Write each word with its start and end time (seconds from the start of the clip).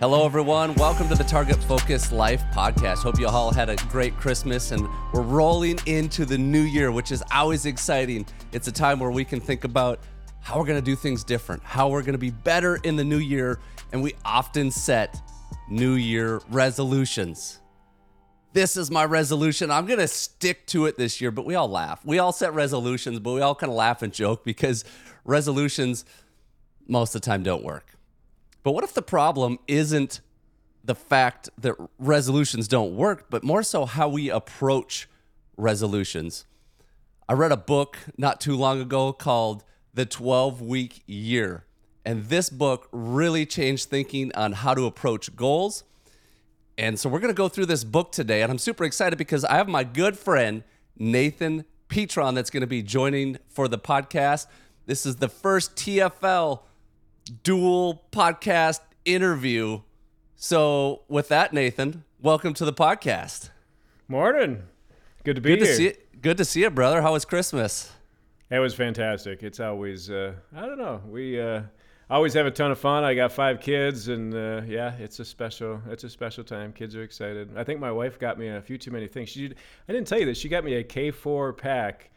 Hello, 0.00 0.26
everyone. 0.26 0.74
Welcome 0.74 1.08
to 1.08 1.14
the 1.14 1.22
Target 1.22 1.62
Focus 1.62 2.10
Life 2.10 2.42
podcast. 2.52 2.98
Hope 2.98 3.20
you 3.20 3.28
all 3.28 3.52
had 3.52 3.70
a 3.70 3.76
great 3.88 4.16
Christmas 4.16 4.72
and 4.72 4.88
we're 5.12 5.22
rolling 5.22 5.78
into 5.86 6.24
the 6.24 6.36
new 6.36 6.62
year, 6.62 6.90
which 6.90 7.12
is 7.12 7.22
always 7.32 7.64
exciting. 7.64 8.26
It's 8.50 8.66
a 8.66 8.72
time 8.72 8.98
where 8.98 9.12
we 9.12 9.24
can 9.24 9.40
think 9.40 9.62
about 9.62 10.00
how 10.40 10.58
we're 10.58 10.66
going 10.66 10.80
to 10.80 10.84
do 10.84 10.96
things 10.96 11.22
different, 11.22 11.62
how 11.62 11.88
we're 11.88 12.02
going 12.02 12.14
to 12.14 12.18
be 12.18 12.32
better 12.32 12.80
in 12.82 12.96
the 12.96 13.04
new 13.04 13.18
year, 13.18 13.60
and 13.92 14.02
we 14.02 14.14
often 14.24 14.72
set 14.72 15.16
new 15.70 15.92
year 15.92 16.42
resolutions. 16.50 17.60
This 18.52 18.76
is 18.76 18.90
my 18.90 19.04
resolution. 19.04 19.70
I'm 19.70 19.86
going 19.86 20.00
to 20.00 20.08
stick 20.08 20.66
to 20.66 20.86
it 20.86 20.98
this 20.98 21.20
year, 21.20 21.30
but 21.30 21.46
we 21.46 21.54
all 21.54 21.68
laugh. 21.68 22.04
We 22.04 22.18
all 22.18 22.32
set 22.32 22.52
resolutions, 22.52 23.20
but 23.20 23.32
we 23.32 23.42
all 23.42 23.54
kind 23.54 23.70
of 23.70 23.76
laugh 23.76 24.02
and 24.02 24.12
joke 24.12 24.44
because 24.44 24.84
resolutions 25.24 26.04
most 26.88 27.14
of 27.14 27.22
the 27.22 27.26
time 27.26 27.44
don't 27.44 27.62
work. 27.62 27.93
But 28.64 28.72
what 28.72 28.82
if 28.82 28.94
the 28.94 29.02
problem 29.02 29.58
isn't 29.68 30.20
the 30.82 30.94
fact 30.94 31.50
that 31.58 31.76
resolutions 31.98 32.66
don't 32.66 32.96
work, 32.96 33.26
but 33.30 33.44
more 33.44 33.62
so 33.62 33.84
how 33.84 34.08
we 34.08 34.30
approach 34.30 35.08
resolutions? 35.56 36.46
I 37.28 37.34
read 37.34 37.52
a 37.52 37.58
book 37.58 37.98
not 38.16 38.40
too 38.40 38.56
long 38.56 38.80
ago 38.80 39.12
called 39.12 39.64
The 39.92 40.06
12 40.06 40.62
Week 40.62 41.02
Year. 41.06 41.64
And 42.06 42.24
this 42.24 42.50
book 42.50 42.88
really 42.90 43.46
changed 43.46 43.88
thinking 43.88 44.34
on 44.34 44.52
how 44.52 44.74
to 44.74 44.86
approach 44.86 45.36
goals. 45.36 45.84
And 46.76 46.98
so 46.98 47.08
we're 47.08 47.20
going 47.20 47.32
to 47.32 47.36
go 47.36 47.48
through 47.48 47.66
this 47.66 47.84
book 47.84 48.12
today. 48.12 48.42
And 48.42 48.50
I'm 48.50 48.58
super 48.58 48.84
excited 48.84 49.16
because 49.16 49.44
I 49.44 49.56
have 49.56 49.68
my 49.68 49.84
good 49.84 50.18
friend, 50.18 50.64
Nathan 50.98 51.66
Petron, 51.88 52.34
that's 52.34 52.50
going 52.50 52.62
to 52.62 52.66
be 52.66 52.82
joining 52.82 53.38
for 53.48 53.68
the 53.68 53.78
podcast. 53.78 54.46
This 54.86 55.04
is 55.06 55.16
the 55.16 55.28
first 55.28 55.76
TFL 55.76 56.60
dual 57.24 58.04
podcast 58.12 58.80
interview. 59.04 59.80
So, 60.36 61.02
with 61.08 61.28
that, 61.28 61.52
Nathan, 61.52 62.04
welcome 62.20 62.54
to 62.54 62.64
the 62.64 62.72
podcast. 62.72 63.50
Morning. 64.08 64.62
Good 65.24 65.36
to 65.36 65.40
be 65.40 65.50
Good 65.50 65.58
here. 65.60 65.66
to 65.66 65.74
see 65.74 65.86
it. 65.86 66.20
Good 66.20 66.36
to 66.36 66.44
see 66.44 66.60
you, 66.60 66.70
brother. 66.70 67.00
How 67.00 67.12
was 67.12 67.24
Christmas? 67.24 67.90
It 68.50 68.58
was 68.58 68.74
fantastic. 68.74 69.42
It's 69.42 69.60
always 69.60 70.10
uh, 70.10 70.34
I 70.54 70.62
don't 70.66 70.78
know. 70.78 71.00
We 71.08 71.40
uh, 71.40 71.62
always 72.10 72.34
have 72.34 72.46
a 72.46 72.50
ton 72.50 72.70
of 72.70 72.78
fun. 72.78 73.04
I 73.04 73.14
got 73.14 73.32
five 73.32 73.60
kids, 73.60 74.08
and 74.08 74.34
uh, 74.34 74.62
yeah, 74.66 74.92
it's 74.98 75.18
a 75.20 75.24
special 75.24 75.80
it's 75.88 76.04
a 76.04 76.10
special 76.10 76.44
time. 76.44 76.72
Kids 76.72 76.94
are 76.94 77.02
excited. 77.02 77.56
I 77.56 77.64
think 77.64 77.80
my 77.80 77.90
wife 77.90 78.18
got 78.18 78.38
me 78.38 78.48
a 78.48 78.60
few 78.60 78.76
too 78.76 78.90
many 78.90 79.08
things. 79.08 79.30
She 79.30 79.46
I 79.88 79.92
didn't 79.92 80.06
tell 80.06 80.18
you 80.18 80.26
this. 80.26 80.38
She 80.38 80.48
got 80.48 80.62
me 80.64 80.74
a 80.74 80.84
K4 80.84 81.56
pack, 81.56 82.10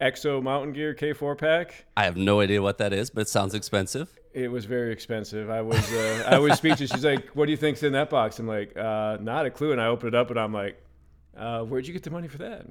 Exo 0.00 0.42
Mountain 0.42 0.72
Gear 0.72 0.94
K4 0.94 1.36
pack. 1.36 1.84
I 1.96 2.04
have 2.04 2.16
no 2.16 2.40
idea 2.40 2.62
what 2.62 2.78
that 2.78 2.94
is, 2.94 3.10
but 3.10 3.22
it 3.22 3.28
sounds 3.28 3.54
expensive. 3.54 4.18
It 4.38 4.50
was 4.52 4.64
very 4.66 4.92
expensive. 4.92 5.50
I 5.50 5.60
was 5.62 5.92
uh, 5.92 6.24
I 6.28 6.38
was 6.38 6.56
speechless. 6.58 6.90
She's 6.90 7.04
like, 7.04 7.28
"What 7.30 7.46
do 7.46 7.50
you 7.50 7.56
think's 7.56 7.82
in 7.82 7.92
that 7.92 8.08
box?" 8.08 8.38
I'm 8.38 8.46
like, 8.46 8.76
uh, 8.76 9.18
"Not 9.20 9.46
a 9.46 9.50
clue." 9.50 9.72
And 9.72 9.80
I 9.80 9.86
opened 9.86 10.14
it 10.14 10.18
up, 10.18 10.30
and 10.30 10.38
I'm 10.38 10.52
like, 10.52 10.80
uh, 11.36 11.62
"Where'd 11.64 11.86
you 11.86 11.92
get 11.92 12.04
the 12.04 12.10
money 12.10 12.28
for 12.28 12.38
that?" 12.38 12.66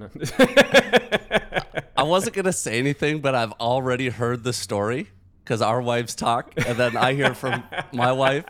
I 1.96 2.02
wasn't 2.04 2.34
going 2.36 2.44
to 2.46 2.52
say 2.52 2.78
anything, 2.78 3.20
but 3.20 3.34
I've 3.34 3.52
already 3.52 4.08
heard 4.08 4.44
the 4.44 4.52
story 4.52 5.08
because 5.44 5.60
our 5.62 5.80
wives 5.80 6.14
talk, 6.14 6.52
and 6.56 6.78
then 6.78 6.96
I 6.96 7.14
hear 7.14 7.34
from 7.34 7.62
my 7.92 8.12
wife, 8.12 8.44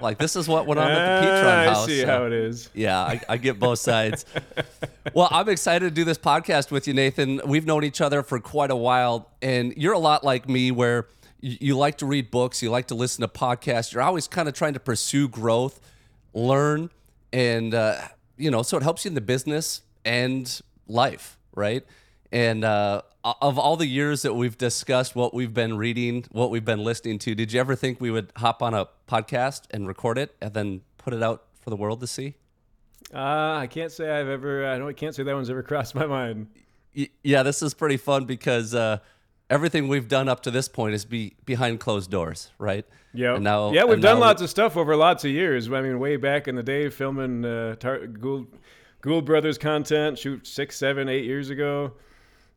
like, 0.00 0.18
this 0.18 0.34
is 0.36 0.48
what 0.48 0.66
went 0.66 0.80
on 0.80 0.90
at 0.90 1.20
the 1.20 1.26
Petron 1.26 1.44
Ah, 1.44 1.64
house. 1.74 1.84
I 1.84 1.86
see 1.86 2.00
So- 2.00 2.06
how 2.06 2.26
it 2.26 2.32
is. 2.32 2.70
Yeah, 2.74 2.98
I, 2.98 3.20
I 3.28 3.36
get 3.36 3.58
both 3.60 3.78
sides. 3.78 4.24
well, 5.14 5.28
I'm 5.30 5.48
excited 5.48 5.88
to 5.88 5.94
do 5.94 6.04
this 6.04 6.18
podcast 6.18 6.70
with 6.72 6.86
you, 6.88 6.94
Nathan. 6.94 7.40
We've 7.46 7.64
known 7.66 7.84
each 7.84 8.00
other 8.00 8.22
for 8.24 8.38
quite 8.40 8.70
a 8.72 8.76
while, 8.76 9.30
and 9.42 9.72
you're 9.76 9.92
a 9.94 9.98
lot 9.98 10.24
like 10.24 10.48
me, 10.48 10.70
where 10.72 11.06
you, 11.40 11.56
you 11.60 11.76
like 11.76 11.98
to 11.98 12.06
read 12.06 12.30
books, 12.30 12.62
you 12.62 12.70
like 12.70 12.86
to 12.88 12.94
listen 12.94 13.22
to 13.22 13.28
podcasts. 13.28 13.92
You're 13.92 14.02
always 14.02 14.28
kind 14.28 14.48
of 14.48 14.54
trying 14.54 14.74
to 14.74 14.80
pursue 14.80 15.28
growth, 15.28 15.80
learn, 16.34 16.90
and 17.32 17.74
uh, 17.74 18.00
you 18.36 18.50
know, 18.50 18.62
so 18.62 18.76
it 18.76 18.82
helps 18.82 19.04
you 19.04 19.10
in 19.10 19.14
the 19.14 19.20
business 19.20 19.82
and 20.04 20.60
life, 20.86 21.38
right? 21.54 21.84
And 22.30 22.64
uh, 22.64 23.02
of 23.24 23.58
all 23.58 23.76
the 23.76 23.86
years 23.86 24.22
that 24.22 24.34
we've 24.34 24.56
discussed 24.56 25.16
what 25.16 25.34
we've 25.34 25.54
been 25.54 25.76
reading, 25.76 26.24
what 26.30 26.50
we've 26.50 26.64
been 26.64 26.84
listening 26.84 27.18
to, 27.20 27.34
did 27.34 27.52
you 27.52 27.60
ever 27.60 27.74
think 27.74 28.00
we 28.00 28.10
would 28.10 28.32
hop 28.36 28.62
on 28.62 28.74
a 28.74 28.86
podcast 29.08 29.62
and 29.70 29.88
record 29.88 30.18
it 30.18 30.36
and 30.40 30.54
then 30.54 30.82
put 30.98 31.12
it 31.14 31.22
out 31.22 31.44
for 31.60 31.70
the 31.70 31.76
world 31.76 32.00
to 32.00 32.06
see? 32.06 32.34
Uh, 33.12 33.56
I 33.60 33.66
can't 33.70 33.90
say 33.90 34.10
I've 34.10 34.28
ever. 34.28 34.66
I 34.66 34.76
don't. 34.76 34.88
I 34.88 34.92
can't 34.92 35.14
say 35.14 35.22
that 35.22 35.34
one's 35.34 35.48
ever 35.48 35.62
crossed 35.64 35.94
my 35.94 36.06
mind. 36.06 36.48
Y- 36.94 37.08
yeah, 37.22 37.42
this 37.42 37.62
is 37.62 37.72
pretty 37.72 37.96
fun 37.96 38.26
because 38.26 38.74
uh, 38.74 38.98
everything 39.50 39.88
we've 39.88 40.08
done 40.08 40.28
up 40.28 40.42
to 40.42 40.50
this 40.50 40.68
point 40.68 40.94
is 40.94 41.04
be 41.04 41.34
behind 41.44 41.80
closed 41.80 42.10
doors, 42.10 42.50
right? 42.58 42.84
Yeah. 43.14 43.38
Now, 43.38 43.72
yeah, 43.72 43.84
we've 43.84 44.00
done 44.00 44.20
lots 44.20 44.42
of 44.42 44.50
stuff 44.50 44.76
over 44.76 44.94
lots 44.94 45.24
of 45.24 45.30
years. 45.30 45.70
I 45.72 45.80
mean, 45.80 45.98
way 45.98 46.16
back 46.16 46.46
in 46.48 46.54
the 46.54 46.62
day, 46.62 46.90
filming 46.90 47.44
uh, 47.44 47.74
Tar- 47.76 48.06
Gould, 48.06 48.46
Gould 49.00 49.24
Brothers 49.24 49.58
content, 49.58 50.18
shoot 50.18 50.46
six, 50.46 50.76
seven, 50.76 51.08
eight 51.08 51.24
years 51.24 51.50
ago. 51.50 51.94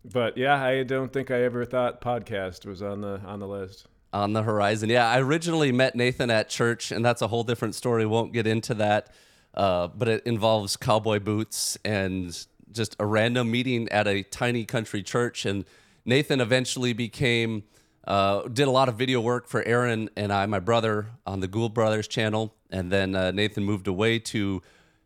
But 0.04 0.38
yeah, 0.38 0.62
I 0.62 0.84
don't 0.84 1.12
think 1.14 1.32
I 1.32 1.44
ever 1.44 1.64
thought 1.64 2.02
podcast 2.02 2.66
was 2.66 2.82
on 2.82 3.02
the 3.02 3.22
on 3.26 3.40
the 3.40 3.48
list. 3.48 3.88
on 4.12 4.34
the 4.34 4.44
horizon. 4.44 4.90
Yeah, 4.90 5.08
I 5.08 5.20
originally 5.22 5.72
met 5.72 5.96
Nathan 5.96 6.30
at 6.32 6.50
church, 6.50 6.92
and 6.92 7.06
that's 7.06 7.22
a 7.22 7.28
whole 7.28 7.44
different 7.44 7.76
story. 7.76 8.06
Won't 8.06 8.34
get 8.34 8.46
into 8.48 8.74
that, 8.76 9.12
uh, 9.54 9.88
but 9.88 10.08
it 10.08 10.24
involves 10.26 10.76
cowboy 10.76 11.20
boots 11.20 11.78
and 11.86 12.36
just 12.72 12.96
a 13.00 13.06
random 13.06 13.52
meeting 13.52 13.88
at 13.90 14.08
a 14.08 14.24
tiny 14.24 14.66
country 14.66 15.04
church. 15.04 15.46
And 15.46 15.66
Nathan 16.06 16.42
eventually 16.42 16.94
became 16.94 17.64
uh, 18.06 18.48
did 18.48 18.68
a 18.68 18.72
lot 18.72 18.90
of 18.90 18.96
video 18.96 19.22
work 19.22 19.48
for 19.48 19.64
Aaron 19.64 20.10
and 20.16 20.34
I, 20.34 20.46
my 20.48 20.60
brother, 20.60 21.08
on 21.26 21.40
the 21.40 21.48
Gould 21.48 21.74
Brothers 21.74 22.08
channel, 22.08 22.56
and 22.72 22.92
then 22.92 23.16
uh, 23.16 23.32
Nathan 23.32 23.64
moved 23.64 23.88
away 23.88 24.18
to 24.20 24.62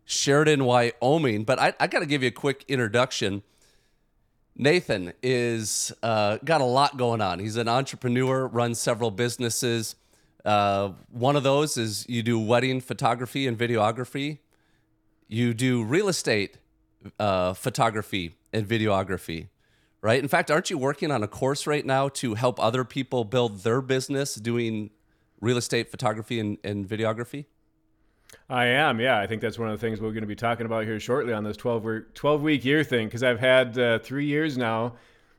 Sheridan, 0.05 0.63
Wyoming. 0.63 1.44
But 1.44 1.59
I, 1.59 1.73
I 1.79 1.88
got 1.88 2.00
to 2.00 2.05
give 2.05 2.23
you 2.23 2.29
a 2.29 2.31
quick 2.31 2.63
introduction. 2.67 3.44
Nathan 4.55 5.11
is 5.22 5.91
uh, 6.01 6.38
got 6.45 6.61
a 6.61 6.66
lot 6.66 6.95
going 6.95 7.19
on. 7.19 7.39
He's 7.39 7.57
an 7.57 7.67
entrepreneur, 7.67 8.47
runs 8.47 8.79
several 8.79 9.11
businesses. 9.11 9.95
Uh, 10.45 10.91
one 11.11 11.35
of 11.35 11.44
those 11.44 11.75
is 11.75 12.07
you 12.07 12.23
do 12.23 12.39
wedding 12.39 12.79
photography 12.79 13.47
and 13.47 13.57
videography. 13.57 14.39
You 15.28 15.53
do 15.53 15.84
real 15.84 16.07
estate 16.07 16.59
uh, 17.19 17.53
photography 17.53 18.35
and 18.53 18.66
videography, 18.66 19.50
right? 20.05 20.21
In 20.21 20.27
fact, 20.27 20.51
aren't 20.51 20.69
you 20.69 20.77
working 20.77 21.09
on 21.09 21.23
a 21.23 21.27
course 21.27 21.66
right 21.66 21.83
now 21.83 22.09
to 22.09 22.35
help 22.35 22.59
other 22.59 22.83
people 22.83 23.23
build 23.23 23.61
their 23.61 23.81
business 23.81 24.35
doing 24.35 24.91
real 25.41 25.57
estate 25.57 25.89
photography 25.89 26.39
and, 26.39 26.59
and 26.63 26.88
videography? 26.88 27.45
I 28.47 28.66
am, 28.66 28.99
yeah. 28.99 29.19
I 29.19 29.25
think 29.25 29.41
that's 29.41 29.57
one 29.57 29.71
of 29.71 29.79
the 29.79 29.83
things 29.83 29.99
we're 29.99 30.11
going 30.11 30.21
to 30.21 30.27
be 30.27 30.35
talking 30.35 30.67
about 30.67 30.83
here 30.83 30.99
shortly 30.99 31.33
on 31.33 31.43
this 31.43 31.57
12 31.57 31.83
week, 31.83 32.13
12 32.13 32.43
week 32.43 32.63
year 32.63 32.83
thing 32.83 33.07
because 33.07 33.23
I've 33.23 33.39
had 33.39 33.79
uh, 33.79 33.97
three 33.97 34.27
years 34.27 34.59
now 34.59 34.93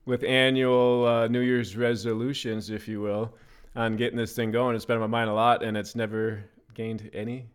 with 0.05 0.25
annual 0.25 1.07
uh, 1.07 1.29
New 1.29 1.43
Year's 1.43 1.77
resolutions, 1.77 2.69
if 2.69 2.89
you 2.89 3.01
will, 3.01 3.37
on 3.77 3.95
getting 3.95 4.17
this 4.17 4.35
thing 4.35 4.51
going. 4.51 4.75
It's 4.75 4.85
been 4.85 4.97
on 4.97 5.09
my 5.09 5.19
mind 5.19 5.31
a 5.31 5.35
lot 5.35 5.63
and 5.63 5.77
it's 5.77 5.95
never 5.95 6.43
gained 6.75 7.09
any 7.15 7.47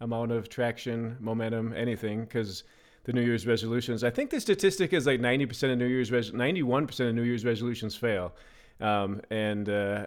amount 0.00 0.32
of 0.32 0.48
traction, 0.48 1.16
momentum, 1.20 1.72
anything 1.76 2.22
because 2.22 2.64
the 3.04 3.12
New 3.12 3.22
Year's 3.22 3.46
resolutions. 3.46 4.04
I 4.04 4.10
think 4.10 4.30
the 4.30 4.40
statistic 4.40 4.92
is 4.92 5.06
like 5.06 5.20
90% 5.20 5.72
of 5.72 5.78
New 5.78 5.86
Year's, 5.86 6.10
res- 6.10 6.32
91% 6.32 7.08
of 7.08 7.14
New 7.14 7.22
Year's 7.22 7.44
resolutions 7.44 7.96
fail. 7.96 8.32
Um, 8.80 9.20
and, 9.30 9.68
uh, 9.68 10.06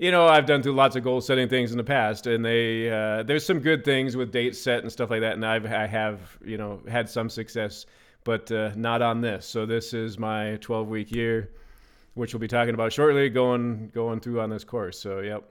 you 0.00 0.10
know, 0.10 0.26
I've 0.26 0.46
done 0.46 0.62
through 0.62 0.72
lots 0.72 0.96
of 0.96 1.04
goal 1.04 1.20
setting 1.20 1.46
things 1.46 1.72
in 1.72 1.76
the 1.76 1.84
past, 1.84 2.26
and 2.26 2.42
they 2.42 2.90
uh, 2.90 3.22
there's 3.22 3.44
some 3.44 3.60
good 3.60 3.84
things 3.84 4.16
with 4.16 4.32
dates 4.32 4.58
set 4.58 4.82
and 4.82 4.90
stuff 4.90 5.10
like 5.10 5.20
that, 5.20 5.34
and 5.34 5.44
I've 5.44 5.66
I 5.66 5.86
have 5.86 6.38
you 6.42 6.56
know 6.56 6.80
had 6.88 7.06
some 7.06 7.28
success, 7.28 7.84
but 8.24 8.50
uh, 8.50 8.72
not 8.76 9.02
on 9.02 9.20
this. 9.20 9.44
So 9.44 9.66
this 9.66 9.92
is 9.92 10.18
my 10.18 10.56
12 10.62 10.88
week 10.88 11.12
year, 11.12 11.50
which 12.14 12.32
we'll 12.32 12.40
be 12.40 12.48
talking 12.48 12.72
about 12.72 12.94
shortly, 12.94 13.28
going 13.28 13.90
going 13.92 14.20
through 14.20 14.40
on 14.40 14.48
this 14.48 14.64
course. 14.64 14.98
So 14.98 15.20
yep. 15.20 15.44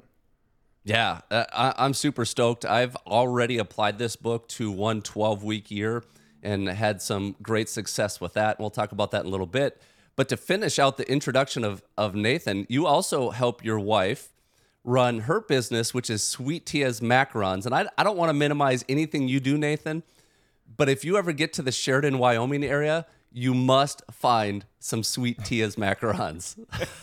Yeah, 0.84 1.22
uh, 1.30 1.46
I, 1.54 1.74
I'm 1.78 1.94
super 1.94 2.26
stoked. 2.26 2.66
I've 2.66 2.96
already 3.06 3.60
applied 3.60 4.00
this 4.00 4.16
book 4.16 4.48
to 4.50 4.72
one 4.72 5.04
12 5.04 5.44
week 5.44 5.70
year 5.70 6.04
and 6.44 6.68
had 6.68 7.02
some 7.02 7.36
great 7.42 7.70
success 7.70 8.20
with 8.22 8.34
that. 8.34 8.60
We'll 8.60 8.70
talk 8.70 8.92
about 8.92 9.12
that 9.12 9.22
in 9.22 9.28
a 9.28 9.30
little 9.30 9.46
bit. 9.48 9.82
But 10.16 10.28
to 10.30 10.38
finish 10.38 10.80
out 10.80 10.98
the 10.98 11.10
introduction 11.10 11.64
of, 11.64 11.82
of 11.98 12.14
Nathan, 12.16 12.66
you 12.70 12.86
also 12.86 13.30
help 13.30 13.64
your 13.64 13.80
wife 13.80 14.30
run 14.84 15.20
her 15.22 15.40
business, 15.42 15.94
which 15.94 16.10
is 16.10 16.24
Sweet 16.24 16.66
Tia's 16.66 17.00
Macarons. 17.02 17.66
And 17.66 17.74
I, 17.76 17.88
I 17.98 18.04
don't 18.04 18.18
want 18.18 18.30
to 18.30 18.34
minimize 18.34 18.84
anything 18.90 19.28
you 19.28 19.40
do, 19.40 19.58
Nathan, 19.58 20.04
but 20.78 20.90
if 20.90 21.04
you 21.06 21.18
ever 21.18 21.32
get 21.32 21.54
to 21.54 21.62
the 21.62 21.72
Sheridan, 21.72 22.18
Wyoming 22.18 22.64
area, 22.64 23.06
you 23.32 23.54
must 23.54 24.02
find 24.12 24.66
some 24.80 25.04
Sweet 25.04 25.44
Tia's 25.44 25.76
Macarons. 25.76 26.56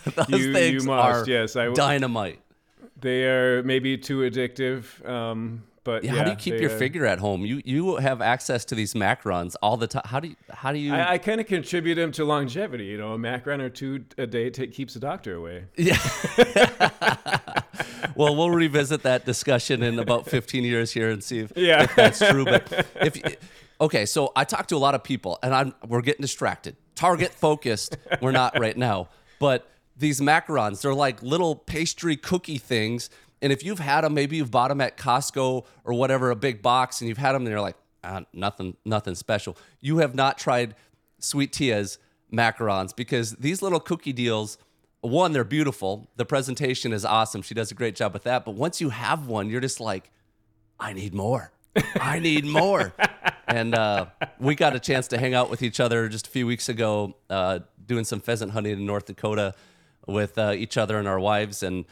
Those 0.29 0.41
You- 0.41 0.57
you 0.59 0.83
must, 0.83 1.29
are 1.29 1.31
yes, 1.31 1.57
I 1.57 1.65
w- 1.67 1.77
dynamite. 1.77 2.41
They 3.01 3.25
are 3.25 3.63
maybe 3.63 3.97
too 3.99 4.21
addictive, 4.21 5.07
um, 5.09 5.63
but 5.87 6.03
Yeah, 6.05 6.17
how 6.17 6.25
do 6.25 6.31
you 6.31 6.37
keep 6.37 6.55
they, 6.55 6.63
your 6.63 6.73
uh, 6.73 6.79
figure 6.79 7.07
at 7.07 7.21
home? 7.21 7.47
You 7.47 7.63
you 7.65 7.97
have 7.97 8.21
access 8.21 8.65
to 8.67 8.75
these 8.75 8.93
macarons 8.93 9.55
all 9.63 9.77
the 9.77 9.87
time. 9.87 10.03
How 10.05 10.19
do 10.21 10.29
you 10.29 10.37
how 10.51 10.73
do 10.73 10.79
you? 10.79 10.93
I, 10.93 11.13
I 11.13 11.19
kind 11.19 11.41
of 11.41 11.47
contribute 11.47 11.95
them 11.95 12.11
to 12.13 12.25
longevity. 12.25 12.87
You 12.87 12.99
know, 12.99 13.15
a 13.15 13.19
macaron 13.19 13.61
or 13.61 13.71
two 13.71 14.05
a 14.19 14.27
day 14.27 14.51
ta 14.51 14.65
keeps 14.71 14.95
the 14.95 15.01
doctor 15.01 15.37
away. 15.37 15.65
yeah. 15.77 15.97
well, 18.17 18.35
we'll 18.35 18.51
revisit 18.51 19.05
that 19.05 19.25
discussion 19.25 19.83
in 19.85 19.99
about 20.01 20.29
15 20.29 20.65
years 20.65 20.93
here 20.93 21.09
and 21.09 21.23
see 21.23 21.39
if, 21.39 21.53
Yeah. 21.57 21.85
if 21.85 21.95
that's 21.95 22.19
true. 22.19 22.45
But 22.45 22.87
if 23.01 23.37
okay, 23.81 24.07
so 24.07 24.33
I 24.35 24.43
talk 24.45 24.67
to 24.69 24.77
a 24.77 24.83
lot 24.87 24.97
of 24.97 25.05
people, 25.05 25.39
and 25.43 25.55
I'm 25.55 25.73
we're 25.87 26.03
getting 26.03 26.23
distracted. 26.23 26.77
Target 26.97 27.33
focused, 27.33 27.97
we're 28.21 28.33
not 28.33 28.59
right 28.59 28.77
now. 28.77 29.09
But 29.39 29.71
these 29.97 30.21
macarons, 30.21 30.83
they're 30.83 30.95
like 30.95 31.23
little 31.23 31.55
pastry 31.55 32.17
cookie 32.17 32.59
things. 32.59 33.09
And 33.43 33.53
if 33.53 33.65
you've 33.65 33.79
had 33.79 34.03
them, 34.03 34.15
maybe 34.15 34.37
you've 34.37 34.51
bought 34.51 34.69
them 34.69 34.81
at 34.81 34.97
Costco 34.97 35.65
or 35.85 35.95
whatever, 35.95 36.31
a 36.31 36.37
big 36.37 36.63
box, 36.63 37.01
and 37.01 37.09
you've 37.09 37.19
had 37.19 37.33
them, 37.33 37.43
and 37.43 37.51
you're 37.51 37.61
like, 37.61 37.77
ah, 38.03 38.23
nothing, 38.33 38.77
nothing 38.85 39.15
special. 39.15 39.57
You 39.81 39.99
have 39.99 40.15
not 40.15 40.39
tried 40.39 40.75
Sweet 41.19 41.53
Tia's 41.53 41.99
macarons 42.33 42.95
because 42.95 43.33
these 43.33 43.63
little 43.63 43.81
cookie 43.81 44.13
deals 44.13 44.59
one, 45.01 45.33
they're 45.33 45.45
beautiful. 45.45 46.09
The 46.17 46.25
presentation 46.25 46.93
is 46.93 47.05
awesome. 47.05 47.43
She 47.43 47.55
does 47.55 47.71
a 47.71 47.75
great 47.75 47.95
job 47.95 48.13
with 48.13 48.25
that. 48.25 48.45
But 48.45 48.55
once 48.55 48.81
you 48.81 48.91
have 48.91 49.27
one, 49.29 49.49
you're 49.49 49.61
just 49.61 49.81
like, 49.81 50.11
I 50.79 50.93
need 50.93 51.15
more. 51.15 51.53
I 52.01 52.19
need 52.19 52.45
more. 52.45 52.93
and 53.49 53.75
uh, 53.75 54.07
we 54.39 54.55
got 54.55 54.75
a 54.75 54.81
chance 54.81 55.09
to 55.09 55.19
hang 55.19 55.35
out 55.35 55.51
with 55.51 55.63
each 55.63 55.81
other 55.81 56.09
just 56.09 56.27
a 56.27 56.31
few 56.31 56.47
weeks 56.47 56.69
ago, 56.69 57.17
uh, 57.31 57.61
doing 57.87 58.05
some 58.05 58.21
pheasant 58.21 58.53
hunting 58.53 58.73
in 58.73 58.87
North 58.87 59.07
Dakota 59.07 59.55
with 60.07 60.39
uh, 60.39 60.53
each 60.57 60.77
other 60.77 60.99
and 60.99 61.07
our 61.07 61.21
wives. 61.21 61.63
And 61.63 61.85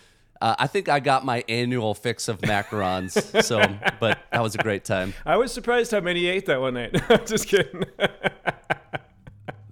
uh, 0.45 0.55
I 0.59 0.67
think 0.67 0.91
I 0.91 1.01
got 1.01 1.25
my 1.25 1.43
annual 1.49 1.95
fix 1.95 2.29
of 2.29 2.39
macarons. 2.43 3.43
so, 3.43 3.63
but 3.99 4.19
that 4.31 4.43
was 4.43 4.55
a 4.55 4.59
great 4.59 4.85
time. 4.85 5.15
I 5.25 5.39
was 5.39 5.51
surprised 5.55 5.91
how 5.91 6.01
many 6.01 6.27
ate 6.27 6.45
that 6.47 6.61
one 6.61 6.75
night. 6.75 6.95
Just 7.27 7.49
kidding. 7.49 7.85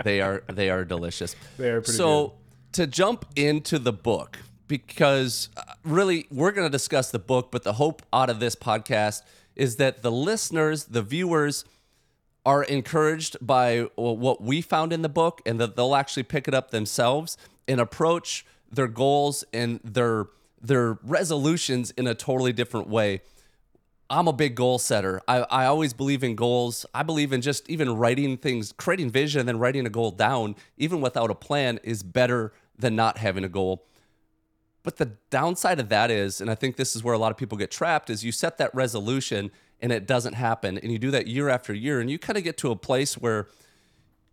They 0.03 0.23
are 0.23 0.43
they 0.51 0.71
are 0.71 0.87
delicious. 0.87 1.37
They 1.59 1.69
are 1.69 1.83
pretty 1.83 1.99
so 1.99 2.37
to 2.73 2.87
jump 2.87 3.27
into 3.37 3.79
the 3.79 3.93
book 3.93 4.39
because 4.67 5.51
uh, 5.59 5.63
really 5.85 6.27
we're 6.31 6.53
going 6.53 6.67
to 6.67 6.73
discuss 6.73 7.11
the 7.11 7.19
book, 7.19 7.51
but 7.51 7.65
the 7.65 7.75
hope 7.75 8.03
out 8.11 8.31
of 8.31 8.41
this 8.41 8.57
podcast 8.57 9.21
is 9.55 9.77
that 9.77 10.03
the 10.03 10.11
listeners, 10.11 10.85
the 10.85 11.03
viewers, 11.03 11.67
are 12.47 12.63
encouraged 12.63 13.37
by 13.43 13.81
what 13.97 14.43
we 14.43 14.63
found 14.63 14.95
in 14.95 15.03
the 15.03 15.11
book, 15.11 15.43
and 15.45 15.61
that 15.61 15.77
they'll 15.77 15.95
actually 15.95 16.23
pick 16.23 16.49
it 16.49 16.55
up 16.55 16.71
themselves 16.71 17.37
and 17.69 17.79
approach 17.79 18.47
their 18.71 18.89
goals 18.89 19.45
and 19.53 19.79
their 19.85 20.29
their 20.63 20.99
resolutions 21.03 21.91
in 21.93 22.07
a 22.07 22.15
totally 22.15 22.53
different 22.53 22.89
way. 22.89 23.21
I'm 24.09 24.29
a 24.29 24.33
big 24.33 24.55
goal 24.55 24.79
setter. 24.79 25.21
I, 25.27 25.39
I 25.39 25.65
always 25.67 25.93
believe 25.93 26.23
in 26.23 26.37
goals. 26.37 26.87
I 26.95 27.03
believe 27.03 27.33
in 27.33 27.41
just 27.41 27.69
even 27.69 27.97
writing 27.97 28.37
things, 28.37 28.73
creating 28.73 29.11
vision, 29.11 29.41
and 29.41 29.49
then 29.49 29.59
writing 29.59 29.87
a 29.87 29.91
goal 29.91 30.11
down, 30.11 30.55
even 30.77 31.01
without 31.01 31.31
a 31.31 31.35
plan, 31.35 31.81
is 31.83 32.03
better 32.03 32.53
than 32.79 32.95
not 32.95 33.19
having 33.19 33.43
a 33.43 33.49
goal. 33.49 33.87
But 34.83 34.97
the 34.97 35.13
downside 35.31 35.81
of 35.81 35.89
that 35.89 36.11
is, 36.11 36.41
and 36.41 36.51
I 36.51 36.55
think 36.55 36.77
this 36.77 36.95
is 36.95 37.03
where 37.03 37.15
a 37.15 37.19
lot 37.19 37.31
of 37.31 37.39
people 37.39 37.57
get 37.57 37.71
trapped, 37.71 38.11
is 38.11 38.25
you 38.25 38.33
set 38.33 38.59
that 38.59 38.75
resolution 38.75 39.51
and 39.81 39.93
it 39.93 40.07
doesn't 40.07 40.35
happen. 40.35 40.79
And 40.79 40.93
you 40.93 40.99
do 40.99 41.11
that 41.11 41.27
year 41.27 41.49
after 41.49 41.73
year, 41.73 42.01
and 42.01 42.11
you 42.11 42.19
kind 42.19 42.37
of 42.37 42.45
get 42.45 42.57
to 42.59 42.71
a 42.71 42.77
place 42.77 43.15
where 43.15 43.49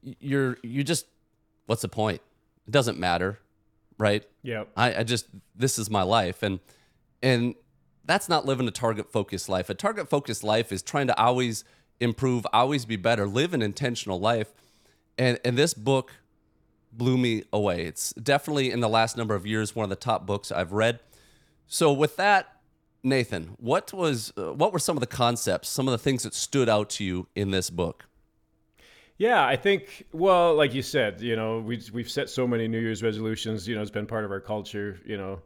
you're 0.01 0.57
you 0.63 0.83
just 0.83 1.05
what's 1.65 1.81
the 1.81 1.89
point? 1.89 2.21
It 2.67 2.71
doesn't 2.71 2.99
matter, 2.99 3.39
right? 3.99 4.23
Yep. 4.41 4.69
I, 4.75 4.95
I 4.95 5.03
just 5.03 5.27
this 5.55 5.77
is 5.77 5.91
my 5.91 6.01
life. 6.01 6.41
And 6.41 6.59
and 7.21 7.53
that's 8.05 8.27
not 8.27 8.45
living 8.45 8.67
a 8.67 8.71
target 8.71 9.11
focused 9.11 9.47
life. 9.49 9.69
A 9.69 9.75
target 9.75 10.09
focused 10.09 10.43
life 10.43 10.71
is 10.71 10.81
trying 10.81 11.05
to 11.07 11.19
always 11.21 11.63
improve, 11.99 12.47
always 12.51 12.85
be 12.85 12.95
better, 12.95 13.27
live 13.27 13.53
an 13.53 13.61
intentional 13.61 14.19
life. 14.19 14.51
And 15.19 15.39
and 15.45 15.55
this 15.55 15.75
book 15.75 16.13
blew 16.91 17.17
me 17.17 17.43
away. 17.53 17.85
It's 17.85 18.13
definitely 18.13 18.71
in 18.71 18.79
the 18.79 18.89
last 18.89 19.15
number 19.15 19.35
of 19.35 19.45
years 19.45 19.75
one 19.75 19.83
of 19.83 19.89
the 19.91 19.95
top 19.95 20.25
books 20.25 20.51
I've 20.51 20.71
read. 20.71 21.01
So 21.67 21.93
with 21.93 22.15
that, 22.15 22.47
Nathan, 23.03 23.55
what 23.57 23.93
was 23.93 24.33
uh, 24.37 24.53
what 24.53 24.73
were 24.73 24.79
some 24.79 24.97
of 24.97 25.01
the 25.01 25.07
concepts, 25.07 25.69
some 25.69 25.87
of 25.87 25.91
the 25.91 25.97
things 25.97 26.23
that 26.23 26.33
stood 26.33 26.67
out 26.67 26.89
to 26.91 27.03
you 27.03 27.27
in 27.35 27.51
this 27.51 27.69
book? 27.69 28.08
Yeah, 29.19 29.45
I 29.45 29.57
think. 29.57 30.05
Well, 30.13 30.55
like 30.55 30.73
you 30.73 30.81
said, 30.81 31.19
you 31.21 31.35
know, 31.35 31.59
we 31.59 31.81
we've 31.91 32.09
set 32.09 32.29
so 32.29 32.47
many 32.47 32.69
New 32.69 32.79
Year's 32.79 33.03
resolutions. 33.03 33.67
You 33.67 33.75
know, 33.75 33.81
it's 33.81 33.91
been 33.91 34.07
part 34.07 34.23
of 34.23 34.31
our 34.31 34.39
culture. 34.39 34.97
You 35.05 35.17
know, 35.17 35.39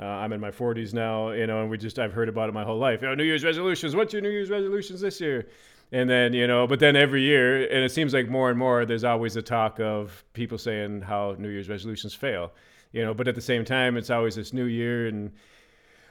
uh, 0.00 0.04
I'm 0.04 0.32
in 0.32 0.40
my 0.40 0.50
40s 0.50 0.92
now. 0.92 1.30
You 1.30 1.46
know, 1.46 1.62
and 1.62 1.70
we 1.70 1.78
just 1.78 2.00
I've 2.00 2.12
heard 2.12 2.28
about 2.28 2.48
it 2.48 2.52
my 2.52 2.64
whole 2.64 2.78
life. 2.78 3.00
Oh, 3.04 3.14
New 3.14 3.22
Year's 3.22 3.44
resolutions. 3.44 3.94
What's 3.94 4.12
your 4.12 4.22
New 4.22 4.30
Year's 4.30 4.50
resolutions 4.50 5.00
this 5.00 5.20
year? 5.20 5.46
And 5.92 6.10
then 6.10 6.32
you 6.32 6.48
know, 6.48 6.66
but 6.66 6.80
then 6.80 6.96
every 6.96 7.22
year, 7.22 7.62
and 7.62 7.84
it 7.84 7.92
seems 7.92 8.12
like 8.12 8.28
more 8.28 8.50
and 8.50 8.58
more, 8.58 8.84
there's 8.84 9.04
always 9.04 9.34
the 9.34 9.42
talk 9.42 9.78
of 9.78 10.24
people 10.32 10.58
saying 10.58 11.02
how 11.02 11.36
New 11.38 11.48
Year's 11.48 11.68
resolutions 11.68 12.14
fail. 12.14 12.50
You 12.90 13.04
know, 13.04 13.14
but 13.14 13.28
at 13.28 13.36
the 13.36 13.40
same 13.40 13.64
time, 13.64 13.96
it's 13.96 14.10
always 14.10 14.34
this 14.34 14.52
new 14.52 14.64
year 14.64 15.06
and 15.06 15.30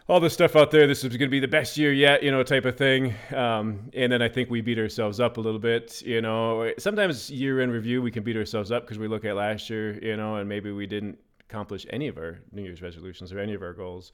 all 0.08 0.20
this 0.20 0.34
stuff 0.34 0.56
out 0.56 0.72
there. 0.72 0.88
This 0.88 1.04
is 1.04 1.10
going 1.10 1.30
to 1.30 1.32
be 1.32 1.40
the 1.40 1.48
best 1.48 1.78
year 1.78 1.94
yet, 1.94 2.24
you 2.24 2.32
know, 2.32 2.44
type 2.44 2.66
of 2.66 2.78
thing. 2.78 3.14
Um, 3.34 3.90
and 3.94 4.12
then 4.12 4.22
I 4.22 4.30
think 4.30 4.50
we 4.50 4.62
beat 4.62 4.80
ourselves 4.80 5.20
up 5.20 5.38
a 5.38 5.42
little 5.42 5.60
bit. 5.60 6.02
You 6.02 6.22
know, 6.22 6.72
sometimes 6.78 7.30
year 7.30 7.62
in 7.62 7.72
review 7.72 8.02
we 8.02 8.12
can 8.12 8.24
beat 8.24 8.36
ourselves 8.36 8.72
up 8.72 8.84
because 8.84 9.00
we 9.00 9.08
look 9.08 9.26
at 9.26 9.36
last 9.36 9.70
year, 9.70 10.00
you 10.04 10.18
know, 10.18 10.36
and 10.36 10.50
maybe 10.50 10.72
we 10.72 10.88
didn't 10.88 11.18
accomplish 11.42 11.86
any 11.90 12.08
of 12.08 12.18
our 12.18 12.40
New 12.52 12.64
Year's 12.64 12.82
resolutions 12.82 13.32
or 13.32 13.40
any 13.40 13.54
of 13.54 13.62
our 13.62 13.74
goals. 13.74 14.12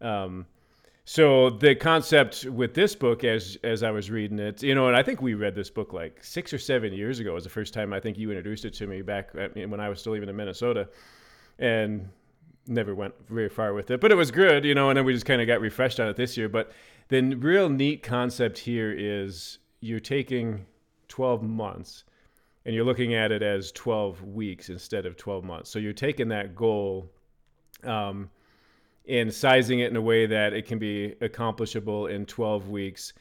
Um, 0.00 0.46
so 1.06 1.50
the 1.50 1.74
concept 1.74 2.46
with 2.46 2.72
this 2.72 2.94
book, 2.94 3.24
as 3.24 3.58
as 3.62 3.82
I 3.82 3.90
was 3.90 4.10
reading 4.10 4.38
it, 4.38 4.62
you 4.62 4.74
know, 4.74 4.88
and 4.88 4.96
I 4.96 5.02
think 5.02 5.20
we 5.20 5.34
read 5.34 5.54
this 5.54 5.68
book 5.68 5.92
like 5.92 6.24
six 6.24 6.52
or 6.52 6.58
seven 6.58 6.94
years 6.94 7.20
ago. 7.20 7.34
Was 7.34 7.44
the 7.44 7.50
first 7.50 7.74
time 7.74 7.92
I 7.92 8.00
think 8.00 8.16
you 8.16 8.30
introduced 8.30 8.64
it 8.64 8.72
to 8.74 8.86
me 8.86 9.02
back 9.02 9.34
when 9.34 9.80
I 9.80 9.90
was 9.90 10.00
still 10.00 10.16
even 10.16 10.30
in 10.30 10.36
Minnesota, 10.36 10.88
and 11.58 12.08
never 12.66 12.94
went 12.94 13.14
very 13.28 13.48
far 13.48 13.74
with 13.74 13.90
it, 13.90 14.00
but 14.00 14.10
it 14.10 14.14
was 14.14 14.30
good, 14.30 14.64
you 14.64 14.74
know. 14.74 14.90
And 14.90 14.96
then 14.96 15.04
we 15.04 15.12
just 15.12 15.26
kind 15.26 15.40
of 15.40 15.46
got 15.46 15.60
refreshed 15.60 16.00
on 16.00 16.08
it 16.08 16.16
this 16.16 16.36
year. 16.36 16.48
But 16.48 16.72
the 17.08 17.34
real 17.34 17.68
neat 17.68 18.02
concept 18.02 18.58
here 18.58 18.94
is 18.96 19.58
you're 19.80 20.00
taking 20.00 20.66
12 21.08 21.42
months 21.42 22.04
and 22.64 22.74
you're 22.74 22.84
looking 22.84 23.14
at 23.14 23.30
it 23.30 23.42
as 23.42 23.72
12 23.72 24.22
weeks 24.22 24.70
instead 24.70 25.06
of 25.06 25.16
12 25.16 25.44
months. 25.44 25.70
So 25.70 25.78
you're 25.78 25.92
taking 25.92 26.28
that 26.28 26.54
goal 26.54 27.10
um, 27.82 28.30
and 29.06 29.32
sizing 29.32 29.80
it 29.80 29.90
in 29.90 29.96
a 29.96 30.00
way 30.00 30.26
that 30.26 30.54
it 30.54 30.66
can 30.66 30.78
be 30.78 31.14
accomplishable 31.20 32.06
in 32.06 32.24
12 32.24 32.70
weeks. 32.70 33.12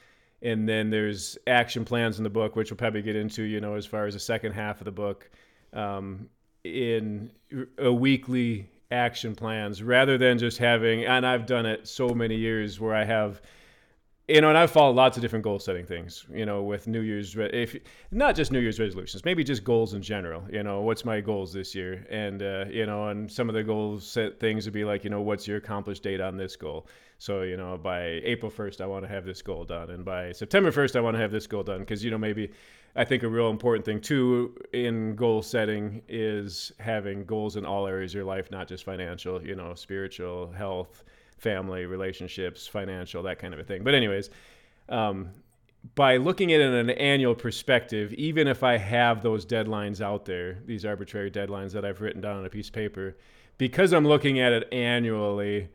And 0.41 0.67
then 0.67 0.89
there's 0.89 1.37
action 1.47 1.83
plans 1.83 2.17
in 2.17 2.23
the 2.23 2.29
book, 2.29 2.55
which 2.55 2.71
we'll 2.71 2.77
probably 2.77 3.01
get 3.01 3.15
into, 3.15 3.43
you 3.43 3.59
know, 3.59 3.75
as 3.75 3.85
far 3.85 4.05
as 4.05 4.13
the 4.13 4.19
second 4.19 4.53
half 4.53 4.79
of 4.79 4.85
the 4.85 4.91
book, 4.91 5.29
um, 5.73 6.29
in 6.63 7.31
a 7.77 7.91
weekly 7.91 8.69
action 8.93 9.35
plans 9.35 9.83
rather 9.83 10.17
than 10.17 10.37
just 10.37 10.57
having, 10.57 11.05
and 11.05 11.25
I've 11.25 11.45
done 11.45 11.65
it 11.65 11.87
so 11.87 12.09
many 12.09 12.35
years 12.35 12.79
where 12.79 12.95
I 12.95 13.03
have 13.03 13.41
you 14.27 14.39
know, 14.39 14.47
and 14.47 14.57
I've 14.57 14.71
followed 14.71 14.95
lots 14.95 15.17
of 15.17 15.21
different 15.21 15.43
goal 15.43 15.59
setting 15.59 15.85
things, 15.85 16.25
you 16.31 16.45
know, 16.45 16.63
with 16.63 16.87
New 16.87 17.01
Year's, 17.01 17.35
if 17.37 17.75
not 18.09 18.35
just 18.35 18.53
New 18.53 18.59
Year's 18.59 18.79
resolutions, 18.79 19.25
maybe 19.25 19.43
just 19.43 19.65
goals 19.65 19.93
in 19.93 20.01
general. 20.01 20.43
You 20.49 20.63
know, 20.63 20.79
what's 20.79 21.03
my 21.03 21.19
goals 21.19 21.51
this 21.51 21.75
year? 21.75 22.07
And, 22.09 22.41
uh, 22.41 22.65
you 22.69 22.85
know, 22.85 23.09
and 23.09 23.29
some 23.29 23.49
of 23.49 23.55
the 23.55 23.63
goals 23.63 24.07
set 24.07 24.39
things 24.39 24.65
would 24.65 24.73
be 24.73 24.85
like, 24.85 25.03
you 25.03 25.09
know, 25.09 25.19
what's 25.19 25.45
your 25.45 25.57
accomplished 25.57 26.03
date 26.03 26.21
on 26.21 26.37
this 26.37 26.55
goal? 26.55 26.87
So, 27.17 27.41
you 27.41 27.57
know, 27.57 27.77
by 27.77 28.21
April 28.23 28.49
1st, 28.49 28.79
I 28.79 28.85
want 28.85 29.03
to 29.03 29.09
have 29.09 29.25
this 29.25 29.41
goal 29.41 29.65
done. 29.65 29.89
And 29.89 30.05
by 30.05 30.31
September 30.31 30.71
1st, 30.71 30.95
I 30.95 31.01
want 31.01 31.15
to 31.15 31.21
have 31.21 31.31
this 31.31 31.45
goal 31.45 31.63
done. 31.63 31.79
Because, 31.79 32.01
you 32.01 32.09
know, 32.09 32.17
maybe 32.17 32.49
I 32.95 33.03
think 33.03 33.23
a 33.23 33.27
real 33.27 33.49
important 33.49 33.85
thing 33.85 33.99
too 33.99 34.55
in 34.71 35.15
goal 35.15 35.41
setting 35.41 36.03
is 36.07 36.71
having 36.79 37.25
goals 37.25 37.55
in 37.55 37.65
all 37.65 37.87
areas 37.87 38.11
of 38.11 38.15
your 38.15 38.25
life, 38.25 38.51
not 38.51 38.67
just 38.67 38.83
financial, 38.83 39.43
you 39.43 39.55
know, 39.55 39.73
spiritual, 39.73 40.51
health 40.51 41.03
family, 41.39 41.85
relationships, 41.85 42.67
financial, 42.67 43.23
that 43.23 43.39
kind 43.39 43.53
of 43.53 43.59
a 43.59 43.63
thing. 43.63 43.83
But, 43.83 43.95
anyways, 43.95 44.29
um, 44.89 45.29
by 45.95 46.17
looking 46.17 46.53
at 46.53 46.61
it 46.61 46.73
in 46.73 46.89
an 46.89 46.91
annual 46.91 47.35
perspective, 47.35 48.13
even 48.13 48.47
if 48.47 48.63
I 48.63 48.77
have 48.77 49.21
those 49.21 49.45
deadlines 49.45 49.99
out 49.99 50.25
there, 50.25 50.59
these 50.65 50.85
arbitrary 50.85 51.29
deadlines 51.29 51.71
that 51.73 51.83
I've 51.83 51.99
written 51.99 52.21
down 52.21 52.37
on 52.37 52.45
a 52.45 52.49
piece 52.49 52.67
of 52.67 52.73
paper, 52.73 53.17
because 53.57 53.91
I'm 53.91 54.07
looking 54.07 54.39
at 54.39 54.53
it 54.53 54.71
annually, 54.71 55.67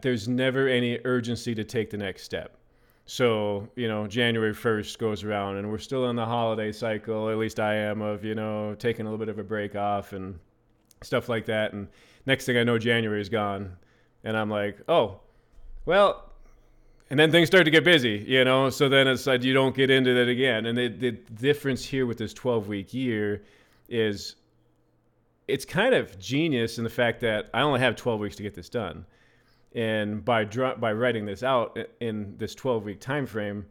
there's 0.00 0.28
never 0.28 0.68
any 0.68 1.00
urgency 1.04 1.54
to 1.54 1.64
take 1.64 1.90
the 1.90 1.96
next 1.96 2.22
step. 2.22 2.56
So, 3.06 3.68
you 3.76 3.86
know, 3.86 4.06
January 4.06 4.54
1st 4.54 4.98
goes 4.98 5.24
around 5.24 5.56
and 5.56 5.70
we're 5.70 5.78
still 5.78 6.08
in 6.08 6.16
the 6.16 6.24
holiday 6.24 6.72
cycle, 6.72 7.28
at 7.28 7.36
least 7.36 7.60
I 7.60 7.74
am, 7.74 8.00
of, 8.00 8.24
you 8.24 8.34
know, 8.34 8.74
taking 8.78 9.06
a 9.06 9.10
little 9.10 9.18
bit 9.18 9.28
of 9.28 9.38
a 9.38 9.44
break 9.44 9.76
off 9.76 10.14
and 10.14 10.38
stuff 11.02 11.28
like 11.28 11.44
that. 11.46 11.74
And 11.74 11.88
next 12.24 12.46
thing 12.46 12.56
I 12.56 12.64
know, 12.64 12.78
January 12.78 13.20
is 13.20 13.28
gone 13.28 13.76
and 14.24 14.36
I'm 14.36 14.48
like, 14.48 14.78
oh, 14.88 15.20
well, 15.84 16.32
and 17.10 17.20
then 17.20 17.30
things 17.30 17.46
start 17.46 17.66
to 17.66 17.70
get 17.70 17.84
busy, 17.84 18.24
you 18.26 18.44
know. 18.44 18.70
So 18.70 18.88
then 18.88 19.06
it's 19.06 19.26
like 19.26 19.42
you 19.42 19.52
don't 19.52 19.76
get 19.76 19.90
into 19.90 20.14
that 20.14 20.28
again. 20.28 20.66
And 20.66 20.76
the, 20.76 20.88
the 20.88 21.12
difference 21.12 21.84
here 21.84 22.06
with 22.06 22.16
this 22.16 22.32
12 22.32 22.68
week 22.68 22.94
year 22.94 23.42
is 23.88 24.36
it's 25.46 25.66
kind 25.66 25.94
of 25.94 26.18
genius 26.18 26.78
in 26.78 26.84
the 26.84 26.90
fact 26.90 27.20
that 27.20 27.50
I 27.52 27.60
only 27.60 27.80
have 27.80 27.96
12 27.96 28.18
weeks 28.18 28.36
to 28.36 28.42
get 28.42 28.54
this 28.54 28.70
done, 28.70 29.04
and 29.74 30.24
by 30.24 30.44
by 30.44 30.92
writing 30.92 31.26
this 31.26 31.42
out 31.42 31.78
in 32.00 32.34
this 32.38 32.54
12 32.54 32.84
week 32.84 33.00
time 33.00 33.26
frame, 33.26 33.66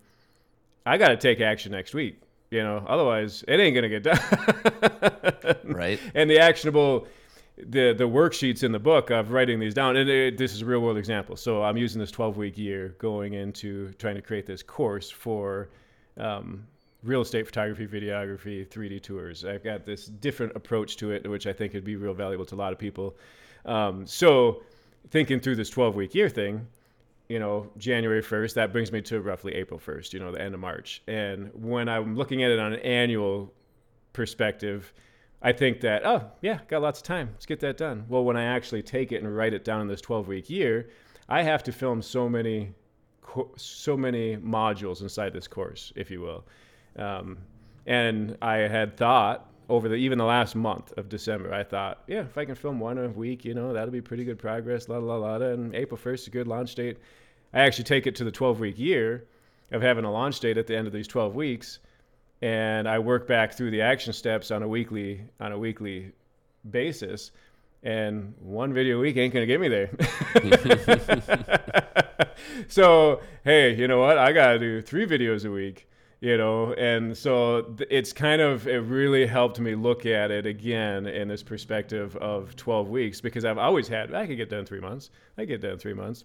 I 0.86 0.98
got 0.98 1.10
to 1.10 1.18
take 1.18 1.42
action 1.42 1.72
next 1.72 1.94
week. 1.94 2.20
You 2.52 2.62
know, 2.62 2.84
otherwise 2.88 3.44
it 3.48 3.60
ain't 3.60 3.74
gonna 3.74 3.90
get 3.90 4.04
done. 4.04 5.56
right. 5.76 6.00
And 6.14 6.30
the 6.30 6.40
actionable 6.40 7.08
the 7.58 7.94
the 7.94 8.08
worksheets 8.08 8.64
in 8.64 8.72
the 8.72 8.80
book 8.80 9.10
of 9.10 9.32
writing 9.32 9.60
these 9.60 9.74
down, 9.74 9.98
and 9.98 10.10
it, 10.10 10.38
this 10.38 10.54
is 10.54 10.62
a 10.62 10.66
real 10.66 10.82
world 10.82 10.98
example. 10.98 11.36
So 11.36 11.64
I'm 11.64 11.78
using 11.78 12.00
this 12.00 12.12
12 12.12 12.38
week 12.38 12.58
year 12.58 12.96
going 13.00 13.34
into 13.34 13.92
trying 13.94 14.16
to 14.16 14.22
create 14.22 14.46
this 14.46 14.62
course 14.62 15.10
for 15.10 15.70
um, 16.18 16.66
real 17.04 17.22
estate 17.22 17.46
photography, 17.46 17.88
videography, 17.88 18.68
3D 18.68 19.02
tours. 19.02 19.46
I've 19.46 19.64
got 19.64 19.86
this 19.86 20.06
different 20.06 20.56
approach 20.56 20.98
to 20.98 21.12
it, 21.12 21.28
which 21.30 21.48
I 21.48 21.54
think 21.54 21.74
would 21.74 21.84
be 21.84 21.96
real 21.96 22.14
valuable 22.14 22.46
to 22.46 22.56
a 22.56 22.58
lot 22.58 22.72
of 22.72 22.80
people. 22.80 23.16
Um, 23.66 24.06
so 24.06 24.64
thinking 25.10 25.40
through 25.40 25.56
this 25.56 25.70
12 25.70 25.96
week 25.96 26.16
year 26.16 26.30
thing, 26.30 26.68
you 27.30 27.40
know, 27.40 27.70
January 27.78 28.22
1st, 28.22 28.54
that 28.56 28.72
brings 28.72 28.92
me 28.92 29.02
to 29.02 29.22
roughly 29.22 29.54
April 29.56 29.80
1st, 29.80 30.14
you 30.14 30.20
know, 30.20 30.32
the 30.32 30.42
end 30.42 30.54
of 30.54 30.60
March. 30.60 31.02
And 31.08 31.50
when 31.54 31.88
I'm 31.90 32.16
looking 32.16 32.44
at 32.44 32.52
it 32.52 32.60
on 32.60 32.74
an 32.74 32.80
annual 32.80 33.54
perspective, 34.12 34.94
I 35.42 35.52
think 35.52 35.82
that, 35.82 36.06
oh, 36.06 36.30
yeah, 36.42 36.60
got 36.68 36.82
lots 36.82 37.00
of 37.00 37.06
time. 37.06 37.30
Let's 37.34 37.46
get 37.46 37.60
that 37.62 37.78
done. 37.78 38.06
Well, 38.08 38.24
when 38.24 38.38
I 38.38 38.44
actually 38.44 38.82
take 38.82 39.12
it 39.12 39.24
and 39.24 39.36
write 39.36 39.54
it 39.54 39.64
down 39.64 39.82
in 39.82 39.88
this 39.88 40.02
12 40.02 40.28
week 40.28 40.50
year, 40.50 40.90
I 41.30 41.42
have 41.44 41.64
to 41.64 41.72
film 41.72 42.02
so 42.02 42.30
many 42.30 42.74
so 43.56 43.98
many 43.98 44.38
modules 44.38 45.02
inside 45.02 45.34
this 45.34 45.48
course, 45.48 45.92
if 45.96 46.12
you 46.12 46.22
will. 46.22 46.46
Um, 46.96 47.38
and 47.86 48.38
I 48.42 48.58
had 48.58 48.96
thought 48.96 49.50
over 49.70 49.88
the 49.88 49.96
even 49.96 50.18
the 50.18 50.26
last 50.26 50.56
month 50.56 50.94
of 50.98 51.10
December, 51.10 51.54
I 51.54 51.64
thought, 51.64 52.04
yeah, 52.08 52.22
if 52.22 52.38
I 52.38 52.46
can 52.46 52.56
film 52.56 52.80
one 52.80 52.98
a 52.98 53.10
week, 53.10 53.46
you 53.46 53.54
know, 53.54 53.74
that'll 53.74 53.92
be 53.92 54.02
pretty 54.02 54.24
good 54.24 54.38
progress. 54.38 54.90
La 54.90 54.98
la 54.98 55.16
la. 55.16 55.38
la. 55.38 55.46
And 55.46 55.74
April 55.74 55.98
first, 55.98 56.24
is 56.24 56.28
a 56.28 56.32
good 56.32 56.48
launch 56.48 56.76
date. 56.76 56.98
I 57.54 57.62
actually 57.62 57.86
take 57.86 58.08
it 58.08 58.16
to 58.16 58.24
the 58.24 58.32
12 58.32 58.60
week 58.60 58.80
year 58.80 59.26
of 59.72 59.82
having 59.82 60.06
a 60.06 60.12
launch 60.12 60.40
date 60.40 60.58
at 60.58 60.68
the 60.68 60.76
end 60.76 60.88
of 60.88 60.94
these 60.94 61.08
12 61.08 61.36
weeks, 61.36 61.80
and 62.42 62.88
I 62.88 63.00
work 63.00 63.28
back 63.28 63.54
through 63.54 63.72
the 63.72 63.82
action 63.82 64.14
steps 64.14 64.52
on 64.52 64.64
a 64.64 64.68
weekly 64.68 65.22
on 65.40 65.52
a 65.52 65.58
weekly 65.58 66.12
basis. 66.70 67.32
And 67.84 68.34
one 68.40 68.74
video 68.74 68.98
a 68.98 69.02
week 69.02 69.18
ain't 69.18 69.34
gonna 69.34 69.46
get 69.46 69.60
me 69.60 69.68
there. 69.68 69.90
so 72.68 73.22
hey, 73.44 73.76
you 73.76 73.88
know 73.88 74.00
what? 74.00 74.18
I 74.18 74.32
gotta 74.32 74.60
do 74.60 74.82
three 74.82 75.06
videos 75.06 75.46
a 75.46 75.52
week 75.52 75.88
you 76.24 76.38
know 76.38 76.72
and 76.76 77.18
so 77.18 77.76
it's 77.90 78.14
kind 78.14 78.42
of 78.42 78.66
it 78.66 78.78
really 78.78 79.26
helped 79.26 79.60
me 79.60 79.76
look 79.76 80.06
at 80.06 80.32
it 80.32 80.46
again 80.46 81.06
in 81.06 81.28
this 81.28 81.44
perspective 81.44 82.16
of 82.16 82.56
12 82.56 82.88
weeks 82.88 83.20
because 83.20 83.44
i've 83.44 83.58
always 83.58 83.90
had 83.90 84.14
i 84.14 84.26
could 84.26 84.38
get 84.38 84.50
done 84.50 84.66
three 84.66 84.80
months. 84.80 85.10
I 85.38 85.44
get 85.44 85.60
done 85.60 85.78
three 85.78 85.94
months 85.94 86.24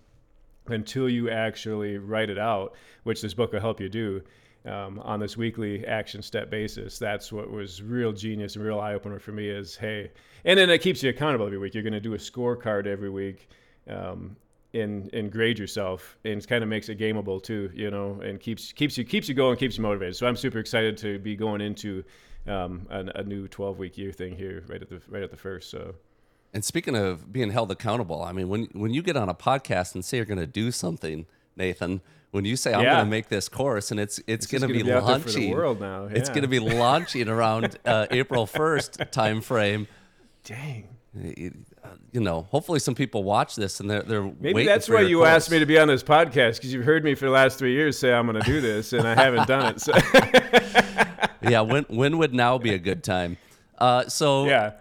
until 0.69 1.09
you 1.09 1.31
actually 1.31 1.99
write 1.99 2.31
it 2.31 2.39
out 2.39 2.77
which 3.03 3.21
this 3.21 3.35
book 3.35 3.53
will 3.53 3.61
help 3.61 3.81
you 3.81 3.89
do 3.89 4.23
um, 4.67 5.01
on 5.01 5.19
this 5.19 5.37
weekly 5.37 5.85
action 5.87 6.23
step 6.23 6.49
basis. 6.49 6.99
That's 6.99 7.33
what 7.33 7.51
was 7.51 7.83
real 7.83 8.13
genius 8.13 8.55
and 8.55 8.65
real 8.65 8.79
eye-opener 8.79 9.19
for 9.19 9.33
me 9.33 9.49
is 9.49 9.75
hey 9.75 10.13
and 10.45 10.57
then 10.57 10.71
it 10.71 10.79
keeps 10.79 11.03
you 11.03 11.11
accountable 11.11 11.47
every 11.47 11.59
week. 11.59 11.75
You're 11.75 11.83
going 11.83 11.93
to 11.93 12.01
do 12.01 12.15
a 12.15 12.19
scorecard 12.19 12.87
every 12.87 13.11
week 13.11 13.49
um, 13.91 14.37
and 14.75 15.13
and 15.15 15.33
grade 15.33 15.59
yourself 15.59 16.19
and 16.25 16.47
kind 16.47 16.63
of 16.63 16.69
makes 16.69 16.89
it 16.89 16.99
gameable 16.99 17.43
too 17.43 17.71
you 17.75 17.91
know 17.91 18.21
and 18.21 18.39
keeps 18.39 18.73
keeps 18.73 18.99
you 18.99 19.05
keeps 19.05 19.29
you 19.29 19.35
going 19.35 19.57
keeps 19.57 19.79
you 19.79 19.83
motivated. 19.83 20.17
So 20.17 20.27
i'm 20.27 20.37
super 20.37 20.59
excited 20.59 20.97
to 20.99 21.19
be 21.19 21.37
going 21.37 21.61
into 21.61 22.05
um, 22.47 22.87
a, 22.91 23.05
a, 23.17 23.25
new 23.25 23.47
12 23.47 23.79
week 23.79 23.99
year 23.99 24.13
thing 24.13 24.35
here 24.35 24.65
right 24.69 24.81
at 24.81 24.89
the 24.89 25.01
right 25.09 25.23
at 25.23 25.31
the 25.31 25.37
first 25.37 25.71
so. 25.71 25.95
And 26.55 26.65
speaking 26.65 26.97
of 26.97 27.31
being 27.31 27.51
held 27.51 27.71
accountable 27.71 28.23
i 28.23 28.33
mean 28.33 28.49
when 28.49 28.69
when 28.73 28.93
you 28.93 29.03
get 29.03 29.17
on 29.17 29.29
a 29.29 29.35
podcast 29.35 29.95
and 29.95 30.05
say 30.05 30.19
you're 30.19 30.27
going 30.27 30.39
to 30.39 30.47
do 30.47 30.71
something 30.71 31.27
nathan 31.57 32.01
when 32.31 32.45
you 32.45 32.57
say 32.57 32.75
I'm 32.75 32.83
yeah. 32.83 32.95
going 32.95 33.07
to 33.07 33.11
make 33.11 33.29
this 33.29 33.49
course 33.49 33.91
and 33.91 33.99
it's 33.99 34.19
it's, 34.21 34.29
it's 34.29 34.47
going 34.47 34.63
to 34.63 34.69
be, 34.69 34.83
be 34.83 34.93
launching. 34.93 35.51
world 35.51 35.81
now 35.81 36.05
yeah. 36.05 36.17
it's 36.17 36.29
going 36.29 36.43
to 36.43 36.49
be 36.49 36.59
launching 36.59 37.29
around 37.29 37.79
uh, 37.85 38.07
April 38.11 38.47
1st 38.47 39.11
time 39.11 39.41
frame 39.41 39.89
dang 40.45 40.89
you 42.13 42.21
know, 42.21 42.43
hopefully 42.51 42.79
some 42.79 42.95
people 42.95 43.25
watch 43.25 43.57
this 43.57 43.81
and 43.81 43.91
they're 43.91 44.03
they're 44.03 44.33
maybe 44.41 44.65
that's 44.65 44.89
why 44.89 45.01
you 45.01 45.19
course. 45.19 45.29
asked 45.29 45.51
me 45.51 45.59
to 45.59 45.67
be 45.67 45.79
on 45.79 45.89
this 45.89 46.03
podcast 46.03 46.57
because 46.57 46.73
you've 46.73 46.85
heard 46.85 47.05
me 47.05 47.15
for 47.15 47.27
the 47.27 47.31
last 47.31 47.59
three 47.59 47.73
years 47.73 47.99
say 47.99 48.13
I'm 48.13 48.27
going 48.27 48.41
to 48.41 48.47
do 48.47 48.61
this 48.61 48.93
and 48.93 49.07
I 49.07 49.15
haven't 49.15 49.49
done 49.49 49.75
it. 49.75 49.81
So. 49.81 49.93
yeah, 51.51 51.61
when 51.61 51.85
when 51.85 52.19
would 52.19 52.35
now 52.35 52.59
be 52.59 52.75
a 52.75 52.79
good 52.79 53.03
time? 53.03 53.37
Uh, 53.79 54.09
so 54.09 54.47
yeah, 54.47 54.73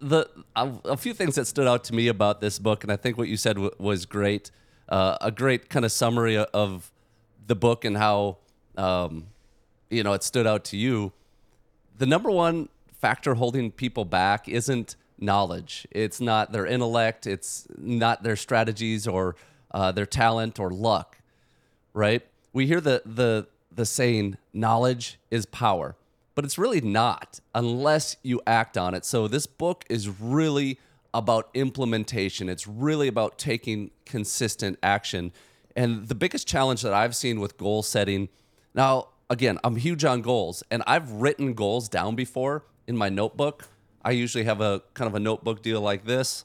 the 0.00 0.28
a, 0.54 0.72
a, 0.84 0.96
few 0.96 1.14
things 1.14 1.34
that 1.36 1.46
stood 1.46 1.66
out 1.66 1.84
to 1.84 1.94
me 1.94 2.08
about 2.08 2.40
this 2.40 2.58
book, 2.58 2.82
and 2.82 2.92
I 2.92 2.96
think 2.96 3.16
what 3.16 3.28
you 3.28 3.36
said 3.36 3.56
w- 3.56 3.74
was 3.78 4.06
great. 4.06 4.50
Uh, 4.88 5.16
a 5.20 5.30
great 5.30 5.68
kind 5.68 5.84
of 5.84 5.90
summary 5.90 6.36
of 6.36 6.92
the 7.46 7.56
book 7.56 7.84
and 7.84 7.96
how 7.96 8.38
um, 8.76 9.26
you 9.90 10.02
know 10.02 10.12
it 10.12 10.22
stood 10.22 10.46
out 10.46 10.64
to 10.66 10.76
you. 10.76 11.12
The 11.96 12.06
number 12.06 12.30
one 12.30 12.68
factor 13.00 13.34
holding 13.34 13.70
people 13.70 14.04
back 14.04 14.48
isn't 14.48 14.96
knowledge. 15.18 15.86
It's 15.90 16.20
not 16.20 16.52
their 16.52 16.66
intellect. 16.66 17.26
It's 17.26 17.66
not 17.76 18.22
their 18.22 18.36
strategies 18.36 19.06
or 19.06 19.36
uh, 19.70 19.92
their 19.92 20.06
talent 20.06 20.58
or 20.58 20.70
luck, 20.70 21.18
right? 21.92 22.26
We 22.52 22.66
hear 22.66 22.80
the 22.80 23.02
the 23.04 23.48
the 23.70 23.86
saying 23.86 24.38
knowledge 24.52 25.18
is 25.30 25.46
power, 25.46 25.96
but 26.34 26.44
it's 26.44 26.58
really 26.58 26.80
not 26.80 27.40
unless 27.54 28.16
you 28.22 28.40
act 28.46 28.78
on 28.78 28.94
it. 28.94 29.04
So 29.04 29.28
this 29.28 29.46
book 29.46 29.84
is 29.90 30.08
really 30.08 30.78
about 31.12 31.48
implementation. 31.54 32.48
It's 32.48 32.66
really 32.66 33.08
about 33.08 33.38
taking 33.38 33.90
consistent 34.04 34.78
action. 34.82 35.32
And 35.74 36.08
the 36.08 36.14
biggest 36.14 36.46
challenge 36.48 36.82
that 36.82 36.94
I've 36.94 37.14
seen 37.14 37.40
with 37.40 37.58
goal 37.58 37.82
setting 37.82 38.28
now, 38.76 39.08
again, 39.30 39.58
I'm 39.64 39.76
huge 39.76 40.04
on 40.04 40.20
goals 40.20 40.62
and 40.70 40.82
I've 40.86 41.10
written 41.10 41.54
goals 41.54 41.88
down 41.88 42.14
before 42.14 42.64
in 42.86 42.96
my 42.96 43.08
notebook 43.08 43.68
I 44.06 44.12
usually 44.12 44.44
have 44.44 44.60
a 44.60 44.82
kind 44.94 45.08
of 45.08 45.16
a 45.16 45.20
notebook 45.20 45.62
deal 45.62 45.80
like 45.80 46.04
this 46.04 46.44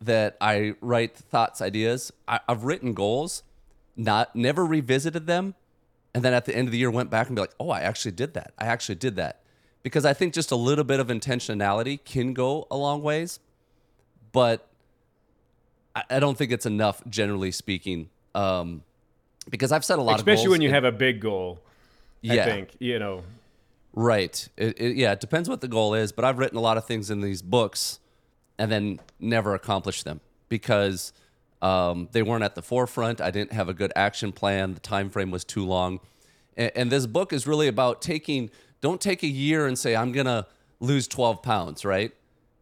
that 0.00 0.36
I 0.40 0.74
write 0.80 1.16
thoughts, 1.16 1.60
ideas. 1.60 2.12
I, 2.28 2.38
have 2.48 2.62
written 2.62 2.94
goals, 2.94 3.42
not 3.96 4.36
never 4.36 4.64
revisited 4.64 5.26
them, 5.26 5.56
and 6.14 6.24
then 6.24 6.32
at 6.32 6.44
the 6.44 6.54
end 6.54 6.68
of 6.68 6.72
the 6.72 6.78
year 6.78 6.92
went 6.92 7.10
back 7.10 7.26
and 7.26 7.34
be 7.34 7.40
like, 7.40 7.54
oh, 7.58 7.70
I 7.70 7.80
actually 7.80 8.12
did 8.12 8.34
that. 8.34 8.52
I 8.56 8.66
actually 8.66 8.94
did 8.94 9.16
that 9.16 9.40
because 9.82 10.04
I 10.04 10.12
think 10.12 10.32
just 10.32 10.52
a 10.52 10.56
little 10.56 10.84
bit 10.84 11.00
of 11.00 11.08
intentionality 11.08 12.02
can 12.04 12.34
go 12.34 12.68
a 12.70 12.76
long 12.76 13.02
ways, 13.02 13.40
but 14.30 14.68
I, 15.96 16.04
I 16.08 16.20
don't 16.20 16.38
think 16.38 16.52
it's 16.52 16.66
enough, 16.66 17.02
generally 17.08 17.50
speaking. 17.50 18.10
Um, 18.36 18.84
because 19.50 19.72
I've 19.72 19.84
set 19.84 19.98
a 19.98 20.02
lot 20.02 20.20
especially 20.20 20.32
of 20.32 20.38
especially 20.38 20.50
when 20.52 20.62
you 20.62 20.70
have 20.70 20.84
a 20.84 20.92
big 20.92 21.20
goal. 21.20 21.58
Yeah. 22.20 22.42
I 22.42 22.44
think 22.44 22.76
you 22.78 23.00
know 23.00 23.24
Right. 23.94 24.48
It, 24.56 24.80
it, 24.80 24.96
yeah, 24.96 25.12
it 25.12 25.20
depends 25.20 25.48
what 25.48 25.60
the 25.60 25.68
goal 25.68 25.94
is, 25.94 26.12
but 26.12 26.24
I've 26.24 26.38
written 26.38 26.56
a 26.56 26.62
lot 26.62 26.76
of 26.76 26.86
things 26.86 27.10
in 27.10 27.20
these 27.20 27.42
books 27.42 27.98
and 28.58 28.70
then 28.70 29.00
never 29.20 29.54
accomplished 29.54 30.04
them 30.04 30.20
because 30.48 31.12
um, 31.60 32.08
they 32.12 32.22
weren't 32.22 32.44
at 32.44 32.54
the 32.54 32.62
forefront. 32.62 33.20
I 33.20 33.30
didn't 33.30 33.52
have 33.52 33.68
a 33.68 33.74
good 33.74 33.92
action 33.94 34.32
plan. 34.32 34.74
The 34.74 34.80
time 34.80 35.10
frame 35.10 35.30
was 35.30 35.44
too 35.44 35.64
long. 35.64 36.00
And, 36.56 36.72
and 36.74 36.90
this 36.90 37.06
book 37.06 37.32
is 37.32 37.46
really 37.46 37.68
about 37.68 38.00
taking. 38.00 38.50
Don't 38.80 39.00
take 39.00 39.22
a 39.22 39.28
year 39.28 39.66
and 39.66 39.78
say 39.78 39.94
I'm 39.94 40.12
gonna 40.12 40.46
lose 40.80 41.06
12 41.06 41.42
pounds. 41.42 41.84
Right. 41.84 42.12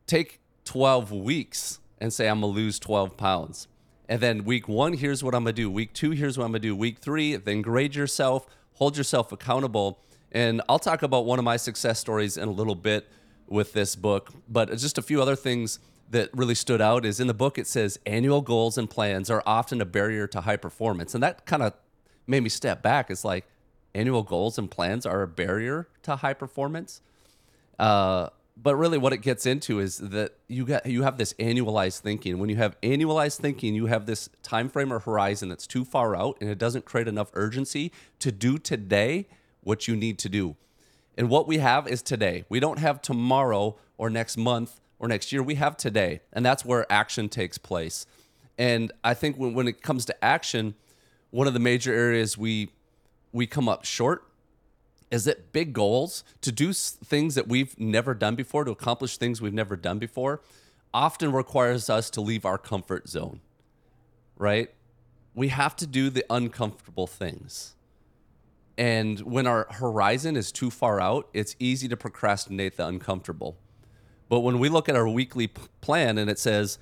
Take 0.07 0.41
12 0.65 1.13
weeks 1.13 1.79
and 1.99 2.13
say 2.13 2.29
I'm 2.29 2.41
gonna 2.41 2.53
lose 2.53 2.79
12 2.79 3.17
pounds. 3.17 3.69
And 4.09 4.21
then 4.21 4.45
week 4.45 4.69
one, 4.69 4.95
here's 4.95 5.23
what 5.23 5.35
I'm 5.35 5.45
gonna 5.45 5.53
do. 5.53 5.71
Week 5.71 5.93
two, 5.93 6.11
here's 6.11 6.37
what 6.37 6.45
I'm 6.45 6.51
gonna 6.51 6.59
do. 6.59 6.75
Week 6.75 6.99
three, 6.99 7.37
then 7.37 7.63
grade 7.63 7.95
yourself, 7.95 8.47
hold 8.75 8.97
yourself 8.97 9.31
accountable 9.31 10.01
and 10.33 10.63
I'll 10.69 10.79
talk 10.79 11.03
about 11.03 11.25
one 11.25 11.39
of 11.39 11.45
my 11.45 11.57
success 11.57 11.99
stories 11.99 12.37
in 12.37 12.49
a 12.49 12.53
little 12.53 12.75
bit 12.75 13.09
with 13.47 13.73
this 13.73 13.97
book, 13.97 14.31
but 14.49 14.71
just 14.77 14.97
a 14.97 15.03
few 15.03 15.21
other 15.21 15.37
things 15.37 15.81
that 16.11 16.29
really 16.33 16.55
stood 16.55 16.81
out 16.81 17.05
is 17.05 17.21
in 17.21 17.27
the 17.27 17.35
book 17.35 17.57
it 17.59 17.67
says 17.67 17.99
annual 18.05 18.41
goals 18.41 18.77
and 18.77 18.91
plans 18.91 19.31
are 19.31 19.43
often 19.47 19.81
a 19.81 19.85
barrier 19.85 20.27
to 20.27 20.41
high 20.41 20.57
performance. 20.57 21.15
And 21.15 21.23
that 21.23 21.47
kind 21.47 21.63
of 21.63 21.73
made 22.27 22.43
me 22.43 22.49
step 22.49 22.83
back. 22.83 23.11
It's 23.11 23.25
like 23.25 23.47
annual 23.95 24.23
goals 24.23 24.59
and 24.59 24.71
plans 24.71 25.07
are 25.07 25.23
a 25.23 25.29
barrier 25.29 25.89
to 26.03 26.17
high 26.17 26.35
performance. 26.35 27.01
Uh, 27.79 28.29
but 28.57 28.77
really 28.77 28.99
what 28.99 29.13
it 29.13 29.19
gets 29.19 29.47
into 29.47 29.81
is 29.81 29.99
that 29.99 30.35
you 30.47 30.67
got 30.67 30.85
you 30.85 31.03
have 31.03 31.17
this 31.17 31.33
annualized 31.35 32.01
thinking. 32.01 32.39
When 32.39 32.51
you 32.51 32.57
have 32.57 32.79
annualized 32.83 33.41
thinking, 33.41 33.75
you 33.75 33.87
have 33.87 34.07
this 34.07 34.29
time 34.43 34.69
frame 34.69 34.93
or 34.93 34.99
horizon 34.99 35.49
that's 35.49 35.67
too 35.67 35.85
far 35.85 36.15
out 36.15 36.37
and 36.41 36.51
it 36.51 36.59
doesn't 36.59 36.85
create 36.85 37.09
enough 37.09 37.31
urgency 37.33 37.91
to 38.19 38.31
do 38.31 38.59
today 38.59 39.29
what 39.63 39.89
you 39.89 39.97
need 39.97 40.19
to 40.21 40.29
do. 40.29 40.57
And 41.17 41.29
what 41.29 41.47
we 41.47 41.59
have 41.59 41.87
is 41.87 42.03
today. 42.03 42.45
We 42.49 42.61
don't 42.61 42.79
have 42.79 43.03
tomorrow 43.03 43.77
or 43.99 44.09
next 44.09 44.37
month 44.37 44.81
or 44.99 45.09
next 45.09 45.33
year. 45.33 45.43
We 45.43 45.57
have 45.57 45.77
today. 45.77 46.21
And 46.33 46.45
that's 46.47 46.65
where 46.65 46.91
action 46.91 47.29
takes 47.29 47.59
place. 47.59 48.07
And 48.57 48.93
I 49.03 49.15
think 49.15 49.37
when, 49.37 49.55
when 49.55 49.69
it 49.69 49.83
comes 49.83 50.05
to 50.07 50.25
action, 50.25 50.75
one 51.31 51.47
of 51.47 51.55
the 51.55 51.61
major 51.61 51.93
areas 51.93 52.37
we 52.37 52.71
we 53.33 53.47
come 53.47 53.69
up 53.69 53.85
short 53.85 54.25
is 55.11 55.25
that 55.25 55.53
big 55.53 55.73
goals 55.73 56.25
to 56.41 56.53
do 56.53 56.73
things 56.73 57.35
that 57.35 57.49
we've 57.49 57.79
never 57.79 58.15
done 58.15 58.35
before, 58.35 58.65
to 58.65 58.71
accomplish 58.71 59.17
things 59.19 59.41
we've 59.41 59.53
never 59.53 59.77
done 59.77 59.99
before, 59.99 60.41
often 60.93 61.33
requires 61.33 61.89
us 61.89 62.11
to 62.11 62.21
leave 62.21 62.45
our 62.45 62.59
comfort 62.59 63.09
zone. 63.09 63.41
Right? 64.37 64.71
We 65.35 65.49
have 65.49 65.77
to 65.77 65.87
do 65.87 66.11
the 66.11 66.25
uncomfortable 66.29 67.07
things. 67.07 67.75
And 68.81 69.21
when 69.21 69.47
our 69.47 69.67
horizon 69.73 70.39
is 70.39 70.51
too 70.51 70.71
far 70.71 71.03
out, 71.03 71.29
it's 71.35 71.55
easy 71.59 71.87
to 71.89 71.99
procrastinate 71.99 72.79
the 72.79 72.87
uncomfortable. 72.87 73.59
But 74.31 74.41
when 74.41 74.59
we 74.59 74.71
look 74.71 74.89
at 74.89 74.97
our 74.97 75.07
weekly 75.07 75.49
p- 75.49 75.61
plan 75.83 76.17
and 76.17 76.31
it 76.31 76.39
says, 76.39 76.79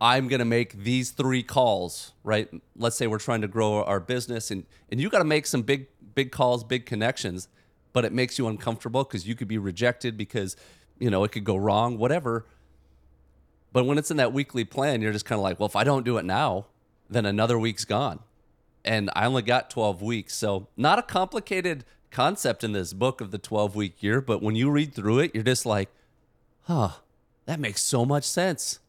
I'm 0.00 0.26
going 0.26 0.40
to 0.40 0.44
make 0.44 0.82
these 0.82 1.12
three 1.12 1.44
calls, 1.44 2.14
right? 2.24 2.48
Let's 2.74 2.96
say 2.96 3.06
we're 3.06 3.18
trying 3.18 3.42
to 3.42 3.46
grow 3.46 3.84
our 3.84 4.00
business 4.00 4.50
and, 4.50 4.66
and 4.90 5.00
you 5.00 5.08
got 5.08 5.18
to 5.18 5.24
make 5.24 5.46
some 5.46 5.62
big, 5.62 5.86
big 6.16 6.32
calls, 6.32 6.64
big 6.64 6.84
connections, 6.84 7.46
but 7.92 8.04
it 8.04 8.12
makes 8.12 8.36
you 8.36 8.48
uncomfortable 8.48 9.04
because 9.04 9.28
you 9.28 9.36
could 9.36 9.46
be 9.46 9.58
rejected 9.58 10.16
because, 10.16 10.56
you 10.98 11.10
know, 11.10 11.22
it 11.22 11.30
could 11.30 11.44
go 11.44 11.54
wrong, 11.54 11.96
whatever. 11.96 12.44
But 13.72 13.86
when 13.86 13.98
it's 13.98 14.10
in 14.10 14.16
that 14.16 14.32
weekly 14.32 14.64
plan, 14.64 15.00
you're 15.00 15.12
just 15.12 15.26
kind 15.26 15.38
of 15.38 15.44
like, 15.44 15.60
well, 15.60 15.68
if 15.68 15.76
I 15.76 15.84
don't 15.84 16.04
do 16.04 16.16
it 16.18 16.24
now, 16.24 16.66
then 17.08 17.24
another 17.24 17.56
week's 17.56 17.84
gone. 17.84 18.18
And 18.84 19.10
I 19.14 19.26
only 19.26 19.42
got 19.42 19.70
12 19.70 20.02
weeks. 20.02 20.34
So, 20.34 20.68
not 20.76 20.98
a 20.98 21.02
complicated 21.02 21.84
concept 22.10 22.64
in 22.64 22.72
this 22.72 22.92
book 22.92 23.20
of 23.20 23.30
the 23.30 23.38
12 23.38 23.76
week 23.76 24.02
year, 24.02 24.20
but 24.20 24.42
when 24.42 24.56
you 24.56 24.70
read 24.70 24.94
through 24.94 25.20
it, 25.20 25.34
you're 25.34 25.44
just 25.44 25.66
like, 25.66 25.90
huh, 26.62 26.90
that 27.46 27.60
makes 27.60 27.82
so 27.82 28.04
much 28.04 28.24
sense. 28.24 28.80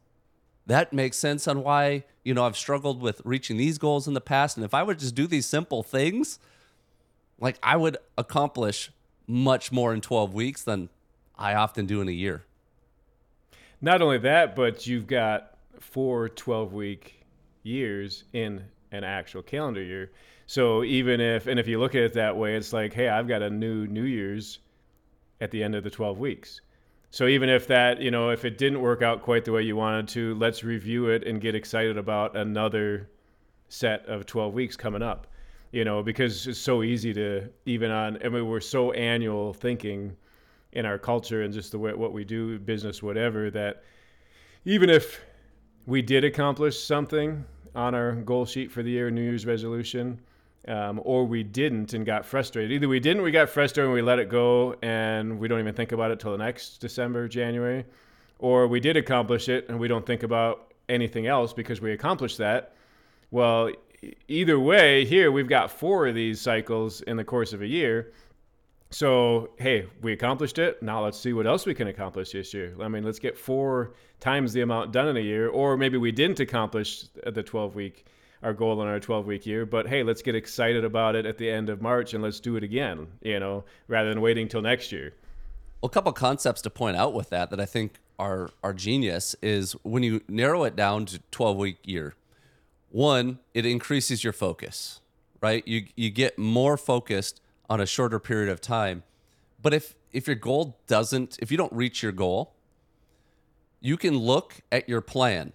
That 0.66 0.92
makes 0.92 1.16
sense 1.16 1.46
on 1.48 1.62
why, 1.62 2.04
you 2.24 2.34
know, 2.34 2.44
I've 2.44 2.56
struggled 2.56 3.00
with 3.00 3.20
reaching 3.24 3.56
these 3.56 3.78
goals 3.78 4.06
in 4.06 4.14
the 4.14 4.20
past. 4.20 4.56
And 4.56 4.64
if 4.64 4.74
I 4.74 4.82
would 4.82 4.98
just 4.98 5.14
do 5.14 5.26
these 5.26 5.46
simple 5.46 5.82
things, 5.82 6.38
like 7.40 7.58
I 7.62 7.76
would 7.76 7.96
accomplish 8.16 8.90
much 9.26 9.72
more 9.72 9.92
in 9.92 10.00
12 10.00 10.32
weeks 10.32 10.62
than 10.62 10.88
I 11.36 11.54
often 11.54 11.86
do 11.86 12.00
in 12.00 12.08
a 12.08 12.12
year. 12.12 12.44
Not 13.80 14.00
only 14.00 14.18
that, 14.18 14.54
but 14.54 14.86
you've 14.86 15.08
got 15.08 15.56
four 15.80 16.28
12 16.28 16.72
week 16.72 17.24
years 17.64 18.24
in 18.32 18.62
an 18.92 19.04
actual 19.04 19.42
calendar 19.42 19.82
year. 19.82 20.12
So 20.46 20.84
even 20.84 21.20
if, 21.20 21.46
and 21.46 21.58
if 21.58 21.66
you 21.66 21.80
look 21.80 21.94
at 21.94 22.02
it 22.02 22.12
that 22.14 22.36
way, 22.36 22.54
it's 22.54 22.72
like, 22.72 22.92
hey, 22.92 23.08
I've 23.08 23.26
got 23.26 23.42
a 23.42 23.50
new 23.50 23.86
New 23.86 24.04
Year's 24.04 24.60
at 25.40 25.50
the 25.50 25.62
end 25.62 25.74
of 25.74 25.82
the 25.82 25.90
12 25.90 26.18
weeks. 26.18 26.60
So 27.10 27.26
even 27.26 27.48
if 27.48 27.66
that, 27.66 28.00
you 28.00 28.10
know, 28.10 28.30
if 28.30 28.44
it 28.44 28.56
didn't 28.56 28.80
work 28.80 29.02
out 29.02 29.22
quite 29.22 29.44
the 29.44 29.52
way 29.52 29.62
you 29.62 29.76
wanted 29.76 30.08
to, 30.08 30.34
let's 30.36 30.62
review 30.64 31.08
it 31.08 31.26
and 31.26 31.40
get 31.40 31.54
excited 31.54 31.98
about 31.98 32.36
another 32.36 33.10
set 33.68 34.06
of 34.06 34.26
12 34.26 34.54
weeks 34.54 34.76
coming 34.76 35.02
up. 35.02 35.26
You 35.72 35.84
know, 35.84 36.02
because 36.02 36.46
it's 36.46 36.58
so 36.58 36.82
easy 36.82 37.14
to 37.14 37.48
even 37.64 37.90
on, 37.90 38.18
I 38.22 38.28
mean, 38.28 38.46
we're 38.46 38.60
so 38.60 38.92
annual 38.92 39.54
thinking 39.54 40.14
in 40.72 40.84
our 40.84 40.98
culture 40.98 41.42
and 41.42 41.52
just 41.52 41.72
the 41.72 41.78
way 41.78 41.92
what 41.94 42.12
we 42.12 42.24
do, 42.24 42.58
business, 42.58 43.02
whatever, 43.02 43.50
that 43.50 43.82
even 44.64 44.90
if 44.90 45.20
we 45.86 46.02
did 46.02 46.24
accomplish 46.24 46.78
something 46.78 47.44
on 47.74 47.94
our 47.94 48.12
goal 48.12 48.44
sheet 48.46 48.70
for 48.70 48.82
the 48.82 48.90
year, 48.90 49.10
New 49.10 49.22
Year's 49.22 49.46
resolution, 49.46 50.20
um, 50.68 51.00
or 51.04 51.24
we 51.24 51.42
didn't 51.42 51.94
and 51.94 52.06
got 52.06 52.24
frustrated. 52.24 52.72
Either 52.72 52.88
we 52.88 53.00
didn't, 53.00 53.22
we 53.22 53.30
got 53.30 53.48
frustrated 53.48 53.86
and 53.86 53.94
we 53.94 54.02
let 54.02 54.18
it 54.18 54.28
go 54.28 54.76
and 54.82 55.38
we 55.38 55.48
don't 55.48 55.58
even 55.58 55.74
think 55.74 55.92
about 55.92 56.10
it 56.10 56.20
till 56.20 56.32
the 56.32 56.38
next 56.38 56.78
December, 56.78 57.28
January, 57.28 57.84
or 58.38 58.66
we 58.66 58.80
did 58.80 58.96
accomplish 58.96 59.48
it 59.48 59.68
and 59.68 59.78
we 59.78 59.88
don't 59.88 60.06
think 60.06 60.22
about 60.22 60.72
anything 60.88 61.26
else 61.26 61.52
because 61.52 61.80
we 61.80 61.92
accomplished 61.92 62.38
that. 62.38 62.74
Well, 63.30 63.70
either 64.28 64.60
way, 64.60 65.04
here 65.04 65.32
we've 65.32 65.48
got 65.48 65.70
four 65.70 66.06
of 66.06 66.14
these 66.14 66.40
cycles 66.40 67.00
in 67.02 67.16
the 67.16 67.24
course 67.24 67.52
of 67.52 67.62
a 67.62 67.66
year. 67.66 68.12
So, 68.92 69.50
hey, 69.56 69.86
we 70.02 70.12
accomplished 70.12 70.58
it. 70.58 70.82
Now 70.82 71.02
let's 71.02 71.18
see 71.18 71.32
what 71.32 71.46
else 71.46 71.64
we 71.64 71.74
can 71.74 71.88
accomplish 71.88 72.32
this 72.32 72.52
year. 72.52 72.74
I 72.80 72.88
mean, 72.88 73.02
let's 73.04 73.18
get 73.18 73.38
four 73.38 73.92
times 74.20 74.52
the 74.52 74.60
amount 74.60 74.92
done 74.92 75.08
in 75.08 75.16
a 75.16 75.20
year, 75.20 75.48
or 75.48 75.78
maybe 75.78 75.96
we 75.96 76.12
didn't 76.12 76.40
accomplish 76.40 77.06
the 77.26 77.42
12 77.42 77.74
week 77.74 78.04
our 78.42 78.52
goal 78.52 78.82
in 78.82 78.88
our 78.88 79.00
12 79.00 79.26
week 79.26 79.46
year. 79.46 79.64
But 79.64 79.88
hey, 79.88 80.02
let's 80.02 80.20
get 80.20 80.34
excited 80.34 80.84
about 80.84 81.14
it 81.14 81.26
at 81.26 81.38
the 81.38 81.48
end 81.48 81.70
of 81.70 81.80
March 81.80 82.12
and 82.12 82.22
let's 82.22 82.40
do 82.40 82.56
it 82.56 82.64
again, 82.64 83.06
you 83.22 83.40
know, 83.40 83.64
rather 83.88 84.08
than 84.08 84.20
waiting 84.20 84.48
till 84.48 84.62
next 84.62 84.92
year. 84.92 85.14
Well, 85.80 85.88
a 85.88 85.90
couple 85.90 86.12
concepts 86.12 86.60
to 86.62 86.70
point 86.70 86.96
out 86.96 87.14
with 87.14 87.30
that 87.30 87.50
that 87.50 87.60
I 87.60 87.64
think 87.64 87.98
are 88.18 88.50
are 88.62 88.74
genius 88.74 89.34
is 89.42 89.72
when 89.82 90.02
you 90.02 90.20
narrow 90.28 90.64
it 90.64 90.76
down 90.76 91.06
to 91.06 91.20
12 91.30 91.56
week 91.56 91.78
year. 91.84 92.14
One, 92.90 93.38
it 93.54 93.64
increases 93.64 94.22
your 94.22 94.34
focus, 94.34 95.00
right? 95.40 95.66
You 95.66 95.86
you 95.96 96.10
get 96.10 96.38
more 96.38 96.76
focused 96.76 97.40
on 97.72 97.80
a 97.80 97.86
shorter 97.86 98.18
period 98.18 98.50
of 98.50 98.60
time. 98.60 99.02
But 99.60 99.72
if 99.74 99.94
if 100.12 100.26
your 100.26 100.36
goal 100.36 100.78
doesn't, 100.86 101.38
if 101.40 101.50
you 101.50 101.56
don't 101.56 101.72
reach 101.72 102.02
your 102.02 102.12
goal, 102.12 102.54
you 103.80 103.96
can 103.96 104.18
look 104.18 104.60
at 104.70 104.88
your 104.88 105.00
plan 105.00 105.52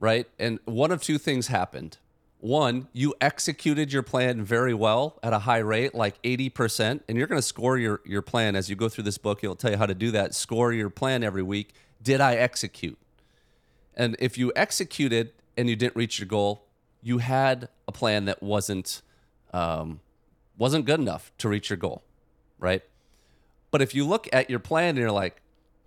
right? 0.00 0.26
And 0.38 0.58
one 0.64 0.90
of 0.90 1.02
two 1.02 1.18
things 1.18 1.46
happened. 1.46 1.98
One, 2.40 2.88
you 2.94 3.14
executed 3.20 3.92
your 3.92 4.02
plan 4.02 4.42
very 4.42 4.72
well 4.72 5.18
at 5.22 5.34
a 5.34 5.40
high 5.40 5.58
rate, 5.58 5.94
like 5.94 6.20
80%, 6.22 7.02
and 7.06 7.18
you're 7.18 7.26
going 7.26 7.38
to 7.38 7.46
score 7.46 7.76
your, 7.76 8.00
your 8.06 8.22
plan 8.22 8.56
as 8.56 8.70
you 8.70 8.76
go 8.76 8.88
through 8.88 9.04
this 9.04 9.18
book. 9.18 9.44
It'll 9.44 9.54
tell 9.54 9.70
you 9.70 9.76
how 9.76 9.86
to 9.86 9.94
do 9.94 10.10
that. 10.12 10.34
Score 10.34 10.72
your 10.72 10.88
plan 10.88 11.22
every 11.22 11.42
week. 11.42 11.74
Did 12.02 12.22
I 12.22 12.36
execute? 12.36 12.98
And 13.94 14.16
if 14.18 14.38
you 14.38 14.52
executed 14.56 15.32
and 15.58 15.68
you 15.68 15.76
didn't 15.76 15.96
reach 15.96 16.18
your 16.18 16.26
goal, 16.26 16.64
you 17.02 17.18
had 17.18 17.68
a 17.86 17.92
plan 17.92 18.24
that 18.24 18.42
wasn't 18.42 19.02
um, 19.52 20.00
wasn't 20.60 20.84
good 20.84 21.00
enough 21.00 21.32
to 21.38 21.48
reach 21.48 21.70
your 21.70 21.78
goal, 21.78 22.02
right? 22.58 22.82
But 23.70 23.80
if 23.80 23.94
you 23.94 24.06
look 24.06 24.28
at 24.30 24.50
your 24.50 24.58
plan 24.58 24.90
and 24.90 24.98
you're 24.98 25.10
like, 25.10 25.40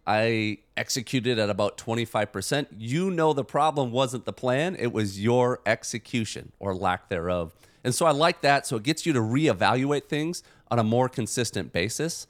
I 0.07 0.57
executed 0.75 1.37
at 1.37 1.49
about 1.49 1.77
25%. 1.77 2.67
You 2.79 3.11
know 3.11 3.33
the 3.33 3.45
problem 3.45 3.91
wasn't 3.91 4.25
the 4.25 4.33
plan, 4.33 4.75
it 4.77 4.91
was 4.91 5.21
your 5.21 5.61
execution 5.67 6.51
or 6.57 6.73
lack 6.73 7.07
thereof. 7.07 7.53
And 7.83 7.93
so 7.93 8.07
I 8.07 8.11
like 8.11 8.41
that. 8.41 8.65
So 8.65 8.77
it 8.77 8.83
gets 8.83 9.05
you 9.05 9.13
to 9.13 9.19
reevaluate 9.19 10.05
things 10.05 10.41
on 10.71 10.79
a 10.79 10.83
more 10.83 11.07
consistent 11.07 11.71
basis. 11.71 12.25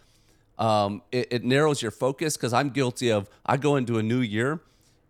Um, 0.60 1.02
it, 1.14 1.30
it 1.32 1.44
narrows 1.46 1.82
your 1.82 1.92
focus 1.92 2.36
because 2.36 2.52
I'm 2.52 2.72
guilty 2.72 3.10
of, 3.10 3.30
I 3.46 3.56
go 3.56 3.78
into 3.78 4.00
a 4.00 4.04
new 4.04 4.20
year 4.20 4.60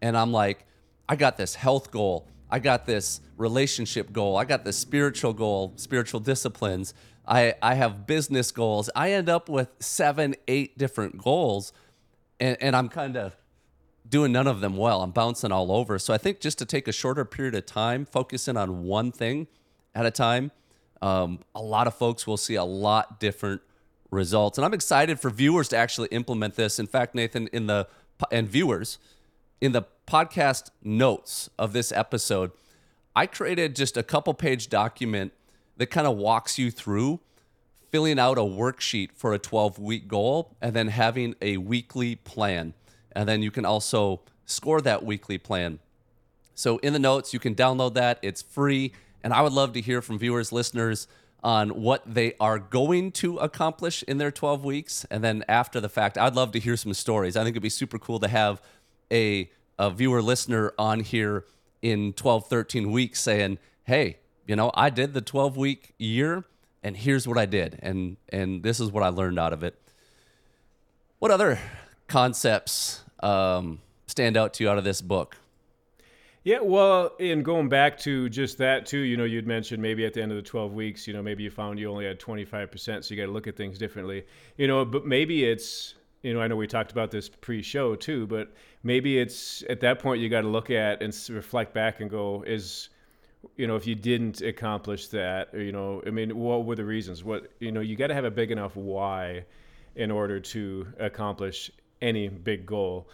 and 0.04 0.16
I'm 0.16 0.32
like, 0.32 0.68
I 1.10 1.16
got 1.16 1.38
this 1.38 1.56
health 1.56 1.90
goal. 1.90 2.28
I 2.54 2.60
got 2.60 2.86
this 2.86 3.20
relationship 3.38 4.14
goal. 4.14 4.38
I 4.38 4.46
got 4.46 4.64
this 4.64 4.78
spiritual 4.78 5.34
goal, 5.34 5.74
spiritual 5.76 6.20
disciplines. 6.20 6.94
I, 7.26 7.56
I 7.62 7.76
have 7.76 8.06
business 8.06 8.52
goals. 8.52 8.90
I 8.96 9.12
end 9.12 9.30
up 9.30 9.50
with 9.50 9.70
seven, 9.80 10.36
eight 10.48 10.78
different 10.78 11.18
goals 11.18 11.74
and, 12.40 12.58
and 12.60 12.76
I'm 12.76 12.90
kind 12.90 13.16
of 13.16 13.36
doing 14.08 14.32
none 14.32 14.48
of 14.48 14.60
them 14.60 14.76
well. 14.76 15.02
I'm 15.02 15.12
bouncing 15.12 15.52
all 15.52 15.72
over. 15.72 15.98
So 15.98 16.14
I 16.14 16.18
think 16.18 16.40
just 16.40 16.58
to 16.60 16.66
take 16.66 16.88
a 16.88 16.92
shorter 16.92 17.26
period 17.26 17.56
of 17.56 17.66
time, 17.66 18.06
focusing 18.06 18.58
on 18.58 18.84
one 18.84 19.12
thing 19.12 19.48
at 19.96 20.06
a 20.06 20.12
time, 20.12 20.52
um, 21.02 21.40
a 21.56 21.62
lot 21.62 21.88
of 21.88 21.96
folks 21.96 22.28
will 22.28 22.38
see 22.38 22.56
a 22.56 22.64
lot 22.64 23.20
different 23.20 23.62
results. 24.12 24.58
And 24.58 24.66
I'm 24.66 24.74
excited 24.74 25.20
for 25.20 25.30
viewers 25.30 25.70
to 25.70 25.78
actually 25.78 26.10
implement 26.10 26.56
this. 26.56 26.80
In 26.80 26.88
fact, 26.88 27.16
Nathan, 27.16 27.48
in 27.48 27.68
the 27.68 27.88
and 28.32 28.48
viewers, 28.48 29.00
in 29.60 29.72
the 29.72 29.84
podcast 30.08 30.70
notes 30.84 31.50
of 31.58 31.74
this 31.74 31.92
episode, 31.92 32.52
I 33.16 33.26
created 33.26 33.76
just 33.76 33.98
a 33.98 34.04
couple 34.04 34.34
page 34.34 34.70
document 34.70 35.34
that 35.78 35.88
kind 35.88 36.08
of 36.08 36.18
walks 36.18 36.58
you 36.58 36.72
through 36.72 37.20
filling 37.94 38.18
out 38.18 38.40
a 38.40 38.42
worksheet 38.42 39.12
for 39.14 39.34
a 39.34 39.38
12 39.38 39.78
week 39.78 40.08
goal 40.08 40.56
and 40.60 40.76
then 40.76 40.88
having 40.88 41.36
a 41.44 41.58
weekly 41.58 42.16
plan. 42.16 42.74
And 43.12 43.30
then 43.30 43.44
you 43.44 43.52
can 43.52 43.66
also 43.66 44.22
score 44.48 44.82
that 44.82 45.06
weekly 45.06 45.38
plan. 45.38 45.78
So 46.56 46.80
in 46.80 46.94
the 46.94 47.00
notes, 47.00 47.34
you 47.34 47.40
can 47.40 47.54
download 47.54 47.94
that. 47.94 48.18
It's 48.24 48.42
free. 48.42 48.94
And 49.24 49.32
I 49.32 49.44
would 49.44 49.54
love 49.54 49.74
to 49.74 49.82
hear 49.82 50.02
from 50.02 50.18
viewers, 50.18 50.52
listeners 50.52 51.08
on 51.44 51.70
what 51.70 52.02
they 52.12 52.34
are 52.40 52.58
going 52.58 53.12
to 53.12 53.38
accomplish 53.38 54.02
in 54.08 54.18
their 54.18 54.32
12 54.32 54.66
weeks. 54.66 55.06
And 55.12 55.24
then 55.24 55.44
after 55.48 55.80
the 55.80 55.90
fact, 55.90 56.18
I'd 56.18 56.34
love 56.34 56.52
to 56.54 56.60
hear 56.60 56.76
some 56.76 56.96
stories. 56.96 57.38
I 57.38 57.44
think 57.44 57.54
it'd 57.54 57.62
be 57.62 57.70
super 57.70 58.00
cool 58.00 58.20
to 58.22 58.28
have 58.28 58.60
a, 59.12 59.52
a 59.78 59.92
viewer 59.92 60.24
listener 60.24 60.74
on 60.80 61.02
here 61.02 61.46
in 61.84 62.14
12, 62.14 62.48
13 62.48 62.92
weeks 62.92 63.22
saying, 63.22 63.60
hey, 63.84 64.18
you 64.46 64.56
know, 64.56 64.72
I 64.74 64.90
did 64.90 65.14
the 65.14 65.22
12 65.22 65.58
week 65.58 65.94
year 65.98 66.46
and 66.84 66.98
here's 66.98 67.28
what 67.28 67.38
I 67.38 67.46
did, 67.46 67.80
and 67.82 68.18
and 68.30 68.62
this 68.62 68.80
is 68.80 68.92
what 68.92 69.04
I 69.04 69.08
learned 69.08 69.40
out 69.40 69.54
of 69.54 69.64
it. 69.64 69.80
What 71.20 71.32
other 71.32 71.58
concepts 72.08 73.02
um, 73.22 73.80
stand 74.08 74.36
out 74.36 74.54
to 74.56 74.64
you 74.64 74.70
out 74.70 74.78
of 74.78 74.84
this 74.84 75.02
book? 75.02 75.38
Yeah, 76.44 76.60
well, 76.60 77.16
in 77.20 77.42
going 77.42 77.70
back 77.70 77.98
to 78.00 78.28
just 78.28 78.58
that 78.58 78.86
too, 78.86 78.98
you 78.98 79.16
know, 79.16 79.24
you'd 79.24 79.48
mentioned 79.48 79.82
maybe 79.82 80.06
at 80.06 80.14
the 80.14 80.22
end 80.22 80.34
of 80.34 80.36
the 80.36 80.42
12 80.42 80.74
weeks, 80.74 81.08
you 81.08 81.14
know, 81.14 81.24
maybe 81.24 81.42
you 81.42 81.50
found 81.50 81.80
you 81.80 81.90
only 81.90 82.04
had 82.04 82.20
25%, 82.20 83.06
so 83.06 83.14
you 83.14 83.22
got 83.22 83.28
to 83.28 83.32
look 83.32 83.48
at 83.48 83.56
things 83.56 83.78
differently. 83.78 84.26
You 84.58 84.68
know, 84.68 84.84
but 84.84 85.06
maybe 85.06 85.46
it's, 85.46 85.96
you 86.22 86.34
know, 86.34 86.42
I 86.42 86.50
know 86.50 86.58
we 86.58 86.68
talked 86.68 86.92
about 86.92 87.12
this 87.12 87.30
pre-show 87.30 87.96
too, 87.96 88.28
but 88.28 88.52
maybe 88.84 89.20
it's 89.20 89.64
at 89.70 89.80
that 89.80 90.00
point 90.00 90.20
you 90.20 90.28
got 90.28 90.42
to 90.42 90.50
look 90.50 90.70
at 90.70 91.02
and 91.02 91.18
reflect 91.30 91.74
back 91.74 92.02
and 92.02 92.10
go, 92.10 92.44
is 92.46 92.90
you 93.56 93.68
know, 93.68 93.76
if 93.76 93.86
you 93.86 93.96
didn't 93.96 94.42
accomplish 94.42 95.08
that, 95.10 95.50
or, 95.54 95.62
you 95.62 95.72
know, 95.72 96.02
I 96.06 96.10
mean, 96.10 96.38
what 96.38 96.66
were 96.66 96.76
the 96.76 96.86
reasons? 96.86 97.24
What, 97.24 97.52
you 97.60 97.72
know, 97.72 97.82
you 97.82 97.96
got 97.96 98.08
to 98.08 98.14
have 98.14 98.26
a 98.26 98.32
big 98.32 98.52
enough 98.52 98.76
why 98.76 99.46
in 99.96 100.12
order 100.12 100.40
to 100.40 100.88
accomplish 101.00 101.72
any 102.02 102.28
big 102.28 102.66
goal. 102.66 103.08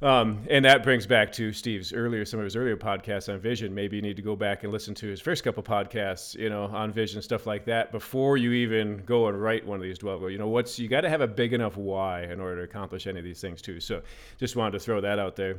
Um, 0.00 0.44
and 0.48 0.64
that 0.64 0.84
brings 0.84 1.06
back 1.06 1.32
to 1.32 1.52
Steve's 1.52 1.92
earlier, 1.92 2.24
some 2.24 2.38
of 2.38 2.44
his 2.44 2.54
earlier 2.54 2.76
podcasts 2.76 3.32
on 3.32 3.40
vision. 3.40 3.74
Maybe 3.74 3.96
you 3.96 4.02
need 4.02 4.14
to 4.16 4.22
go 4.22 4.36
back 4.36 4.62
and 4.62 4.72
listen 4.72 4.94
to 4.94 5.08
his 5.08 5.20
first 5.20 5.42
couple 5.42 5.62
podcasts, 5.62 6.36
you 6.36 6.48
know, 6.48 6.64
on 6.64 6.92
vision 6.92 7.20
stuff 7.20 7.46
like 7.46 7.64
that 7.64 7.90
before 7.90 8.36
you 8.36 8.52
even 8.52 8.98
go 8.98 9.26
and 9.26 9.40
write 9.42 9.66
one 9.66 9.76
of 9.76 9.82
these 9.82 9.98
12 9.98 10.20
goals. 10.20 10.32
You 10.32 10.38
know, 10.38 10.46
what's 10.46 10.78
you 10.78 10.86
got 10.86 11.00
to 11.00 11.10
have 11.10 11.20
a 11.20 11.26
big 11.26 11.52
enough 11.52 11.76
why 11.76 12.22
in 12.22 12.40
order 12.40 12.58
to 12.58 12.62
accomplish 12.62 13.08
any 13.08 13.18
of 13.18 13.24
these 13.24 13.40
things 13.40 13.60
too. 13.60 13.80
So, 13.80 14.02
just 14.38 14.54
wanted 14.54 14.72
to 14.72 14.80
throw 14.80 15.00
that 15.00 15.18
out 15.18 15.34
there. 15.34 15.56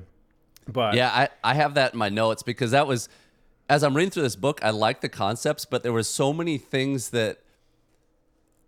But 0.71 0.93
yeah, 0.93 1.09
I, 1.09 1.51
I 1.51 1.53
have 1.55 1.73
that 1.73 1.93
in 1.93 1.99
my 1.99 2.09
notes 2.09 2.41
because 2.41 2.71
that 2.71 2.87
was 2.87 3.09
as 3.69 3.83
I'm 3.83 3.95
reading 3.95 4.09
through 4.09 4.23
this 4.23 4.35
book, 4.35 4.59
I 4.63 4.71
like 4.71 5.01
the 5.01 5.09
concepts, 5.09 5.63
but 5.63 5.83
there 5.83 5.93
were 5.93 6.03
so 6.03 6.33
many 6.33 6.57
things 6.57 7.11
that 7.11 7.39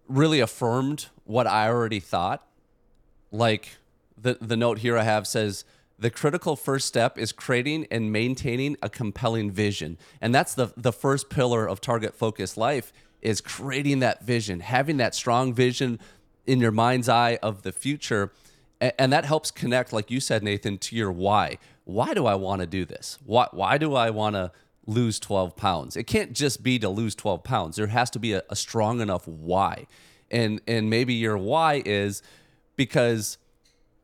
really 0.08 0.40
affirmed 0.40 1.08
what 1.26 1.48
I 1.48 1.68
already 1.68 2.00
thought. 2.00 2.46
Like 3.32 3.78
the 4.16 4.38
the 4.40 4.56
note 4.56 4.80
here 4.80 4.98
I 4.98 5.04
have 5.04 5.26
says 5.26 5.66
the 5.98 6.12
critical 6.12 6.56
first 6.56 6.88
step 6.88 7.18
is 7.18 7.32
creating 7.32 7.88
and 7.90 8.12
maintaining 8.12 8.78
a 8.82 8.90
compelling 8.90 9.50
vision. 9.50 9.98
And 10.22 10.36
that's 10.36 10.54
the 10.54 10.72
the 10.78 10.94
first 10.94 11.30
pillar 11.30 11.68
of 11.68 11.82
target 11.82 12.14
focused 12.14 12.56
life 12.56 12.94
is 13.22 13.42
creating 13.42 14.00
that 14.00 14.24
vision, 14.24 14.60
having 14.60 14.98
that 14.98 15.16
strong 15.16 15.54
vision 15.54 16.00
in 16.46 16.60
your 16.60 16.72
mind's 16.72 17.10
eye 17.10 17.40
of 17.42 17.64
the 17.64 17.72
future. 17.72 18.32
And, 18.98 19.14
that 19.14 19.26
helps 19.26 19.52
connect, 19.52 19.94
like 19.94 20.10
you 20.10 20.20
said, 20.20 20.42
Nathan, 20.42 20.80
to 20.80 20.96
your 20.96 21.12
why. 21.12 21.60
Why 21.84 22.16
do 22.16 22.26
I 22.26 22.34
want 22.34 22.62
to 22.62 22.66
do 22.66 22.84
this? 22.84 23.20
Why, 23.24 23.48
why 23.52 23.78
do 23.78 23.94
I 23.94 24.10
want 24.10 24.36
to 24.36 24.52
lose 24.86 25.20
12 25.20 25.56
pounds? 25.56 25.96
It 25.96 26.04
can't 26.06 26.34
just 26.34 26.64
be 26.64 26.80
to 26.80 26.90
lose 26.90 27.16
12 27.16 27.44
pounds. 27.44 27.76
There 27.76 27.88
has 27.88 28.10
to 28.12 28.20
be 28.20 28.34
a, 28.34 28.44
a 28.50 28.56
strong 28.56 29.02
enough 29.02 29.28
why. 29.28 29.88
And, 30.30 30.62
and 30.68 30.90
maybe 30.90 31.14
your 31.14 31.38
why 31.38 31.82
is 31.86 32.22
because 32.76 33.38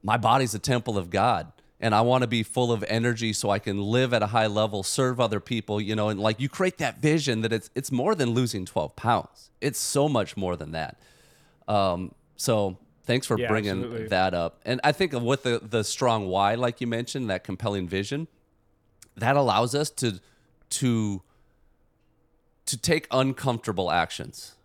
my 0.03 0.17
body's 0.17 0.53
a 0.53 0.59
temple 0.59 0.97
of 0.97 1.09
God 1.09 1.51
and 1.79 1.93
I 1.93 2.01
want 2.01 2.23
to 2.23 2.27
be 2.27 2.43
full 2.43 2.71
of 2.71 2.83
energy 2.87 3.33
so 3.33 3.49
I 3.49 3.59
can 3.59 3.81
live 3.81 4.13
at 4.13 4.23
a 4.23 4.27
high 4.27 4.47
level, 4.47 4.83
serve 4.83 5.19
other 5.19 5.39
people, 5.39 5.79
you 5.79 5.95
know, 5.95 6.09
and 6.09 6.19
like 6.19 6.39
you 6.39 6.49
create 6.49 6.77
that 6.79 6.99
vision 6.99 7.41
that 7.41 7.53
it's 7.53 7.69
it's 7.75 7.91
more 7.91 8.15
than 8.15 8.31
losing 8.31 8.65
12 8.65 8.95
pounds. 8.95 9.51
It's 9.61 9.79
so 9.79 10.09
much 10.09 10.35
more 10.35 10.55
than 10.55 10.71
that. 10.71 10.99
Um, 11.67 12.13
so 12.35 12.77
thanks 13.03 13.27
for 13.27 13.37
Yeah, 13.39 13.47
bringing 13.47 13.71
absolutely. 13.83 14.07
that 14.07 14.33
up. 14.33 14.59
And 14.65 14.81
I 14.83 14.91
think 14.91 15.13
with 15.13 15.43
the 15.43 15.59
the 15.59 15.83
strong 15.83 16.27
why, 16.27 16.55
like 16.55 16.81
you 16.81 16.87
mentioned, 16.87 17.29
that 17.29 17.43
compelling 17.43 17.87
vision, 17.87 18.27
that 19.15 19.35
allows 19.35 19.75
us 19.75 19.89
to 19.91 20.19
to 20.71 21.21
to 22.65 22.77
take 22.77 23.08
uncomfortable 23.12 23.91
actions. 23.91 24.56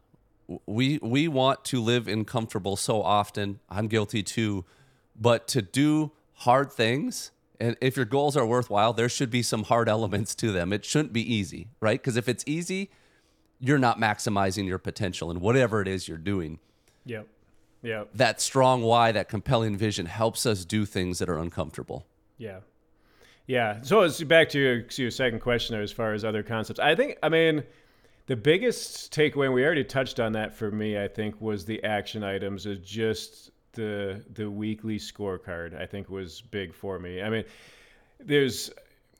We 0.66 0.98
we 1.02 1.28
want 1.28 1.64
to 1.66 1.80
live 1.80 2.08
in 2.08 2.24
comfortable 2.24 2.76
so 2.76 3.02
often. 3.02 3.60
I'm 3.68 3.88
guilty 3.88 4.22
too, 4.22 4.64
but 5.18 5.46
to 5.48 5.62
do 5.62 6.12
hard 6.34 6.72
things 6.72 7.30
and 7.62 7.76
if 7.80 7.96
your 7.96 8.06
goals 8.06 8.36
are 8.36 8.44
worthwhile, 8.44 8.92
there 8.92 9.08
should 9.08 9.30
be 9.30 9.40
some 9.40 9.62
hard 9.62 9.88
elements 9.88 10.34
to 10.34 10.50
them. 10.50 10.72
It 10.72 10.84
shouldn't 10.84 11.12
be 11.12 11.22
easy, 11.32 11.68
right? 11.78 12.00
Because 12.00 12.16
if 12.16 12.28
it's 12.28 12.42
easy, 12.44 12.90
you're 13.60 13.78
not 13.78 14.00
maximizing 14.00 14.66
your 14.66 14.78
potential 14.78 15.30
in 15.30 15.38
whatever 15.38 15.80
it 15.80 15.86
is 15.86 16.08
you're 16.08 16.18
doing. 16.18 16.58
Yep. 17.06 17.28
Yep. 17.84 18.10
That 18.14 18.40
strong 18.40 18.82
why, 18.82 19.12
that 19.12 19.28
compelling 19.28 19.76
vision 19.76 20.06
helps 20.06 20.44
us 20.44 20.64
do 20.64 20.84
things 20.84 21.20
that 21.20 21.28
are 21.28 21.38
uncomfortable. 21.38 22.04
Yeah. 22.36 22.60
Yeah. 23.46 23.80
So 23.82 24.00
it's 24.02 24.22
back 24.22 24.48
to 24.50 24.58
your, 24.58 24.82
to 24.82 25.02
your 25.02 25.10
second 25.10 25.40
question 25.40 25.74
there 25.74 25.82
as 25.82 25.92
far 25.92 26.14
as 26.14 26.24
other 26.24 26.42
concepts. 26.42 26.80
I 26.80 26.94
think, 26.94 27.18
I 27.22 27.28
mean, 27.28 27.64
the 28.26 28.36
biggest 28.36 29.12
takeaway, 29.12 29.46
and 29.46 29.54
we 29.54 29.64
already 29.64 29.84
touched 29.84 30.20
on 30.20 30.32
that 30.32 30.54
for 30.54 30.70
me, 30.70 30.98
I 30.98 31.08
think, 31.08 31.40
was 31.40 31.64
the 31.64 31.82
action 31.82 32.22
items, 32.22 32.66
is 32.66 32.78
just 32.78 33.50
the 33.72 34.22
the 34.34 34.50
weekly 34.50 34.98
scorecard, 34.98 35.78
I 35.78 35.86
think 35.86 36.08
was 36.08 36.42
big 36.42 36.74
for 36.74 36.98
me. 36.98 37.22
I 37.22 37.30
mean, 37.30 37.44
there's 38.20 38.70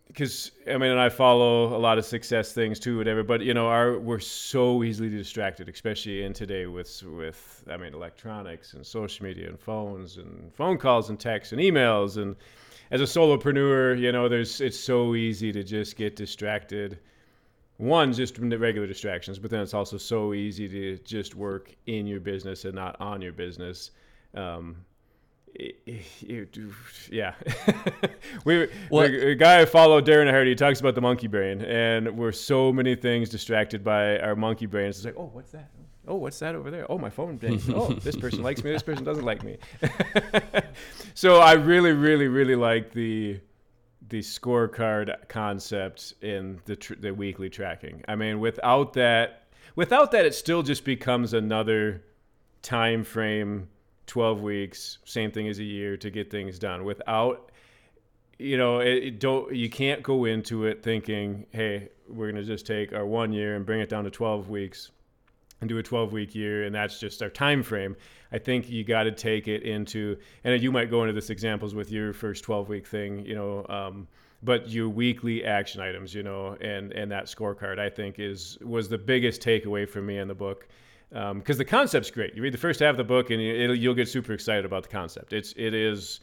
because 0.08 0.52
I 0.68 0.76
mean, 0.76 0.90
and 0.90 1.00
I 1.00 1.08
follow 1.08 1.74
a 1.74 1.78
lot 1.78 1.98
of 1.98 2.04
success 2.04 2.52
things 2.52 2.78
too, 2.78 2.98
whatever. 2.98 3.22
But 3.22 3.40
you 3.40 3.54
know, 3.54 3.66
our 3.68 3.98
we're 3.98 4.20
so 4.20 4.84
easily 4.84 5.08
distracted, 5.08 5.68
especially 5.68 6.22
in 6.22 6.32
today 6.32 6.66
with 6.66 7.02
with 7.02 7.64
I 7.70 7.76
mean, 7.76 7.94
electronics 7.94 8.74
and 8.74 8.86
social 8.86 9.24
media 9.24 9.48
and 9.48 9.58
phones 9.58 10.18
and 10.18 10.54
phone 10.54 10.78
calls 10.78 11.10
and 11.10 11.18
texts 11.18 11.52
and 11.52 11.60
emails. 11.60 12.18
And 12.18 12.36
as 12.92 13.00
a 13.00 13.04
solopreneur, 13.04 13.98
you 13.98 14.12
know, 14.12 14.28
there's 14.28 14.60
it's 14.60 14.78
so 14.78 15.14
easy 15.14 15.50
to 15.50 15.64
just 15.64 15.96
get 15.96 16.14
distracted. 16.14 16.98
One, 17.78 18.12
just 18.12 18.36
from 18.36 18.48
the 18.50 18.58
regular 18.58 18.86
distractions, 18.86 19.38
but 19.40 19.50
then 19.50 19.60
it's 19.60 19.74
also 19.74 19.96
so 19.96 20.34
easy 20.34 20.68
to 20.68 20.98
just 20.98 21.34
work 21.34 21.74
in 21.86 22.06
your 22.06 22.20
business 22.20 22.64
and 22.66 22.74
not 22.74 23.00
on 23.00 23.20
your 23.20 23.32
business. 23.32 23.90
Um, 24.34 24.76
it- 25.54 25.76
it- 26.22 26.58
yeah. 27.10 27.34
we 28.44 28.68
a 28.92 29.34
guy 29.34 29.60
I 29.62 29.64
follow, 29.64 30.00
Darren 30.00 30.30
Hardy, 30.30 30.50
he 30.50 30.54
talks 30.54 30.80
about 30.80 30.94
the 30.94 31.00
monkey 31.00 31.26
brain, 31.26 31.62
and 31.62 32.16
we're 32.16 32.30
so 32.32 32.72
many 32.72 32.94
things 32.94 33.28
distracted 33.30 33.82
by 33.82 34.18
our 34.18 34.36
monkey 34.36 34.66
brains. 34.66 34.96
It's 34.96 35.04
like, 35.06 35.16
oh, 35.16 35.30
what's 35.32 35.50
that? 35.52 35.70
Oh, 36.06 36.16
what's 36.16 36.38
that 36.40 36.54
over 36.54 36.70
there? 36.70 36.90
Oh, 36.90 36.98
my 36.98 37.10
phone 37.10 37.36
dings. 37.36 37.68
Oh, 37.70 37.92
this 38.02 38.16
person 38.16 38.42
likes 38.42 38.64
me. 38.64 38.72
This 38.72 38.82
person 38.82 39.04
doesn't 39.04 39.24
like 39.24 39.44
me. 39.44 39.58
so 41.14 41.36
I 41.36 41.52
really, 41.52 41.92
really, 41.92 42.28
really 42.28 42.56
like 42.56 42.92
the 42.92 43.40
the 44.08 44.20
scorecard 44.20 45.28
concept 45.28 46.14
in 46.20 46.60
the 46.66 46.76
tr- 46.76 46.94
the 46.94 47.12
weekly 47.12 47.48
tracking. 47.48 48.04
I 48.08 48.16
mean, 48.16 48.40
without 48.40 48.94
that, 48.94 49.44
without 49.76 50.10
that, 50.10 50.26
it 50.26 50.34
still 50.34 50.62
just 50.62 50.84
becomes 50.84 51.32
another 51.32 52.02
time 52.62 53.04
frame 53.04 53.68
12 54.06 54.42
weeks 54.42 54.98
same 55.04 55.30
thing 55.30 55.48
as 55.48 55.58
a 55.58 55.64
year 55.64 55.96
to 55.96 56.10
get 56.10 56.30
things 56.30 56.58
done 56.58 56.84
without 56.84 57.50
you 58.38 58.56
know 58.56 58.80
it, 58.80 59.04
it 59.04 59.20
don't 59.20 59.54
you 59.54 59.68
can't 59.68 60.02
go 60.02 60.24
into 60.24 60.64
it 60.64 60.82
thinking 60.82 61.46
hey 61.50 61.88
we're 62.08 62.30
going 62.30 62.40
to 62.40 62.46
just 62.46 62.66
take 62.66 62.92
our 62.92 63.06
one 63.06 63.32
year 63.32 63.56
and 63.56 63.64
bring 63.64 63.80
it 63.80 63.88
down 63.88 64.04
to 64.04 64.10
12 64.10 64.48
weeks 64.48 64.90
and 65.62 65.68
do 65.68 65.78
a 65.78 65.82
12 65.82 66.12
week 66.12 66.34
year 66.34 66.64
and 66.64 66.74
that's 66.74 66.98
just 66.98 67.22
our 67.22 67.30
time 67.30 67.62
frame 67.62 67.96
i 68.32 68.38
think 68.38 68.68
you 68.68 68.84
got 68.84 69.04
to 69.04 69.12
take 69.12 69.48
it 69.48 69.62
into 69.62 70.16
and 70.44 70.60
you 70.62 70.70
might 70.70 70.90
go 70.90 71.02
into 71.02 71.14
this 71.14 71.30
examples 71.30 71.74
with 71.74 71.90
your 71.90 72.12
first 72.12 72.44
12 72.44 72.68
week 72.68 72.86
thing 72.86 73.24
you 73.24 73.34
know 73.34 73.64
um, 73.68 74.06
but 74.42 74.68
your 74.68 74.88
weekly 74.88 75.44
action 75.44 75.80
items 75.80 76.12
you 76.12 76.22
know 76.22 76.56
and 76.60 76.92
and 76.92 77.10
that 77.10 77.24
scorecard 77.24 77.78
i 77.78 77.88
think 77.88 78.18
is 78.18 78.58
was 78.60 78.88
the 78.88 78.98
biggest 78.98 79.40
takeaway 79.40 79.88
for 79.88 80.02
me 80.02 80.18
in 80.18 80.28
the 80.28 80.34
book. 80.34 80.68
Because 81.10 81.58
the 81.58 81.64
concept's 81.66 82.10
great. 82.10 82.34
You 82.34 82.42
read 82.42 82.54
the 82.54 82.58
first 82.58 82.80
half 82.80 82.92
of 82.92 82.96
the 82.96 83.04
book 83.04 83.28
and 83.28 83.38
it'll, 83.38 83.76
you'll 83.76 83.92
get 83.92 84.08
super 84.08 84.32
excited 84.32 84.64
about 84.64 84.84
the 84.84 84.88
concept. 84.88 85.34
It's 85.34 85.52
it 85.58 85.74
is 85.74 86.20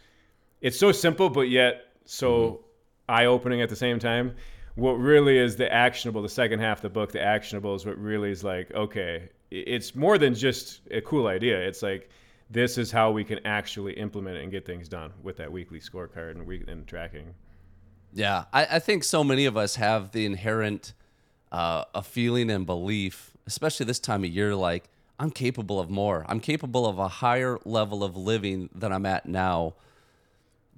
it's 0.61 0.79
so 0.79 0.91
simple 0.91 1.29
but 1.29 1.49
yet 1.49 1.93
so 2.05 2.61
eye-opening 3.07 3.61
at 3.61 3.69
the 3.69 3.75
same 3.75 3.99
time 3.99 4.35
what 4.75 4.93
really 4.93 5.37
is 5.37 5.55
the 5.55 5.71
actionable 5.71 6.21
the 6.21 6.29
second 6.29 6.59
half 6.59 6.79
of 6.79 6.81
the 6.83 6.89
book 6.89 7.11
the 7.11 7.21
actionable 7.21 7.75
is 7.75 7.85
what 7.85 7.97
really 7.97 8.31
is 8.31 8.43
like 8.43 8.71
okay 8.73 9.29
it's 9.51 9.95
more 9.95 10.17
than 10.17 10.33
just 10.33 10.81
a 10.91 11.01
cool 11.01 11.27
idea 11.27 11.59
it's 11.59 11.81
like 11.81 12.09
this 12.51 12.77
is 12.77 12.91
how 12.91 13.11
we 13.11 13.23
can 13.23 13.39
actually 13.45 13.93
implement 13.93 14.37
it 14.37 14.43
and 14.43 14.51
get 14.51 14.65
things 14.65 14.87
done 14.87 15.11
with 15.21 15.37
that 15.37 15.51
weekly 15.51 15.79
scorecard 15.79 16.31
and 16.31 16.45
week 16.45 16.63
and 16.67 16.87
tracking 16.87 17.33
Yeah, 18.13 18.45
I, 18.51 18.65
I 18.71 18.79
think 18.79 19.03
so 19.03 19.23
many 19.23 19.45
of 19.45 19.55
us 19.57 19.75
have 19.75 20.11
the 20.11 20.25
inherent 20.25 20.93
uh, 21.51 21.85
a 21.93 22.01
feeling 22.01 22.49
and 22.49 22.65
belief, 22.65 23.35
especially 23.47 23.85
this 23.85 23.99
time 23.99 24.23
of 24.23 24.29
year, 24.29 24.55
like 24.55 24.89
I'm 25.19 25.31
capable 25.31 25.79
of 25.79 25.89
more. 25.89 26.25
I'm 26.27 26.39
capable 26.39 26.85
of 26.85 26.97
a 26.97 27.07
higher 27.07 27.59
level 27.65 28.03
of 28.03 28.15
living 28.15 28.69
than 28.73 28.91
I'm 28.91 29.05
at 29.05 29.25
now. 29.25 29.75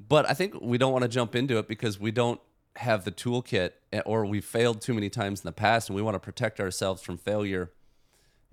But 0.10 0.30
I 0.30 0.34
think 0.34 0.56
we 0.62 0.78
don't 0.78 0.92
want 0.92 1.04
to 1.04 1.10
jump 1.10 1.36
into 1.36 1.58
it 1.58 1.68
because 1.68 2.00
we 2.00 2.12
don't 2.12 2.42
have 2.82 3.06
the 3.06 3.12
toolkit, 3.12 3.72
eh, 3.94 4.02
or 4.06 4.26
we've 4.26 4.46
failed 4.46 4.82
too 4.82 4.94
many 4.94 5.10
times 5.10 5.42
in 5.42 5.48
the 5.48 5.54
past, 5.54 5.90
and 5.90 5.96
we 5.96 6.02
want 6.02 6.16
to 6.16 6.20
protect 6.20 6.60
ourselves 6.60 7.02
from 7.02 7.18
failure. 7.18 7.72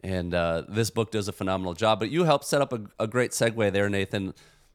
And 0.04 0.32
uh, 0.32 0.62
this 0.68 0.90
book 0.90 1.10
does 1.10 1.28
a 1.28 1.32
phenomenal 1.32 1.74
job. 1.74 1.98
But 1.98 2.10
you 2.10 2.24
helped 2.24 2.44
set 2.44 2.62
up 2.62 2.72
a, 2.72 2.82
a 3.00 3.06
great 3.06 3.32
segue 3.32 3.72
there, 3.72 3.88
Nathan, 3.88 4.34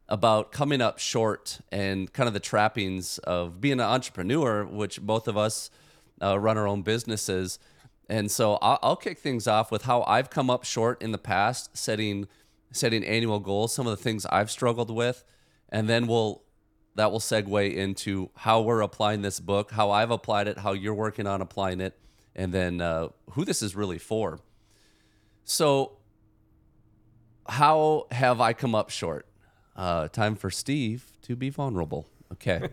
about 0.09 0.51
coming 0.51 0.81
up 0.81 0.99
short 0.99 1.59
and 1.71 2.11
kind 2.11 2.27
of 2.27 2.33
the 2.33 2.39
trappings 2.39 3.19
of 3.19 3.61
being 3.61 3.73
an 3.73 3.81
entrepreneur, 3.81 4.65
which 4.65 5.01
both 5.01 5.27
of 5.27 5.37
us 5.37 5.69
uh, 6.21 6.37
run 6.37 6.57
our 6.57 6.67
own 6.67 6.81
businesses. 6.81 7.59
And 8.09 8.29
so 8.29 8.55
I'll, 8.61 8.79
I'll 8.83 8.95
kick 8.95 9.19
things 9.19 9.47
off 9.47 9.71
with 9.71 9.83
how 9.83 10.03
I've 10.03 10.29
come 10.29 10.49
up 10.49 10.65
short 10.65 11.01
in 11.01 11.11
the 11.11 11.17
past, 11.17 11.77
setting 11.77 12.27
setting 12.71 13.03
annual 13.03 13.39
goals, 13.39 13.71
some 13.71 13.85
of 13.85 13.95
the 13.95 14.03
things 14.03 14.25
I've 14.25 14.49
struggled 14.49 14.89
with, 14.89 15.23
and 15.69 15.87
then 15.87 16.07
we'll 16.07 16.41
that 16.95 17.11
will 17.11 17.19
segue 17.19 17.75
into 17.75 18.29
how 18.35 18.61
we're 18.61 18.81
applying 18.81 19.21
this 19.21 19.39
book, 19.39 19.71
how 19.71 19.91
I've 19.91 20.11
applied 20.11 20.47
it, 20.47 20.59
how 20.59 20.73
you're 20.73 20.93
working 20.93 21.27
on 21.27 21.41
applying 21.41 21.81
it, 21.81 21.97
and 22.35 22.53
then 22.53 22.81
uh, 22.81 23.09
who 23.31 23.45
this 23.45 23.61
is 23.61 23.75
really 23.75 23.97
for. 23.97 24.39
So, 25.43 25.97
how 27.47 28.07
have 28.11 28.39
I 28.39 28.53
come 28.53 28.75
up 28.75 28.89
short? 28.89 29.27
Uh, 29.75 30.07
time 30.07 30.35
for 30.35 30.49
Steve 30.49 31.11
to 31.23 31.35
be 31.35 31.49
vulnerable. 31.49 32.07
Okay. 32.31 32.69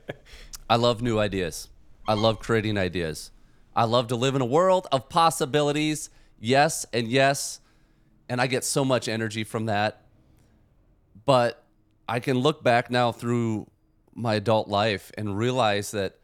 I 0.70 0.76
love 0.76 1.02
new 1.02 1.18
ideas. 1.18 1.68
I 2.08 2.14
love 2.14 2.38
creating 2.38 2.78
ideas. 2.78 3.30
I 3.76 3.84
love 3.84 4.08
to 4.08 4.16
live 4.16 4.34
in 4.34 4.42
a 4.42 4.46
world 4.46 4.86
of 4.90 5.08
possibilities. 5.08 6.10
Yes, 6.38 6.86
and 6.92 7.08
yes. 7.08 7.60
And 8.28 8.40
I 8.40 8.46
get 8.46 8.64
so 8.64 8.84
much 8.84 9.08
energy 9.08 9.44
from 9.44 9.66
that. 9.66 10.02
But 11.24 11.62
I 12.10 12.18
can 12.18 12.38
look 12.38 12.64
back 12.64 12.90
now 12.90 13.12
through 13.12 13.68
my 14.16 14.34
adult 14.34 14.66
life 14.66 15.12
and 15.16 15.38
realize 15.38 15.92
that 15.92 16.18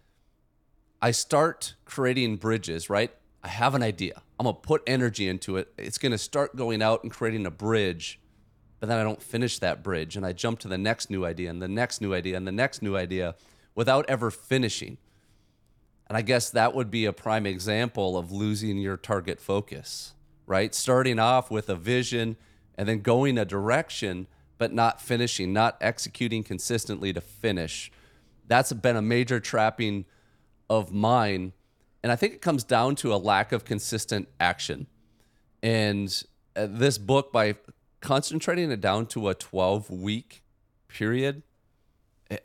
I 1.01 1.13
start 1.13 1.77
creating 1.85 2.39
bridges, 2.39 2.91
right? 2.91 3.15
I 3.45 3.47
have 3.47 3.77
an 3.77 3.85
idea. 3.85 4.21
I'm 4.41 4.45
going 4.45 4.57
to 4.57 4.61
put 4.61 4.83
energy 4.89 5.29
into 5.29 5.59
it. 5.59 5.73
It's 5.79 5.99
going 5.99 6.11
to 6.11 6.19
start 6.19 6.57
going 6.57 6.83
out 6.83 7.05
and 7.05 7.13
creating 7.13 7.47
a 7.47 7.53
bridge, 7.53 8.19
but 8.81 8.89
then 8.89 8.99
I 8.99 9.05
don't 9.05 9.23
finish 9.23 9.61
that 9.61 9.85
bridge 9.85 10.17
and 10.17 10.27
I 10.27 10.33
jump 10.33 10.59
to 10.61 10.69
the 10.69 10.77
next 10.77 11.09
new 11.09 11.25
idea 11.25 11.51
and 11.51 11.63
the 11.63 11.69
next 11.69 12.01
new 12.01 12.13
idea 12.13 12.37
and 12.37 12.49
the 12.49 12.53
next 12.53 12.83
new 12.83 12.97
idea 12.97 13.37
without 13.77 14.11
ever 14.11 14.33
finishing. 14.33 14.99
And 16.09 16.19
I 16.19 16.23
guess 16.23 16.51
that 16.51 16.75
would 16.75 16.91
be 16.91 17.05
a 17.05 17.13
prime 17.13 17.47
example 17.47 18.19
of 18.19 18.33
losing 18.33 18.79
your 18.79 18.97
target 18.97 19.39
focus, 19.39 20.15
right? 20.47 20.75
Starting 20.75 21.21
off 21.21 21.49
with 21.49 21.69
a 21.69 21.77
vision 21.77 22.37
and 22.77 22.89
then 22.89 23.03
going 23.03 23.39
a 23.39 23.45
direction, 23.45 24.27
but 24.59 24.73
not 24.73 25.01
finishing, 25.01 25.53
not 25.53 25.77
executing 25.81 26.43
consistently 26.43 27.13
to 27.13 27.21
finish. 27.21 27.91
That's 28.47 28.73
been 28.73 28.97
a 28.97 29.03
major 29.03 29.41
trapping 29.41 30.05
of 30.71 30.93
mine. 30.93 31.53
And 32.03 32.13
I 32.13 32.17
think 32.17 32.35
it 32.35 32.41
comes 32.41 32.65
down 32.65 32.97
to 32.97 33.13
a 33.13 33.17
lack 33.17 33.53
of 33.53 33.65
consistent 33.65 34.29
action. 34.39 34.87
And 35.63 36.23
uh, 36.55 36.67
this 36.71 36.99
book, 36.99 37.33
by 37.33 37.57
concentrating 38.01 38.71
it 38.71 38.81
down 38.81 39.07
to 39.07 39.29
a 39.29 39.35
12 39.35 39.91
week 39.91 40.43
period, 40.89 41.43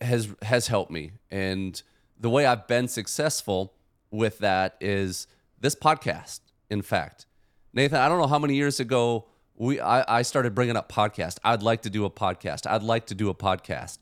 has 0.01 0.29
has 0.41 0.67
helped 0.67 0.91
me. 0.91 1.11
And 1.29 1.81
the 2.19 2.29
way 2.29 2.45
I've 2.45 2.67
been 2.67 2.87
successful 2.87 3.73
with 4.11 4.39
that 4.39 4.75
is 4.79 5.27
this 5.59 5.75
podcast. 5.75 6.41
In 6.69 6.81
fact, 6.81 7.25
Nathan, 7.73 7.99
I 7.99 8.07
don't 8.07 8.19
know 8.19 8.27
how 8.27 8.39
many 8.39 8.55
years 8.55 8.79
ago 8.79 9.27
we 9.55 9.79
I, 9.79 10.19
I 10.19 10.21
started 10.21 10.55
bringing 10.55 10.75
up 10.75 10.91
podcast. 10.91 11.37
I'd 11.43 11.63
like 11.63 11.81
to 11.83 11.89
do 11.89 12.05
a 12.05 12.09
podcast. 12.09 12.69
I'd 12.69 12.83
like 12.83 13.05
to 13.07 13.15
do 13.15 13.29
a 13.29 13.35
podcast. 13.35 13.99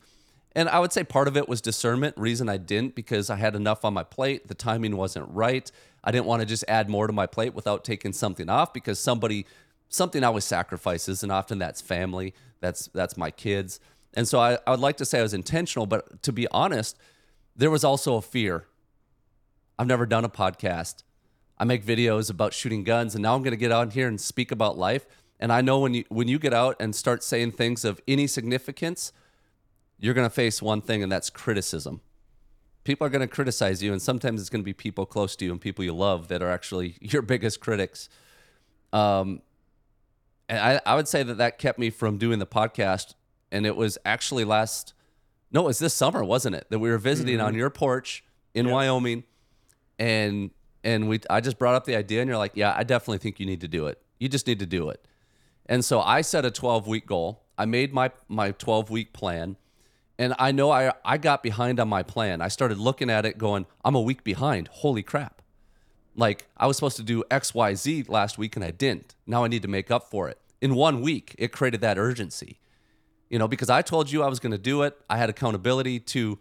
And 0.55 0.67
I 0.67 0.79
would 0.79 0.91
say 0.91 1.03
part 1.03 1.27
of 1.27 1.37
it 1.37 1.47
was 1.47 1.61
discernment. 1.61 2.17
Reason 2.17 2.49
I 2.49 2.57
didn't 2.57 2.95
because 2.95 3.29
I 3.29 3.35
had 3.35 3.55
enough 3.55 3.85
on 3.85 3.93
my 3.93 4.03
plate. 4.03 4.47
The 4.47 4.55
timing 4.55 4.97
wasn't 4.97 5.29
right. 5.29 5.71
I 6.03 6.11
didn't 6.11 6.25
want 6.25 6.41
to 6.41 6.45
just 6.45 6.65
add 6.67 6.89
more 6.89 7.07
to 7.07 7.13
my 7.13 7.27
plate 7.27 7.53
without 7.53 7.83
taking 7.83 8.13
something 8.13 8.49
off 8.49 8.73
because 8.73 8.99
somebody 8.99 9.45
something 9.89 10.23
always 10.23 10.45
sacrifices, 10.45 11.23
and 11.23 11.31
often 11.31 11.59
that's 11.59 11.81
family. 11.81 12.33
That's 12.61 12.87
that's 12.87 13.17
my 13.17 13.31
kids. 13.31 13.79
And 14.13 14.27
so 14.27 14.39
I, 14.39 14.57
I 14.65 14.71
would 14.71 14.79
like 14.79 14.97
to 14.97 15.05
say 15.05 15.19
I 15.19 15.23
was 15.23 15.33
intentional, 15.33 15.85
but 15.85 16.23
to 16.23 16.31
be 16.31 16.47
honest, 16.49 16.97
there 17.55 17.69
was 17.69 17.83
also 17.83 18.15
a 18.15 18.21
fear. 18.21 18.65
I've 19.77 19.87
never 19.87 20.05
done 20.05 20.25
a 20.25 20.29
podcast. 20.29 21.03
I 21.57 21.65
make 21.65 21.85
videos 21.85 22.29
about 22.29 22.53
shooting 22.53 22.83
guns, 22.83 23.15
and 23.15 23.21
now 23.21 23.35
I'm 23.35 23.43
going 23.43 23.51
to 23.51 23.57
get 23.57 23.71
on 23.71 23.91
here 23.91 24.07
and 24.07 24.19
speak 24.19 24.51
about 24.51 24.77
life. 24.77 25.05
And 25.39 25.53
I 25.53 25.61
know 25.61 25.79
when 25.79 25.93
you 25.93 26.03
when 26.09 26.27
you 26.27 26.39
get 26.39 26.53
out 26.53 26.75
and 26.79 26.95
start 26.95 27.23
saying 27.23 27.51
things 27.51 27.85
of 27.85 28.01
any 28.07 28.27
significance, 28.27 29.13
you're 29.97 30.13
going 30.13 30.27
to 30.27 30.33
face 30.33 30.61
one 30.61 30.81
thing, 30.81 31.01
and 31.01 31.11
that's 31.11 31.29
criticism. 31.29 32.01
People 32.83 33.05
are 33.05 33.09
going 33.09 33.27
to 33.27 33.27
criticize 33.27 33.83
you, 33.83 33.91
and 33.91 34.01
sometimes 34.01 34.41
it's 34.41 34.49
going 34.49 34.61
to 34.61 34.65
be 34.65 34.73
people 34.73 35.05
close 35.05 35.35
to 35.37 35.45
you 35.45 35.51
and 35.51 35.61
people 35.61 35.83
you 35.85 35.93
love 35.93 36.27
that 36.27 36.41
are 36.41 36.49
actually 36.49 36.97
your 37.01 37.21
biggest 37.21 37.59
critics. 37.59 38.09
Um, 38.91 39.41
and 40.47 40.57
I, 40.57 40.81
I 40.85 40.95
would 40.95 41.07
say 41.07 41.23
that 41.23 41.37
that 41.37 41.59
kept 41.59 41.77
me 41.77 41.89
from 41.89 42.17
doing 42.17 42.39
the 42.39 42.47
podcast. 42.47 43.13
And 43.51 43.65
it 43.65 43.75
was 43.75 43.97
actually 44.05 44.43
last 44.43 44.93
no, 45.51 45.61
it 45.61 45.65
was 45.65 45.79
this 45.79 45.93
summer, 45.93 46.23
wasn't 46.23 46.55
it? 46.55 46.67
That 46.69 46.79
we 46.79 46.89
were 46.89 46.97
visiting 46.97 47.37
mm-hmm. 47.37 47.47
on 47.47 47.55
your 47.55 47.69
porch 47.69 48.23
in 48.53 48.65
yep. 48.65 48.73
Wyoming, 48.73 49.23
and 49.97 50.51
and 50.83 51.09
we 51.09 51.19
I 51.29 51.41
just 51.41 51.57
brought 51.57 51.75
up 51.75 51.85
the 51.85 51.95
idea, 51.95 52.21
and 52.21 52.27
you're 52.27 52.37
like, 52.37 52.51
yeah, 52.55 52.73
I 52.77 52.83
definitely 52.83 53.17
think 53.17 53.39
you 53.39 53.45
need 53.45 53.61
to 53.61 53.67
do 53.67 53.87
it. 53.87 54.01
You 54.19 54.29
just 54.29 54.47
need 54.47 54.59
to 54.59 54.65
do 54.65 54.89
it. 54.89 55.05
And 55.69 55.85
so 55.85 56.01
I 56.01 56.19
set 56.19 56.43
a 56.43 56.51
12 56.51 56.85
week 56.87 57.05
goal. 57.05 57.43
I 57.57 57.65
made 57.65 57.93
my 57.93 58.11
my 58.27 58.51
12 58.51 58.89
week 58.89 59.13
plan, 59.13 59.55
and 60.17 60.33
I 60.37 60.51
know 60.51 60.71
I 60.71 60.91
I 61.05 61.17
got 61.17 61.41
behind 61.43 61.79
on 61.79 61.87
my 61.87 62.03
plan. 62.03 62.41
I 62.41 62.49
started 62.49 62.77
looking 62.77 63.09
at 63.09 63.25
it, 63.25 63.37
going, 63.37 63.65
I'm 63.85 63.95
a 63.95 64.01
week 64.01 64.25
behind. 64.25 64.67
Holy 64.69 65.03
crap! 65.03 65.41
Like 66.15 66.47
I 66.57 66.67
was 66.67 66.75
supposed 66.75 66.97
to 66.97 67.03
do 67.03 67.23
X 67.31 67.53
Y 67.53 67.73
Z 67.75 68.05
last 68.09 68.37
week, 68.37 68.57
and 68.57 68.65
I 68.65 68.71
didn't. 68.71 69.15
Now 69.25 69.45
I 69.45 69.47
need 69.47 69.61
to 69.61 69.69
make 69.69 69.89
up 69.89 70.09
for 70.09 70.27
it. 70.27 70.39
In 70.59 70.75
one 70.75 71.01
week, 71.01 71.35
it 71.37 71.53
created 71.53 71.79
that 71.81 71.97
urgency 71.97 72.59
you 73.29 73.37
know, 73.37 73.47
because 73.47 73.69
I 73.69 73.81
told 73.81 74.11
you 74.11 74.23
I 74.23 74.27
was 74.27 74.39
going 74.39 74.51
to 74.51 74.57
do 74.57 74.81
it. 74.81 74.99
I 75.09 75.17
had 75.17 75.29
accountability 75.29 75.99
to, 75.99 76.39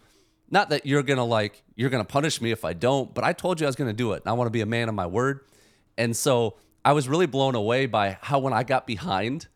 not 0.50 0.70
that 0.70 0.86
you're 0.86 1.02
going 1.02 1.18
to 1.18 1.22
like, 1.22 1.62
you're 1.76 1.90
going 1.90 2.04
to 2.04 2.10
punish 2.10 2.40
me 2.40 2.50
if 2.50 2.64
I 2.64 2.72
don't, 2.72 3.14
but 3.14 3.24
I 3.24 3.32
told 3.32 3.60
you 3.60 3.66
I 3.66 3.68
was 3.68 3.76
going 3.76 3.90
to 3.90 3.96
do 3.96 4.12
it. 4.12 4.22
And 4.22 4.30
I 4.30 4.32
want 4.32 4.46
to 4.46 4.50
be 4.50 4.62
a 4.62 4.66
man 4.66 4.88
of 4.88 4.94
my 4.94 5.06
word. 5.06 5.40
And 5.98 6.16
so 6.16 6.56
I 6.88 6.92
was 6.92 7.06
really 7.06 7.26
blown 7.26 7.54
away 7.54 7.84
by 7.84 8.16
how 8.22 8.38
when 8.38 8.54
I 8.54 8.62
got 8.62 8.86
behind, 8.86 9.48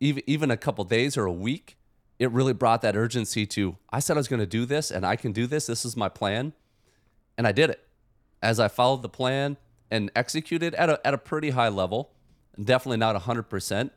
even, 0.00 0.22
even 0.26 0.50
a 0.50 0.56
couple 0.56 0.84
days 0.84 1.18
or 1.18 1.26
a 1.26 1.30
week, 1.30 1.76
it 2.18 2.30
really 2.30 2.54
brought 2.54 2.80
that 2.80 2.96
urgency 2.96 3.44
to, 3.48 3.76
I 3.90 4.00
said 4.00 4.16
I 4.16 4.20
was 4.20 4.26
going 4.26 4.40
to 4.40 4.46
do 4.46 4.64
this 4.64 4.90
and 4.90 5.04
I 5.04 5.16
can 5.16 5.32
do 5.32 5.46
this. 5.46 5.66
This 5.66 5.84
is 5.84 5.98
my 5.98 6.08
plan. 6.08 6.54
And 7.36 7.46
I 7.46 7.52
did 7.52 7.68
it. 7.68 7.86
As 8.42 8.58
I 8.58 8.68
followed 8.68 9.02
the 9.02 9.10
plan 9.10 9.58
and 9.90 10.10
executed 10.16 10.74
at 10.76 10.88
a, 10.88 11.06
at 11.06 11.12
a 11.12 11.18
pretty 11.18 11.50
high 11.50 11.68
level, 11.68 12.14
definitely 12.58 12.96
not 12.96 13.20
100%, 13.20 13.90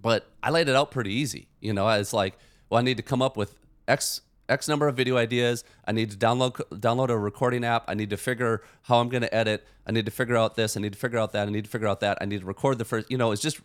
but 0.00 0.30
I 0.42 0.48
laid 0.48 0.70
it 0.70 0.74
out 0.74 0.92
pretty 0.92 1.12
easy. 1.12 1.48
You 1.60 1.74
know, 1.74 1.86
it's 1.90 2.14
like, 2.14 2.38
well, 2.70 2.80
I 2.80 2.82
need 2.82 2.96
to 2.96 3.02
come 3.02 3.20
up 3.20 3.36
with 3.36 3.54
X 3.86 4.22
X 4.48 4.68
number 4.68 4.88
of 4.88 4.96
video 4.96 5.16
ideas. 5.16 5.64
I 5.86 5.92
need 5.92 6.10
to 6.10 6.16
download 6.16 6.56
download 6.78 7.08
a 7.08 7.18
recording 7.18 7.64
app. 7.64 7.84
I 7.88 7.94
need 7.94 8.10
to 8.10 8.16
figure 8.16 8.62
how 8.82 9.00
I'm 9.00 9.08
going 9.08 9.22
to 9.22 9.34
edit. 9.34 9.66
I 9.86 9.92
need 9.92 10.04
to 10.06 10.10
figure 10.10 10.36
out 10.36 10.56
this. 10.56 10.76
I 10.76 10.80
need 10.80 10.92
to 10.92 10.98
figure 10.98 11.18
out 11.18 11.32
that. 11.32 11.48
I 11.48 11.50
need 11.50 11.64
to 11.64 11.70
figure 11.70 11.88
out 11.88 12.00
that. 12.00 12.18
I 12.20 12.24
need 12.24 12.40
to 12.40 12.46
record 12.46 12.78
the 12.78 12.84
first. 12.84 13.10
You 13.10 13.18
know, 13.18 13.32
it's 13.32 13.42
just 13.42 13.60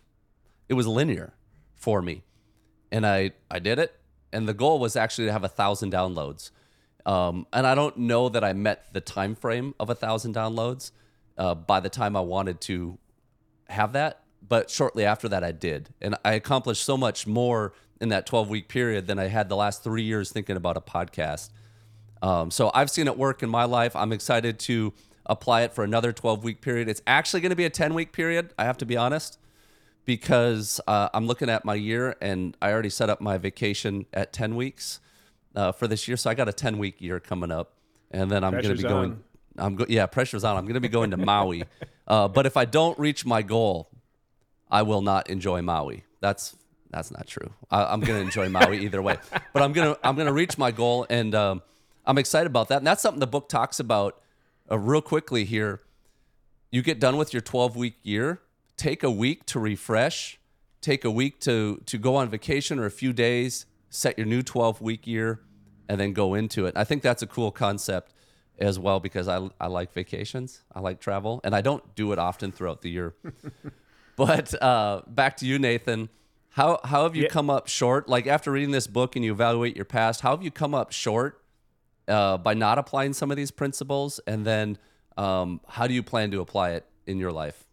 it 0.68 0.74
was 0.74 0.86
linear 0.86 1.34
for 1.74 2.00
me, 2.02 2.24
and 2.92 3.06
I 3.06 3.32
I 3.50 3.58
did 3.58 3.78
it. 3.78 3.94
And 4.32 4.46
the 4.46 4.54
goal 4.54 4.78
was 4.78 4.94
actually 4.94 5.26
to 5.26 5.32
have 5.32 5.44
a 5.44 5.48
thousand 5.48 5.92
downloads. 5.92 6.50
Um, 7.06 7.46
and 7.52 7.66
I 7.66 7.74
don't 7.74 7.96
know 7.96 8.28
that 8.28 8.44
I 8.44 8.52
met 8.52 8.92
the 8.92 9.00
time 9.00 9.34
frame 9.34 9.74
of 9.80 9.88
a 9.88 9.94
thousand 9.94 10.34
downloads 10.34 10.90
uh, 11.38 11.54
by 11.54 11.80
the 11.80 11.88
time 11.88 12.14
I 12.14 12.20
wanted 12.20 12.60
to 12.62 12.98
have 13.68 13.94
that 13.94 14.22
but 14.46 14.70
shortly 14.70 15.04
after 15.04 15.28
that, 15.28 15.44
I 15.44 15.52
did. 15.52 15.90
And 16.00 16.16
I 16.24 16.32
accomplished 16.34 16.84
so 16.84 16.96
much 16.96 17.26
more 17.26 17.74
in 18.00 18.10
that 18.10 18.26
12 18.26 18.48
week 18.48 18.68
period 18.68 19.06
than 19.06 19.18
I 19.18 19.26
had 19.26 19.48
the 19.48 19.56
last 19.56 19.82
three 19.82 20.02
years 20.02 20.30
thinking 20.30 20.56
about 20.56 20.76
a 20.76 20.80
podcast. 20.80 21.50
Um, 22.22 22.50
so 22.50 22.70
I've 22.74 22.90
seen 22.90 23.06
it 23.06 23.16
work 23.16 23.42
in 23.42 23.48
my 23.48 23.64
life. 23.64 23.94
I'm 23.94 24.12
excited 24.12 24.58
to 24.60 24.92
apply 25.26 25.62
it 25.62 25.72
for 25.72 25.84
another 25.84 26.12
12 26.12 26.42
week 26.44 26.60
period. 26.60 26.88
It's 26.88 27.02
actually 27.06 27.40
going 27.40 27.50
to 27.50 27.56
be 27.56 27.64
a 27.64 27.70
10 27.70 27.94
week 27.94 28.12
period, 28.12 28.52
I 28.58 28.64
have 28.64 28.78
to 28.78 28.86
be 28.86 28.96
honest, 28.96 29.38
because 30.04 30.80
uh, 30.86 31.08
I'm 31.12 31.26
looking 31.26 31.50
at 31.50 31.64
my 31.64 31.74
year 31.74 32.16
and 32.20 32.56
I 32.62 32.72
already 32.72 32.90
set 32.90 33.10
up 33.10 33.20
my 33.20 33.38
vacation 33.38 34.06
at 34.12 34.32
10 34.32 34.56
weeks 34.56 35.00
uh, 35.54 35.72
for 35.72 35.86
this 35.86 36.08
year. 36.08 36.16
So 36.16 36.30
I 36.30 36.34
got 36.34 36.48
a 36.48 36.52
10 36.52 36.78
week 36.78 37.00
year 37.00 37.20
coming 37.20 37.50
up. 37.52 37.74
And 38.10 38.30
then 38.30 38.42
I'm 38.42 38.52
going 38.52 38.64
to 38.64 38.74
be 38.74 38.82
going. 38.82 39.10
On. 39.10 39.24
I'm 39.58 39.76
go- 39.76 39.86
yeah, 39.88 40.06
pressure's 40.06 40.42
on. 40.42 40.56
I'm 40.56 40.64
going 40.64 40.74
to 40.74 40.80
be 40.80 40.88
going 40.88 41.10
to 41.10 41.16
Maui. 41.18 41.64
Uh, 42.06 42.26
but 42.26 42.46
if 42.46 42.56
I 42.56 42.64
don't 42.64 42.98
reach 42.98 43.26
my 43.26 43.42
goal, 43.42 43.90
I 44.70 44.80
will 44.80 45.02
not 45.02 45.28
enjoy 45.28 45.60
Maui. 45.60 46.04
That's 46.20 46.56
that's 46.90 47.10
not 47.10 47.26
true. 47.26 47.52
I, 47.70 47.92
am 47.92 48.00
going 48.00 48.20
to 48.20 48.24
enjoy 48.24 48.48
Maui 48.48 48.84
either 48.84 49.02
way, 49.02 49.16
but 49.52 49.62
I'm 49.62 49.72
gonna 49.72 49.96
I'm 50.02 50.16
gonna 50.16 50.32
reach 50.32 50.58
my 50.58 50.70
goal, 50.70 51.06
and 51.08 51.34
um, 51.34 51.62
I'm 52.06 52.18
excited 52.18 52.46
about 52.46 52.68
that. 52.68 52.78
And 52.78 52.86
that's 52.86 53.02
something 53.02 53.20
the 53.20 53.26
book 53.26 53.48
talks 53.48 53.80
about 53.80 54.20
uh, 54.70 54.78
real 54.78 55.02
quickly 55.02 55.44
here. 55.44 55.80
You 56.70 56.82
get 56.82 57.00
done 57.00 57.16
with 57.16 57.32
your 57.32 57.40
12 57.40 57.76
week 57.76 57.96
year, 58.02 58.40
take 58.76 59.02
a 59.02 59.10
week 59.10 59.46
to 59.46 59.58
refresh, 59.58 60.38
take 60.80 61.04
a 61.04 61.10
week 61.10 61.40
to 61.40 61.80
to 61.86 61.98
go 61.98 62.16
on 62.16 62.28
vacation 62.28 62.78
or 62.78 62.86
a 62.86 62.90
few 62.90 63.12
days, 63.12 63.66
set 63.90 64.18
your 64.18 64.26
new 64.26 64.42
12 64.42 64.80
week 64.80 65.06
year, 65.06 65.40
and 65.88 66.00
then 66.00 66.12
go 66.12 66.34
into 66.34 66.66
it. 66.66 66.76
I 66.76 66.84
think 66.84 67.02
that's 67.02 67.22
a 67.22 67.26
cool 67.26 67.50
concept 67.50 68.12
as 68.58 68.78
well 68.78 69.00
because 69.00 69.28
I 69.28 69.48
I 69.60 69.66
like 69.66 69.92
vacations, 69.92 70.62
I 70.74 70.80
like 70.80 71.00
travel, 71.00 71.40
and 71.44 71.54
I 71.54 71.60
don't 71.60 71.94
do 71.94 72.12
it 72.12 72.18
often 72.18 72.52
throughout 72.52 72.82
the 72.82 72.90
year. 72.90 73.14
But 74.18 74.60
uh, 74.60 75.02
back 75.06 75.36
to 75.38 75.46
you, 75.46 75.60
Nathan. 75.60 76.08
How 76.50 76.80
how 76.84 77.04
have 77.04 77.14
you 77.14 77.24
yeah. 77.24 77.28
come 77.28 77.50
up 77.50 77.68
short? 77.68 78.08
Like 78.08 78.26
after 78.26 78.50
reading 78.50 78.72
this 78.72 78.86
book 78.86 79.16
and 79.16 79.24
you 79.24 79.32
evaluate 79.32 79.76
your 79.76 79.84
past, 79.84 80.22
how 80.22 80.30
have 80.30 80.42
you 80.42 80.50
come 80.50 80.74
up 80.74 80.92
short 80.92 81.42
uh, 82.08 82.38
by 82.38 82.54
not 82.54 82.78
applying 82.78 83.12
some 83.12 83.30
of 83.30 83.36
these 83.36 83.50
principles? 83.50 84.18
And 84.26 84.44
then 84.44 84.78
um, 85.16 85.60
how 85.68 85.86
do 85.86 85.94
you 85.94 86.02
plan 86.02 86.30
to 86.32 86.40
apply 86.40 86.70
it 86.70 86.86
in 87.06 87.18
your 87.18 87.32
life? 87.32 87.67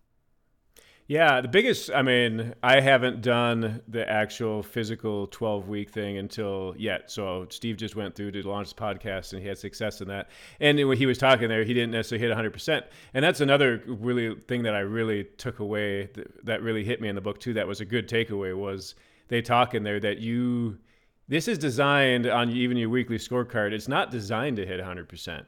Yeah, 1.08 1.40
the 1.42 1.48
biggest, 1.48 1.92
I 1.92 2.02
mean, 2.02 2.56
I 2.64 2.82
haven't 2.82 3.22
done 3.22 3.84
the 3.88 4.10
actual 4.10 4.64
physical 4.64 5.28
12 5.28 5.68
week 5.68 5.92
thing 5.92 6.18
until 6.18 6.74
yet. 6.80 7.12
So 7.12 7.46
Steve 7.50 7.78
just 7.78 7.96
went 7.96 8.16
through 8.16 8.32
to 8.32 8.42
launch 8.42 8.74
the 8.74 8.82
podcast 8.82 9.34
and 9.34 9.40
he 9.40 9.48
had 9.48 9.60
success 9.60 10.02
in 10.02 10.08
that. 10.08 10.32
And 10.60 10.84
when 10.88 10.98
he 10.98 11.06
was 11.06 11.20
talking 11.20 11.48
there, 11.48 11.64
he 11.64 11.76
didn't 11.76 11.92
necessarily 11.92 12.28
hit 12.28 12.36
100%. 12.36 12.86
And 13.14 13.24
that's 13.24 13.40
another 13.40 13.84
really 13.86 14.34
thing 14.34 14.64
that 14.64 14.74
I 14.74 14.80
really 14.80 15.26
took 15.38 15.60
away 15.60 16.10
that 16.44 16.64
really 16.64 16.84
hit 16.84 17.02
me 17.02 17.08
in 17.08 17.14
the 17.14 17.22
book 17.22 17.40
too. 17.40 17.54
That 17.54 17.68
was 17.68 17.82
a 17.82 17.86
good 17.86 18.10
takeaway 18.10 18.58
was 18.58 18.96
they 19.28 19.44
talk 19.44 19.76
in 19.76 19.84
there 19.84 20.00
that 20.00 20.18
you, 20.18 20.80
this 21.28 21.48
is 21.48 21.60
designed 21.60 22.26
on 22.26 22.50
even 22.50 22.78
your 22.78 22.90
weekly 22.90 23.20
scorecard. 23.20 23.74
It's 23.74 23.88
not 23.88 24.10
designed 24.10 24.58
to 24.58 24.66
hit 24.66 24.80
100%. 24.82 25.46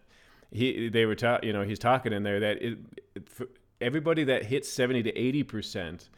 He, 0.51 0.87
they 0.89 1.07
were, 1.07 1.15
ta- 1.15 1.39
you 1.41 1.51
know, 1.51 1.63
he's 1.63 1.79
talking 1.79 2.13
in 2.13 2.21
there 2.21 2.39
that 2.41 2.61
it, 2.61 2.77
it 3.15 3.27
everybody 3.81 4.23
that 4.23 4.45
hits 4.45 4.69
70 4.69 5.03
to 5.03 5.17
80 5.17 5.43
percent 5.43 6.09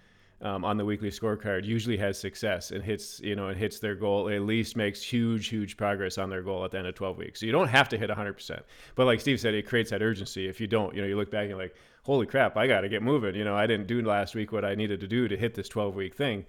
um, 0.41 0.63
on 0.63 0.78
the 0.78 0.86
weekly 0.86 1.10
scorecard 1.10 1.65
usually 1.65 1.98
has 1.98 2.17
success 2.17 2.72
and 2.72 2.84
hits 2.84 3.19
you 3.19 3.36
know 3.36 3.50
and 3.50 3.58
hits 3.58 3.80
their 3.80 3.95
goal 3.95 4.30
at 4.30 4.41
least 4.41 4.78
makes 4.78 5.02
huge 5.02 5.48
huge 5.48 5.76
progress 5.76 6.17
on 6.17 6.30
their 6.30 6.41
goal 6.41 6.63
at 6.63 6.72
the 6.72 6.78
end 6.78 6.88
of 6.88 6.95
12 6.95 7.17
weeks. 7.17 7.39
So 7.39 7.45
you 7.45 7.52
don't 7.52 7.67
have 7.67 7.89
to 7.89 7.98
hit 7.98 8.10
100% 8.10 8.62
but 8.95 9.06
like 9.06 9.19
steve 9.19 9.39
said 9.39 9.54
it 9.54 9.67
creates 9.67 9.89
that 9.91 10.02
urgency. 10.02 10.48
If 10.48 10.62
you 10.62 10.67
don't 10.67 10.95
you 10.95 11.02
know 11.02 11.08
you 11.08 11.17
look 11.17 11.32
back 11.32 11.50
and 11.50 11.58
like 11.58 11.76
holy 12.04 12.26
crap 12.26 12.56
i 12.56 12.67
got 12.67 12.82
to 12.82 12.89
get 12.89 13.04
moving. 13.04 13.36
You 13.36 13.43
know 13.43 13.56
i 13.56 13.67
didn't 13.67 13.88
do 13.88 14.02
last 14.02 14.36
week 14.36 14.52
what 14.52 14.63
i 14.63 14.76
needed 14.76 15.00
to 15.02 15.08
do 15.08 15.28
to 15.28 15.36
hit 15.36 15.56
this 15.56 15.67
12 15.67 15.95
week 15.95 16.15
thing. 16.15 16.45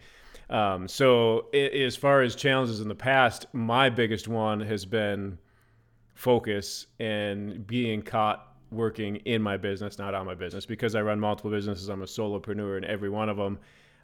Um, 0.48 0.88
so 0.88 1.46
it, 1.52 1.72
as 1.74 1.96
far 1.96 2.22
as 2.22 2.34
challenges 2.36 2.80
in 2.80 2.88
the 2.88 2.94
past 2.94 3.46
my 3.52 3.90
biggest 3.90 4.28
one 4.28 4.60
has 4.60 4.84
been 4.84 5.38
focus 6.14 6.86
and 7.00 7.66
being 7.66 8.02
caught 8.02 8.49
working 8.70 9.16
in 9.16 9.42
my 9.42 9.56
business, 9.56 9.98
not 9.98 10.14
on 10.14 10.26
my 10.26 10.34
business, 10.34 10.66
because 10.66 10.94
I 10.94 11.02
run 11.02 11.18
multiple 11.18 11.50
businesses. 11.50 11.88
I'm 11.88 12.02
a 12.02 12.06
solopreneur 12.06 12.78
in 12.78 12.84
every 12.84 13.10
one 13.10 13.28
of 13.28 13.36
them. 13.36 13.58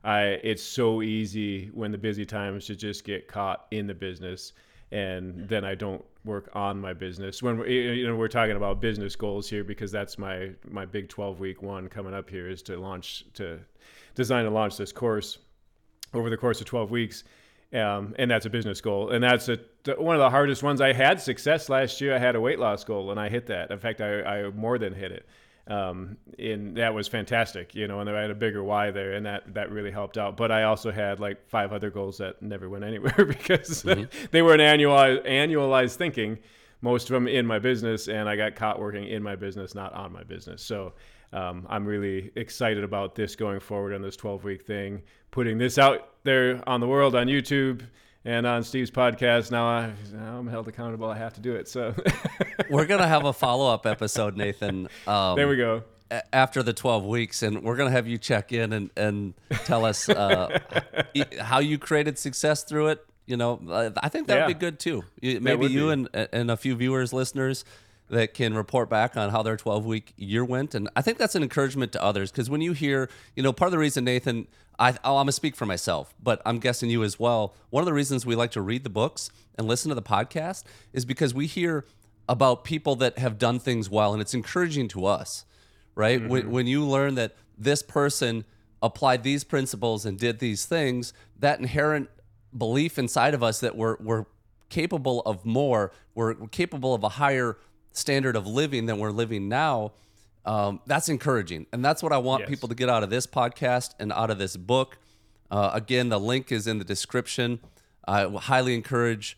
I, 0.05 0.41
it's 0.43 0.63
so 0.63 1.03
easy 1.03 1.71
when 1.75 1.91
the 1.91 1.99
busy 1.99 2.25
times 2.25 2.67
to 2.67 2.77
just 2.77 3.05
get 3.05 3.29
caught 3.29 3.67
in 3.71 3.87
the 3.87 3.95
business 3.95 4.53
and 4.93 5.49
then 5.49 5.65
I 5.65 5.75
don't 5.75 6.05
work 6.25 6.51
on 6.55 6.81
my 6.81 6.93
business. 6.93 7.43
When 7.43 7.59
we're, 7.59 7.69
you 7.69 8.07
know 8.07 8.17
we're 8.17 8.29
talking 8.29 8.57
about 8.57 8.81
business 8.81 9.17
goals 9.17 9.49
here 9.49 9.65
because 9.65 9.91
that's 9.91 10.17
my 10.19 10.51
my 10.69 10.87
big 10.87 11.09
12 11.09 11.41
week 11.41 11.63
one 11.63 11.89
coming 11.89 12.15
up 12.15 12.31
here 12.31 12.49
is 12.49 12.63
to 12.63 12.77
launch 12.77 13.25
to 13.35 13.59
design 14.15 14.47
and 14.47 14.55
launch 14.55 14.77
this 14.77 14.93
course 14.93 15.39
over 16.15 16.31
the 16.31 16.37
course 16.37 16.61
of 16.61 16.67
12 16.67 16.91
weeks. 16.91 17.25
Um, 17.73 18.15
and 18.19 18.31
that's 18.31 18.47
a 18.47 18.51
business 18.51 18.81
goal. 18.81 19.11
And 19.11 19.23
that's 19.23 19.49
a, 19.49 19.59
one 19.99 20.15
of 20.15 20.21
the 20.21 20.31
hardest 20.31 20.63
ones. 20.63 20.81
I 20.81 20.93
had 20.93 21.21
success 21.21 21.69
last 21.69 22.01
year. 22.01 22.15
I 22.15 22.19
had 22.19 22.37
a 22.37 22.41
weight 22.41 22.59
loss 22.59 22.85
goal, 22.85 23.11
and 23.11 23.19
I 23.19 23.29
hit 23.29 23.47
that. 23.47 23.71
In 23.71 23.79
fact, 23.79 24.01
I, 24.01 24.23
I 24.23 24.51
more 24.51 24.79
than 24.79 24.95
hit 24.95 25.13
it. 25.13 25.27
Um, 25.69 26.17
and 26.39 26.77
that 26.77 26.95
was 26.95 27.09
fantastic, 27.09 27.75
you 27.75 27.89
know, 27.89 27.99
and 27.99 28.09
I 28.09 28.21
had 28.21 28.31
a 28.31 28.37
bigger 28.37 28.63
why 28.63 28.93
there, 28.93 29.15
and 29.15 29.27
that 29.27 29.53
that 29.55 29.73
really 29.73 29.91
helped 29.91 30.17
out. 30.17 30.37
But 30.37 30.53
I 30.53 30.63
also 30.63 30.93
had 30.93 31.19
like 31.19 31.49
five 31.49 31.73
other 31.73 31.91
goals 31.91 32.19
that 32.19 32.41
never 32.41 32.71
went 32.71 32.85
anywhere 32.85 33.15
because 33.27 33.83
mm-hmm. 33.83 34.05
they 34.31 34.43
were 34.43 34.55
an 34.55 34.61
annualized 34.61 35.27
annualized 35.27 35.97
thinking, 35.97 36.39
most 36.83 37.11
of 37.11 37.15
them 37.15 37.27
in 37.27 37.47
my 37.47 37.59
business, 37.59 38.07
and 38.07 38.29
I 38.29 38.37
got 38.37 38.55
caught 38.55 38.79
working 38.79 39.09
in 39.09 39.25
my 39.25 39.35
business, 39.35 39.75
not 39.75 39.93
on 39.93 40.13
my 40.13 40.23
business. 40.23 40.63
So 40.63 40.93
um, 41.33 41.67
I'm 41.69 41.85
really 41.85 42.31
excited 42.37 42.85
about 42.85 43.15
this 43.15 43.37
going 43.37 43.61
forward 43.61 43.95
on 43.95 44.03
this 44.03 44.17
12 44.17 44.45
week 44.45 44.67
thing, 44.67 45.03
putting 45.31 45.59
this 45.59 45.79
out 45.79 46.11
there 46.25 46.63
on 46.67 46.81
the 46.81 46.89
world 46.89 47.15
on 47.15 47.27
YouTube 47.27 47.83
and 48.25 48.47
on 48.47 48.63
Steve's 48.63 48.91
podcast. 48.91 49.51
Now, 49.51 49.67
I, 49.67 49.93
am 50.17 50.47
held 50.47 50.69
accountable. 50.69 51.09
I 51.09 51.17
have 51.19 51.35
to 51.35 51.41
do 51.41 51.55
it. 51.55 51.69
So 51.69 51.95
we're 52.71 52.87
gonna 52.87 53.09
have 53.09 53.25
a 53.25 53.33
follow 53.33 53.73
up 53.73 53.87
episode, 53.87 54.37
Nathan. 54.37 54.89
Um, 55.07 55.37
there 55.37 55.49
we 55.49 55.57
go. 55.57 55.85
After 56.33 56.63
the 56.63 56.73
12 56.73 57.05
weeks, 57.05 57.43
and 57.43 57.63
we're 57.63 57.77
gonna 57.77 57.91
have 57.91 58.07
you 58.07 58.19
check 58.19 58.53
in 58.53 58.73
and 58.73 58.91
and 58.97 59.35
tell 59.65 59.85
us 59.85 60.09
uh, 60.09 60.59
how 61.41 61.59
you 61.59 61.79
created 61.79 62.19
success 62.19 62.63
through 62.63 62.89
it. 62.89 63.07
You 63.27 63.37
know, 63.37 63.93
I 63.97 64.09
think 64.09 64.29
that 64.29 64.35
would 64.35 64.41
yeah. 64.43 64.47
be 64.47 64.55
good 64.55 64.79
too. 64.79 65.03
Maybe 65.21 65.67
you 65.67 65.91
and 65.91 66.09
and 66.15 66.51
a 66.51 66.57
few 66.57 66.77
viewers, 66.77 67.13
listeners 67.13 67.65
that 68.09 68.35
can 68.35 68.55
report 68.55 68.89
back 68.89 69.17
on 69.17 69.31
how 69.31 69.43
their 69.43 69.57
12 69.57 69.85
week 69.85 70.13
year 70.17 70.45
went. 70.45 70.75
And 70.75 70.89
I 70.95 71.03
think 71.03 71.19
that's 71.19 71.35
an 71.35 71.43
encouragement 71.43 71.93
to 71.93 72.03
others 72.03 72.31
because 72.31 72.49
when 72.49 72.61
you 72.61 72.73
hear, 72.73 73.09
you 73.35 73.43
know, 73.43 73.53
part 73.53 73.69
of 73.69 73.73
the 73.73 73.79
reason, 73.79 74.05
Nathan, 74.05 74.47
I, 74.79 74.93
oh, 75.05 75.17
I'm 75.17 75.25
going 75.25 75.27
to 75.27 75.33
speak 75.33 75.57
for 75.57 75.67
myself, 75.67 76.15
but 76.23 76.41
I'm 76.45 76.59
guessing 76.59 76.91
you 76.91 77.03
as 77.03 77.19
well. 77.19 77.55
One 77.71 77.81
of 77.81 77.87
the 77.87 77.95
reasons 77.95 78.27
we 78.27 78.37
like 78.37 78.51
to 78.53 78.63
read 78.63 78.85
the 78.85 78.91
books 78.91 79.31
and 79.57 79.67
listen 79.67 79.89
to 79.89 79.95
the 79.95 80.03
podcast 80.03 80.65
is 80.93 81.05
because 81.05 81.35
we 81.35 81.47
hear 81.47 81.85
about 82.29 82.65
people 82.65 82.97
that 82.97 83.19
have 83.19 83.39
done 83.39 83.59
things 83.59 83.89
well 83.89 84.13
and 84.13 84.21
it's 84.21 84.35
encouraging 84.35 84.89
to 84.89 85.07
us, 85.07 85.45
right? 85.95 86.21
Mm-hmm. 86.21 86.29
When, 86.29 86.51
when 86.51 86.67
you 86.67 86.85
learn 86.85 87.15
that 87.15 87.35
this 87.57 87.83
person 87.83 88.45
applied 88.83 89.23
these 89.23 89.45
principles 89.45 90.05
and 90.05 90.19
did 90.19 90.39
these 90.39 90.67
things, 90.67 91.13
that 91.39 91.59
inherent 91.59 92.11
belief 92.57 92.99
inside 92.99 93.35
of 93.35 93.43
us 93.43 93.61
that 93.61 93.77
we're, 93.77 93.97
we're 94.01 94.27
capable 94.69 95.21
of 95.23 95.45
more, 95.45 95.93
we're 96.15 96.35
capable 96.49 96.95
of 96.95 97.03
a 97.03 97.11
higher 97.11 97.57
standard 97.97 98.37
of 98.37 98.47
living 98.47 98.87
than 98.87 98.99
we're 98.99 99.11
living 99.11 99.49
now, 99.49 99.93
um, 100.45 100.81
that's 100.87 101.09
encouraging. 101.09 101.67
And 101.73 101.85
that's 101.85 102.03
what 102.03 102.13
I 102.13 102.19
want 102.19 102.43
yes. 102.43 102.51
people 102.51 102.69
to 102.69 102.75
get 102.75 102.89
out 102.89 103.03
of 103.03 103.11
this 103.11 103.27
podcast 103.27 103.95
and 103.99 104.13
out 104.13 104.31
of 104.31 104.39
this 104.39 104.57
book. 104.57 104.99
Uh, 105.51 105.71
again, 105.73 106.09
the 106.09 106.21
link 106.21 106.53
is 106.53 106.67
in 106.67 106.79
the 106.79 106.85
description. 106.85 107.61
I 108.07 108.25
highly 108.27 108.75
encourage 108.75 109.37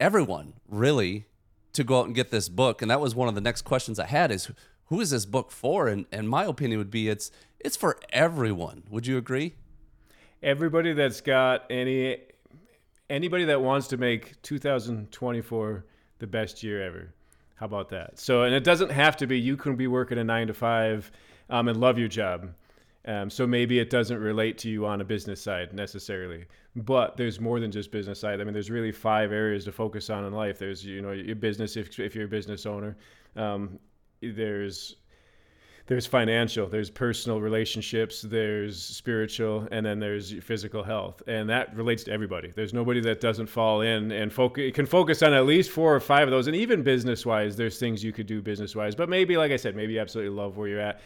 everyone, 0.00 0.54
really, 0.68 1.26
to 1.72 1.84
go 1.84 2.00
out 2.00 2.06
and 2.06 2.14
get 2.14 2.30
this 2.30 2.48
book. 2.48 2.82
And 2.82 2.90
that 2.90 3.00
was 3.00 3.14
one 3.14 3.28
of 3.28 3.34
the 3.34 3.40
next 3.40 3.62
questions 3.62 3.98
I 3.98 4.06
had 4.06 4.30
is 4.30 4.50
who 4.86 5.00
is 5.00 5.10
this 5.10 5.24
book 5.24 5.50
for? 5.50 5.88
And, 5.88 6.06
and 6.10 6.28
my 6.28 6.44
opinion 6.44 6.78
would 6.78 6.90
be 6.90 7.08
it's 7.08 7.30
it's 7.60 7.76
for 7.76 7.98
everyone. 8.10 8.82
Would 8.90 9.06
you 9.06 9.16
agree? 9.16 9.54
Everybody 10.42 10.92
that's 10.92 11.20
got 11.20 11.64
any 11.70 12.18
anybody 13.08 13.44
that 13.44 13.60
wants 13.62 13.86
to 13.88 13.96
make 13.96 14.40
2024 14.42 15.84
the 16.18 16.26
best 16.26 16.62
year 16.62 16.82
ever. 16.82 17.14
How 17.62 17.66
about 17.66 17.90
that? 17.90 18.18
So, 18.18 18.42
and 18.42 18.52
it 18.52 18.64
doesn't 18.64 18.90
have 18.90 19.16
to 19.18 19.26
be 19.28 19.38
you 19.38 19.56
can 19.56 19.76
be 19.76 19.86
working 19.86 20.18
a 20.18 20.24
nine 20.24 20.48
to 20.48 20.52
five 20.52 21.12
um, 21.48 21.68
and 21.68 21.78
love 21.78 21.96
your 21.96 22.08
job. 22.08 22.52
Um, 23.04 23.30
so 23.30 23.46
maybe 23.46 23.78
it 23.78 23.88
doesn't 23.88 24.18
relate 24.18 24.58
to 24.58 24.68
you 24.68 24.84
on 24.84 25.00
a 25.00 25.04
business 25.04 25.40
side 25.40 25.72
necessarily, 25.72 26.46
but 26.74 27.16
there's 27.16 27.38
more 27.38 27.60
than 27.60 27.70
just 27.70 27.92
business 27.92 28.18
side. 28.18 28.40
I 28.40 28.44
mean, 28.44 28.52
there's 28.52 28.68
really 28.68 28.90
five 28.90 29.30
areas 29.30 29.64
to 29.66 29.72
focus 29.72 30.10
on 30.10 30.24
in 30.24 30.32
life. 30.32 30.58
There's 30.58 30.84
you 30.84 31.02
know 31.02 31.12
your 31.12 31.36
business 31.36 31.76
if 31.76 32.00
if 32.00 32.16
you're 32.16 32.24
a 32.24 32.28
business 32.28 32.66
owner. 32.66 32.96
Um, 33.36 33.78
there's 34.20 34.96
there's 35.86 36.06
financial, 36.06 36.68
there's 36.68 36.90
personal 36.90 37.40
relationships, 37.40 38.22
there's 38.22 38.80
spiritual, 38.80 39.66
and 39.72 39.84
then 39.84 39.98
there's 39.98 40.32
physical 40.42 40.82
health, 40.82 41.22
and 41.26 41.48
that 41.50 41.74
relates 41.74 42.04
to 42.04 42.12
everybody. 42.12 42.52
There's 42.54 42.72
nobody 42.72 43.00
that 43.00 43.20
doesn't 43.20 43.46
fall 43.46 43.80
in 43.80 44.12
and 44.12 44.32
focus 44.32 44.72
can 44.74 44.86
focus 44.86 45.22
on 45.22 45.34
at 45.34 45.44
least 45.44 45.70
four 45.70 45.94
or 45.94 46.00
five 46.00 46.28
of 46.28 46.30
those, 46.30 46.46
and 46.46 46.54
even 46.54 46.82
business 46.82 47.26
wise, 47.26 47.56
there's 47.56 47.78
things 47.78 48.04
you 48.04 48.12
could 48.12 48.26
do 48.26 48.40
business 48.40 48.76
wise. 48.76 48.94
But 48.94 49.08
maybe, 49.08 49.36
like 49.36 49.50
I 49.50 49.56
said, 49.56 49.74
maybe 49.74 49.94
you 49.94 50.00
absolutely 50.00 50.34
love 50.34 50.56
where 50.56 50.68
you're 50.68 50.80
at, 50.80 51.00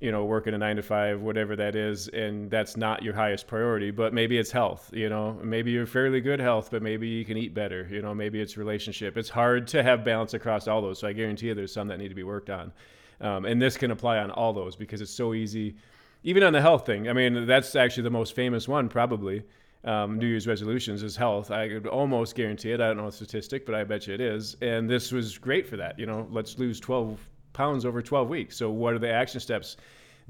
you 0.00 0.12
know, 0.12 0.24
working 0.24 0.52
a 0.52 0.58
nine 0.58 0.76
to 0.76 0.82
five, 0.82 1.20
whatever 1.22 1.56
that 1.56 1.74
is, 1.74 2.08
and 2.08 2.50
that's 2.50 2.76
not 2.76 3.02
your 3.02 3.14
highest 3.14 3.46
priority. 3.46 3.90
But 3.90 4.12
maybe 4.12 4.36
it's 4.36 4.50
health, 4.50 4.90
you 4.92 5.08
know, 5.08 5.38
maybe 5.42 5.70
you're 5.70 5.86
fairly 5.86 6.20
good 6.20 6.40
health, 6.40 6.70
but 6.70 6.82
maybe 6.82 7.08
you 7.08 7.24
can 7.24 7.38
eat 7.38 7.54
better, 7.54 7.88
you 7.90 8.02
know, 8.02 8.14
maybe 8.14 8.40
it's 8.40 8.58
relationship. 8.58 9.16
It's 9.16 9.30
hard 9.30 9.66
to 9.68 9.82
have 9.82 10.04
balance 10.04 10.34
across 10.34 10.68
all 10.68 10.82
those, 10.82 10.98
so 10.98 11.08
I 11.08 11.14
guarantee 11.14 11.46
you, 11.46 11.54
there's 11.54 11.72
some 11.72 11.88
that 11.88 11.98
need 11.98 12.08
to 12.10 12.14
be 12.14 12.22
worked 12.22 12.50
on. 12.50 12.72
Um, 13.20 13.44
and 13.44 13.60
this 13.60 13.76
can 13.76 13.90
apply 13.90 14.18
on 14.18 14.30
all 14.30 14.52
those 14.52 14.76
because 14.76 15.00
it's 15.00 15.12
so 15.12 15.34
easy. 15.34 15.76
Even 16.22 16.42
on 16.42 16.52
the 16.52 16.60
health 16.60 16.86
thing, 16.86 17.08
I 17.08 17.12
mean, 17.12 17.46
that's 17.46 17.74
actually 17.76 18.04
the 18.04 18.10
most 18.10 18.34
famous 18.34 18.68
one, 18.68 18.88
probably. 18.88 19.42
Um, 19.84 20.18
New 20.18 20.26
Year's 20.26 20.46
resolutions 20.46 21.02
is 21.02 21.16
health. 21.16 21.50
I 21.50 21.68
could 21.68 21.86
almost 21.86 22.34
guarantee 22.34 22.72
it. 22.72 22.80
I 22.80 22.88
don't 22.88 22.98
know 22.98 23.06
the 23.06 23.12
statistic, 23.12 23.64
but 23.64 23.74
I 23.74 23.84
bet 23.84 24.06
you 24.06 24.14
it 24.14 24.20
is. 24.20 24.56
And 24.60 24.88
this 24.88 25.12
was 25.12 25.38
great 25.38 25.66
for 25.66 25.76
that. 25.78 25.98
You 25.98 26.06
know, 26.06 26.28
let's 26.30 26.58
lose 26.58 26.78
12 26.80 27.18
pounds 27.54 27.86
over 27.86 28.02
12 28.02 28.28
weeks. 28.28 28.56
So, 28.56 28.70
what 28.70 28.92
are 28.92 28.98
the 28.98 29.10
action 29.10 29.40
steps? 29.40 29.76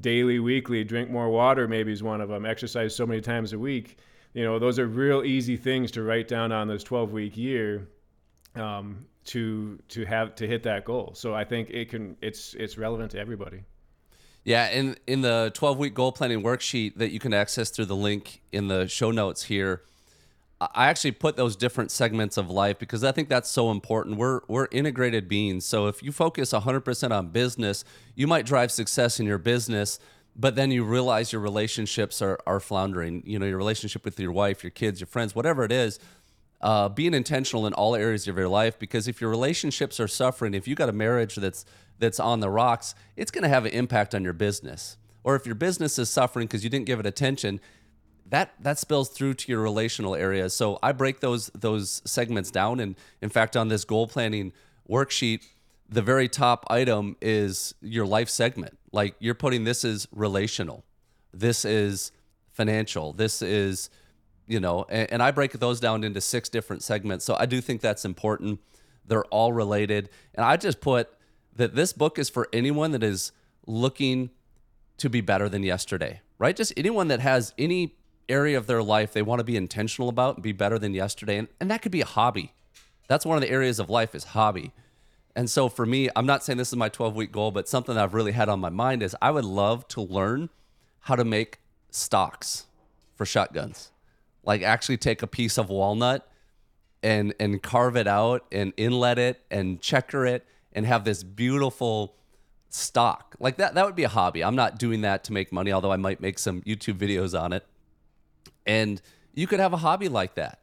Daily, 0.00 0.38
weekly, 0.38 0.84
drink 0.84 1.10
more 1.10 1.28
water, 1.28 1.68
maybe 1.68 1.92
is 1.92 2.02
one 2.02 2.20
of 2.20 2.28
them. 2.28 2.46
Exercise 2.46 2.94
so 2.94 3.06
many 3.06 3.20
times 3.20 3.52
a 3.52 3.58
week. 3.58 3.98
You 4.34 4.44
know, 4.44 4.58
those 4.58 4.78
are 4.78 4.86
real 4.86 5.24
easy 5.24 5.56
things 5.56 5.90
to 5.92 6.02
write 6.02 6.28
down 6.28 6.52
on 6.52 6.68
this 6.68 6.84
12 6.84 7.12
week 7.12 7.36
year. 7.36 7.88
Um, 8.54 9.04
to 9.30 9.78
to 9.88 10.04
have 10.04 10.34
to 10.34 10.46
hit 10.46 10.64
that 10.64 10.84
goal. 10.84 11.12
So 11.14 11.34
I 11.34 11.44
think 11.44 11.70
it 11.70 11.88
can 11.88 12.16
it's 12.20 12.54
it's 12.54 12.76
relevant 12.76 13.12
to 13.12 13.18
everybody. 13.18 13.62
Yeah, 14.42 14.68
in 14.70 14.96
in 15.06 15.20
the 15.20 15.52
12 15.54 15.78
week 15.78 15.94
goal 15.94 16.12
planning 16.12 16.42
worksheet 16.42 16.96
that 16.96 17.12
you 17.12 17.20
can 17.20 17.32
access 17.32 17.70
through 17.70 17.86
the 17.86 17.96
link 17.96 18.42
in 18.50 18.66
the 18.66 18.88
show 18.88 19.12
notes 19.12 19.44
here, 19.44 19.82
I 20.60 20.88
actually 20.88 21.12
put 21.12 21.36
those 21.36 21.54
different 21.54 21.92
segments 21.92 22.36
of 22.36 22.50
life 22.50 22.78
because 22.78 23.04
I 23.04 23.12
think 23.12 23.28
that's 23.28 23.48
so 23.48 23.70
important. 23.70 24.16
We're 24.16 24.40
we're 24.48 24.66
integrated 24.72 25.28
beings. 25.28 25.64
So 25.64 25.86
if 25.86 26.02
you 26.02 26.10
focus 26.10 26.52
100% 26.52 27.10
on 27.12 27.28
business, 27.28 27.84
you 28.16 28.26
might 28.26 28.46
drive 28.46 28.72
success 28.72 29.20
in 29.20 29.26
your 29.26 29.38
business, 29.38 30.00
but 30.34 30.56
then 30.56 30.72
you 30.72 30.82
realize 30.82 31.32
your 31.32 31.42
relationships 31.42 32.20
are 32.20 32.40
are 32.48 32.58
floundering. 32.58 33.22
You 33.24 33.38
know, 33.38 33.46
your 33.46 33.58
relationship 33.58 34.04
with 34.04 34.18
your 34.18 34.32
wife, 34.32 34.64
your 34.64 34.72
kids, 34.72 34.98
your 34.98 35.06
friends, 35.06 35.36
whatever 35.36 35.62
it 35.62 35.70
is 35.70 36.00
uh, 36.60 36.88
being 36.88 37.14
intentional 37.14 37.66
in 37.66 37.72
all 37.72 37.96
areas 37.96 38.28
of 38.28 38.36
your 38.36 38.48
life 38.48 38.78
because 38.78 39.08
if 39.08 39.20
your 39.20 39.30
relationships 39.30 39.98
are 39.98 40.08
suffering, 40.08 40.54
if 40.54 40.68
you 40.68 40.74
got 40.74 40.88
a 40.88 40.92
marriage 40.92 41.36
that's 41.36 41.64
that's 41.98 42.20
on 42.20 42.40
the 42.40 42.50
rocks, 42.50 42.94
it's 43.16 43.30
going 43.30 43.42
to 43.42 43.48
have 43.48 43.66
an 43.66 43.72
impact 43.72 44.14
on 44.14 44.24
your 44.24 44.32
business. 44.32 44.96
Or 45.22 45.36
if 45.36 45.44
your 45.44 45.54
business 45.54 45.98
is 45.98 46.08
suffering 46.08 46.46
because 46.46 46.64
you 46.64 46.70
didn't 46.70 46.86
give 46.86 46.98
it 46.98 47.06
attention, 47.06 47.60
that 48.26 48.54
that 48.60 48.78
spills 48.78 49.08
through 49.08 49.34
to 49.34 49.52
your 49.52 49.60
relational 49.60 50.14
areas. 50.14 50.54
So 50.54 50.78
I 50.82 50.92
break 50.92 51.20
those 51.20 51.50
those 51.54 52.02
segments 52.04 52.50
down, 52.50 52.80
and 52.80 52.96
in 53.20 53.28
fact, 53.28 53.56
on 53.56 53.68
this 53.68 53.84
goal 53.84 54.06
planning 54.06 54.52
worksheet, 54.88 55.46
the 55.88 56.02
very 56.02 56.28
top 56.28 56.66
item 56.70 57.16
is 57.20 57.74
your 57.80 58.06
life 58.06 58.28
segment. 58.28 58.78
Like 58.92 59.14
you're 59.18 59.34
putting 59.34 59.64
this 59.64 59.84
is 59.84 60.08
relational, 60.12 60.84
this 61.32 61.64
is 61.64 62.12
financial, 62.52 63.12
this 63.12 63.42
is 63.42 63.90
you 64.50 64.58
know, 64.58 64.84
and, 64.88 65.12
and 65.12 65.22
I 65.22 65.30
break 65.30 65.52
those 65.52 65.78
down 65.78 66.02
into 66.02 66.20
six 66.20 66.48
different 66.48 66.82
segments. 66.82 67.24
So 67.24 67.36
I 67.38 67.46
do 67.46 67.60
think 67.60 67.80
that's 67.80 68.04
important. 68.04 68.58
They're 69.06 69.24
all 69.26 69.52
related. 69.52 70.10
And 70.34 70.44
I 70.44 70.56
just 70.56 70.80
put 70.80 71.08
that 71.54 71.76
this 71.76 71.92
book 71.92 72.18
is 72.18 72.28
for 72.28 72.48
anyone 72.52 72.90
that 72.90 73.04
is 73.04 73.30
looking 73.64 74.30
to 74.98 75.08
be 75.08 75.20
better 75.20 75.48
than 75.48 75.62
yesterday, 75.62 76.20
right? 76.38 76.56
Just 76.56 76.72
anyone 76.76 77.06
that 77.08 77.20
has 77.20 77.54
any 77.58 77.94
area 78.28 78.58
of 78.58 78.66
their 78.66 78.82
life 78.82 79.12
they 79.12 79.22
want 79.22 79.38
to 79.38 79.44
be 79.44 79.56
intentional 79.56 80.08
about 80.08 80.34
and 80.34 80.42
be 80.42 80.52
better 80.52 80.80
than 80.80 80.94
yesterday. 80.94 81.38
And, 81.38 81.48
and 81.60 81.70
that 81.70 81.80
could 81.80 81.92
be 81.92 82.00
a 82.00 82.06
hobby. 82.06 82.52
That's 83.06 83.24
one 83.24 83.36
of 83.36 83.42
the 83.42 83.50
areas 83.50 83.78
of 83.78 83.88
life 83.88 84.16
is 84.16 84.24
hobby. 84.24 84.72
And 85.36 85.48
so 85.48 85.68
for 85.68 85.86
me, 85.86 86.08
I'm 86.16 86.26
not 86.26 86.42
saying 86.42 86.56
this 86.56 86.68
is 86.68 86.76
my 86.76 86.88
12 86.88 87.14
week 87.14 87.30
goal, 87.30 87.52
but 87.52 87.68
something 87.68 87.96
I've 87.96 88.14
really 88.14 88.32
had 88.32 88.48
on 88.48 88.58
my 88.58 88.68
mind 88.68 89.04
is 89.04 89.14
I 89.22 89.30
would 89.30 89.44
love 89.44 89.86
to 89.88 90.00
learn 90.00 90.50
how 91.02 91.14
to 91.14 91.24
make 91.24 91.60
stocks 91.90 92.66
for 93.14 93.24
shotguns. 93.24 93.92
Like 94.44 94.62
actually 94.62 94.96
take 94.96 95.22
a 95.22 95.26
piece 95.26 95.58
of 95.58 95.68
walnut 95.68 96.26
and 97.02 97.34
and 97.40 97.62
carve 97.62 97.96
it 97.96 98.06
out 98.06 98.46
and 98.52 98.72
inlet 98.76 99.18
it 99.18 99.42
and 99.50 99.80
checker 99.80 100.26
it 100.26 100.46
and 100.72 100.86
have 100.86 101.04
this 101.04 101.22
beautiful 101.22 102.14
stock. 102.68 103.36
Like 103.38 103.56
that 103.56 103.74
that 103.74 103.84
would 103.84 103.96
be 103.96 104.04
a 104.04 104.08
hobby. 104.08 104.42
I'm 104.42 104.56
not 104.56 104.78
doing 104.78 105.02
that 105.02 105.24
to 105.24 105.32
make 105.32 105.52
money, 105.52 105.72
although 105.72 105.92
I 105.92 105.96
might 105.96 106.20
make 106.20 106.38
some 106.38 106.62
YouTube 106.62 106.98
videos 106.98 107.38
on 107.38 107.52
it. 107.52 107.66
And 108.66 109.00
you 109.34 109.46
could 109.46 109.60
have 109.60 109.72
a 109.72 109.78
hobby 109.78 110.08
like 110.08 110.34
that 110.34 110.60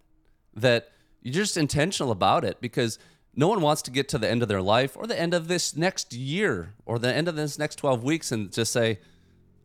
that 0.55 0.91
you're 1.21 1.33
just 1.33 1.57
intentional 1.57 2.11
about 2.11 2.43
it 2.43 2.59
because 2.61 2.99
no 3.35 3.47
one 3.47 3.61
wants 3.61 3.83
to 3.83 3.91
get 3.91 4.09
to 4.09 4.17
the 4.17 4.29
end 4.29 4.41
of 4.41 4.47
their 4.47 4.61
life 4.61 4.97
or 4.97 5.05
the 5.05 5.19
end 5.19 5.33
of 5.33 5.47
this 5.47 5.75
next 5.75 6.13
year 6.13 6.73
or 6.85 6.97
the 6.97 7.13
end 7.13 7.27
of 7.27 7.35
this 7.35 7.59
next 7.59 7.75
12 7.75 8.03
weeks 8.03 8.31
and 8.31 8.51
just 8.51 8.73
say 8.73 8.99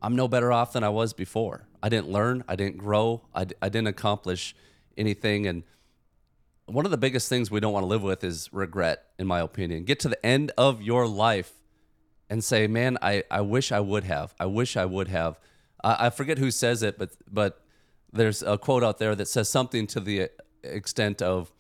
I'm 0.03 0.17
no 0.17 0.29
better 0.29 0.53
off 0.53 0.75
than 0.75 0.85
I 0.85 0.91
was 0.91 1.15
before. 1.15 1.67
I 1.83 1.89
didn't 1.89 2.11
learn, 2.11 2.45
I 2.49 2.57
didn't 2.57 2.77
grow, 2.77 3.23
I, 3.35 3.47
I 3.63 3.69
didn't 3.71 3.89
accomplish 3.89 4.55
anything 4.99 5.47
and 5.47 5.63
one 6.67 6.85
of 6.85 6.91
the 6.91 6.97
biggest 6.97 7.29
things 7.29 7.51
we 7.51 7.61
don't 7.61 7.73
want 7.73 7.83
to 7.83 7.89
live 7.89 8.03
with 8.03 8.25
is 8.25 8.49
regret 8.53 9.05
in 9.19 9.27
my 9.27 9.41
opinion. 9.41 9.85
Get 9.85 10.01
to 10.01 10.09
the 10.09 10.25
end 10.25 10.53
of 10.57 10.83
your 10.83 11.07
life 11.07 11.53
and 12.31 12.43
say, 12.43 12.67
"Man, 12.67 12.99
I, 13.03 13.25
I 13.31 13.41
wish 13.43 13.73
I 13.73 13.81
would 13.81 14.05
have. 14.05 14.35
I 14.39 14.47
wish 14.47 14.77
I 14.77 14.85
would 14.85 15.09
have." 15.09 15.39
I, 15.83 16.07
I 16.07 16.11
forget 16.11 16.39
who 16.39 16.51
says 16.51 16.83
it, 16.83 16.99
but 16.99 17.11
but 17.31 17.65
there's 18.13 18.43
a 18.43 18.59
quote 18.59 18.85
out 18.85 18.99
there 18.99 19.15
that 19.15 19.29
says 19.29 19.49
something 19.49 19.87
to 19.89 20.01
the 20.01 20.31
extent 20.63 21.21
of 21.21 21.53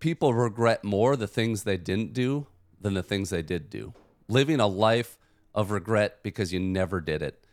people 0.00 0.34
regret 0.34 0.84
more 0.84 1.16
the 1.16 1.26
things 1.26 1.62
they 1.62 1.76
didn't 1.76 2.12
do 2.12 2.46
than 2.80 2.94
the 2.94 3.02
things 3.02 3.30
they 3.30 3.42
did 3.42 3.70
do. 3.70 3.94
Living 4.28 4.60
a 4.60 4.66
life 4.66 5.18
of 5.54 5.70
regret 5.70 6.22
because 6.22 6.52
you 6.52 6.60
never 6.60 7.00
did 7.00 7.22
it. 7.22 7.44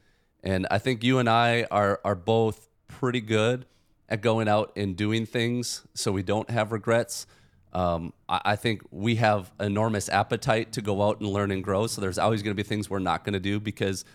And 0.45 0.67
I 0.69 0.77
think 0.77 1.03
you 1.03 1.19
and 1.19 1.27
I 1.27 1.65
are 1.71 1.99
are 2.05 2.15
both 2.15 2.69
pretty 2.87 3.19
good 3.19 3.65
at 4.07 4.21
going 4.21 4.47
out 4.47 4.71
and 4.75 4.95
doing 4.95 5.25
things 5.25 5.85
so 5.95 6.11
we 6.11 6.23
don't 6.23 6.49
have 6.49 6.71
regrets. 6.71 7.25
Um, 7.73 8.13
I, 8.29 8.41
I, 8.45 8.55
think 8.55 8.83
we 8.89 9.15
have 9.15 9.51
enormous 9.59 10.07
appetite 10.07 10.71
to 10.73 10.81
go 10.81 11.01
out 11.01 11.19
and 11.19 11.27
learn 11.27 11.51
and 11.51 11.61
grow. 11.61 11.87
So 11.87 11.99
there's 11.99 12.17
always 12.17 12.41
going 12.41 12.55
to 12.55 12.63
be 12.63 12.65
things 12.65 12.89
we're 12.89 12.99
not 12.99 13.25
going 13.25 13.33
to 13.33 13.39
do 13.39 13.59
because 13.59 14.05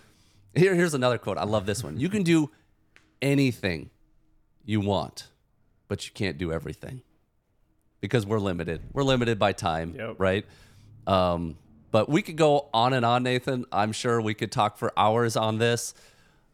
here, 0.55 0.75
here's 0.75 0.95
another 0.95 1.19
quote. 1.19 1.37
I 1.37 1.45
love 1.45 1.67
this 1.67 1.85
one. 1.85 2.01
You 2.01 2.09
can 2.09 2.23
do 2.23 2.51
anything 3.21 3.91
you 4.65 4.81
want, 4.81 5.29
but 5.89 6.07
you 6.07 6.13
can't 6.15 6.39
do 6.39 6.53
everything 6.53 7.03
because 8.01 8.25
we're 8.25 8.39
limited. 8.39 8.81
We're 8.95 9.03
limited 9.03 9.39
by 9.39 9.53
time, 9.53 9.95
yep. 9.95 10.15
right? 10.19 10.47
Um, 11.07 11.59
but 11.91 12.09
we 12.09 12.23
could 12.23 12.37
go 12.37 12.69
on 12.73 12.95
and 12.95 13.05
on, 13.05 13.25
Nathan. 13.25 13.67
I'm 13.73 13.93
sure 13.93 14.23
we 14.23 14.33
could 14.33 14.53
talk 14.53 14.79
for 14.79 14.93
hours 14.97 15.37
on 15.37 15.59
this. 15.59 15.93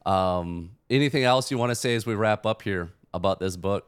Um, 0.07 0.71
anything 0.89 1.25
else 1.25 1.51
you 1.51 1.59
want 1.59 1.71
to 1.71 1.75
say 1.75 1.95
as 1.95 2.07
we 2.07 2.15
wrap 2.15 2.47
up 2.47 2.63
here 2.63 2.91
about 3.13 3.41
this 3.41 3.57
book? 3.57 3.87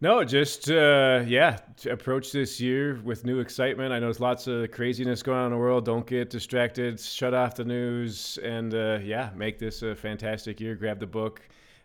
No, 0.00 0.22
just 0.24 0.70
uh, 0.70 1.22
yeah, 1.26 1.60
approach 1.88 2.32
this 2.32 2.60
year 2.60 3.00
with 3.04 3.24
new 3.24 3.40
excitement. 3.40 3.92
I 3.92 4.00
know 4.00 4.06
there's 4.06 4.20
lots 4.20 4.46
of 4.46 4.70
craziness 4.70 5.22
going 5.22 5.38
on 5.38 5.46
in 5.46 5.52
the 5.52 5.56
world. 5.56 5.86
Don't 5.86 6.06
get 6.06 6.28
distracted. 6.28 7.00
Shut 7.00 7.32
off 7.32 7.54
the 7.54 7.64
news, 7.64 8.38
and 8.42 8.74
uh, 8.74 8.98
yeah, 9.02 9.30
make 9.34 9.58
this 9.58 9.82
a 9.82 9.94
fantastic 9.94 10.60
year. 10.60 10.74
Grab 10.74 10.98
the 11.00 11.06
book 11.06 11.40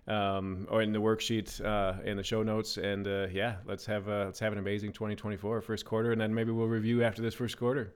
um, 0.10 0.68
or 0.70 0.82
in 0.82 0.92
the 0.92 1.00
worksheet 1.00 1.64
uh, 1.64 2.02
in 2.04 2.18
the 2.18 2.24
show 2.24 2.44
notes. 2.44 2.78
And 2.78 3.08
uh, 3.08 3.28
yeah, 3.32 3.58
let's 3.66 3.86
have 3.86 4.08
a, 4.08 4.26
let's 4.26 4.40
have 4.40 4.52
an 4.52 4.60
amazing 4.60 4.92
2024 4.92 5.62
first 5.62 5.86
quarter, 5.86 6.12
and 6.12 6.20
then 6.20 6.34
maybe 6.34 6.52
we'll 6.52 6.68
review 6.68 7.04
after 7.04 7.22
this 7.22 7.36
first 7.36 7.58
quarter. 7.58 7.94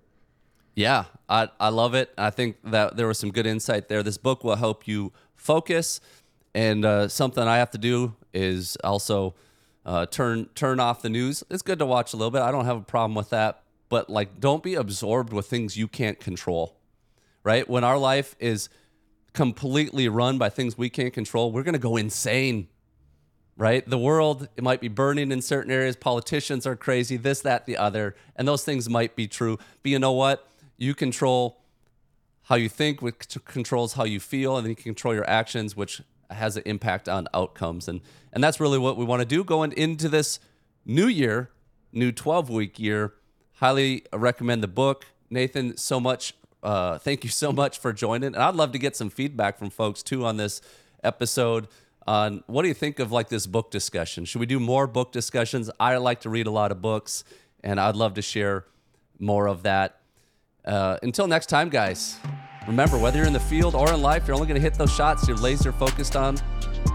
Yeah, 0.76 1.06
I 1.30 1.50
I 1.60 1.70
love 1.70 1.94
it. 1.94 2.12
I 2.18 2.30
think 2.30 2.58
that 2.64 2.98
there 2.98 3.08
was 3.08 3.20
some 3.20 3.32
good 3.32 3.46
insight 3.46 3.90
there. 3.90 4.02
This 4.02 4.18
book 4.18 4.44
will 4.44 4.56
help 4.56 4.88
you 4.88 5.12
focus, 5.36 6.02
and 6.54 6.84
uh, 6.84 7.08
something 7.08 7.44
I 7.44 7.58
have 7.58 7.72
to 7.72 7.78
do 7.78 8.16
is 8.34 8.76
also 8.84 9.36
uh, 9.86 10.06
turn 10.08 10.50
turn 10.56 10.80
off 10.80 11.02
the 11.02 11.10
news. 11.10 11.44
It's 11.50 11.62
good 11.62 11.80
to 11.80 11.86
watch 11.86 12.14
a 12.14 12.18
little 12.18 12.32
bit. 12.32 12.42
I 12.42 12.52
don't 12.52 12.66
have 12.66 12.78
a 12.78 12.82
problem 12.82 13.14
with 13.16 13.30
that, 13.30 13.62
but 13.90 14.10
like, 14.10 14.40
don't 14.40 14.64
be 14.64 14.74
absorbed 14.74 15.32
with 15.32 15.46
things 15.46 15.78
you 15.78 15.88
can't 15.88 16.20
control. 16.20 16.76
Right 17.44 17.70
when 17.70 17.84
our 17.84 17.98
life 17.98 18.36
is 18.40 18.70
completely 19.34 20.08
run 20.08 20.38
by 20.38 20.50
things 20.50 20.78
we 20.78 20.90
can't 20.90 21.14
control, 21.14 21.52
we're 21.52 21.64
to 21.64 21.78
go 21.78 21.98
insane. 21.98 22.68
Right? 23.56 23.88
The 23.88 24.00
world 24.00 24.48
it 24.58 24.64
might 24.64 24.82
be 24.82 24.88
burning 24.88 25.32
in 25.32 25.42
certain 25.44 25.72
areas. 25.72 25.96
Politicians 25.96 26.66
are 26.66 26.76
crazy, 26.76 27.18
this, 27.18 27.42
that, 27.42 27.68
the 27.68 27.78
other. 27.78 28.16
And 28.36 28.48
those 28.48 28.64
things 28.64 28.90
might 28.90 29.16
be 29.16 29.28
true. 29.28 29.58
But 29.84 29.92
you 29.92 30.00
know 30.00 30.14
what? 30.14 30.48
You 30.84 30.94
control 30.94 31.62
how 32.44 32.56
you 32.56 32.70
think, 32.70 33.02
which 33.02 33.38
controls 33.46 33.94
how 33.94 34.04
you 34.04 34.20
feel, 34.20 34.58
and 34.58 34.66
then 34.66 34.72
you 34.72 34.76
control 34.76 35.14
your 35.14 35.30
actions, 35.30 35.76
which 35.76 36.02
has 36.30 36.58
an 36.58 36.64
impact 36.66 37.08
on 37.08 37.28
outcomes. 37.34 37.88
And 37.88 38.02
and 38.32 38.44
that's 38.44 38.60
really 38.60 38.80
what 38.80 38.98
we 38.98 39.06
want 39.06 39.22
to 39.22 39.26
do 39.26 39.44
going 39.44 39.72
into 39.74 40.10
this 40.10 40.40
new 40.86 41.08
year, 41.08 41.52
new 41.92 42.12
12 42.12 42.50
week 42.50 42.80
year. 42.80 43.14
Highly 43.58 44.04
recommend 44.12 44.64
the 44.64 44.68
book. 44.68 45.06
Nathan, 45.30 45.78
so 45.78 46.00
much 46.00 46.34
uh, 46.64 46.98
thank 46.98 47.24
you 47.24 47.30
so 47.30 47.52
much 47.52 47.78
for 47.78 47.92
joining. 47.92 48.34
And 48.34 48.38
I'd 48.38 48.56
love 48.56 48.72
to 48.72 48.80
get 48.80 48.96
some 48.96 49.10
feedback 49.10 49.58
from 49.60 49.70
folks 49.70 50.02
too 50.02 50.26
on 50.26 50.38
this 50.38 50.62
episode. 51.04 51.68
On 52.08 52.44
what 52.48 52.64
do 52.64 52.70
you 52.70 52.74
think 52.74 53.00
of 53.00 53.12
like 53.12 53.30
this 53.30 53.46
book 53.46 53.70
discussion? 53.70 54.26
Should 54.26 54.40
we 54.40 54.46
do 54.46 54.60
more 54.60 54.88
book 54.88 55.12
discussions? 55.12 55.70
I 55.80 55.98
like 55.98 56.22
to 56.22 56.30
read 56.30 56.48
a 56.48 56.52
lot 56.52 56.72
of 56.72 56.82
books, 56.82 57.24
and 57.64 57.80
I'd 57.80 57.96
love 57.96 58.14
to 58.16 58.22
share 58.22 58.66
more 59.20 59.48
of 59.48 59.64
that. 59.64 60.00
Uh, 60.66 60.98
until 61.04 61.28
next 61.28 61.48
time, 61.48 61.70
guys. 61.70 62.18
Remember, 62.68 62.98
whether 62.98 63.18
you're 63.18 63.28
in 63.28 63.34
the 63.34 63.40
field 63.40 63.76
or 63.76 63.92
in 63.94 64.02
life, 64.02 64.28
you're 64.28 64.36
only 64.36 64.48
going 64.48 64.56
to 64.56 64.62
hit 64.62 64.76
those 64.76 64.94
shots 64.94 65.28
you're 65.28 65.38
laser 65.38 65.72
focused 65.74 66.16
on. 66.16 66.38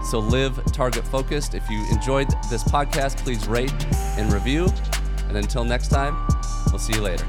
So 0.09 0.19
live 0.19 0.59
target 0.71 1.05
focused. 1.05 1.53
If 1.53 1.69
you 1.69 1.85
enjoyed 1.91 2.27
this 2.49 2.63
podcast, 2.63 3.17
please 3.17 3.47
rate 3.47 3.73
and 4.17 4.31
review. 4.33 4.67
And 5.27 5.37
until 5.37 5.63
next 5.63 5.89
time, 5.89 6.27
we'll 6.71 6.79
see 6.79 6.93
you 6.93 7.01
later. 7.01 7.27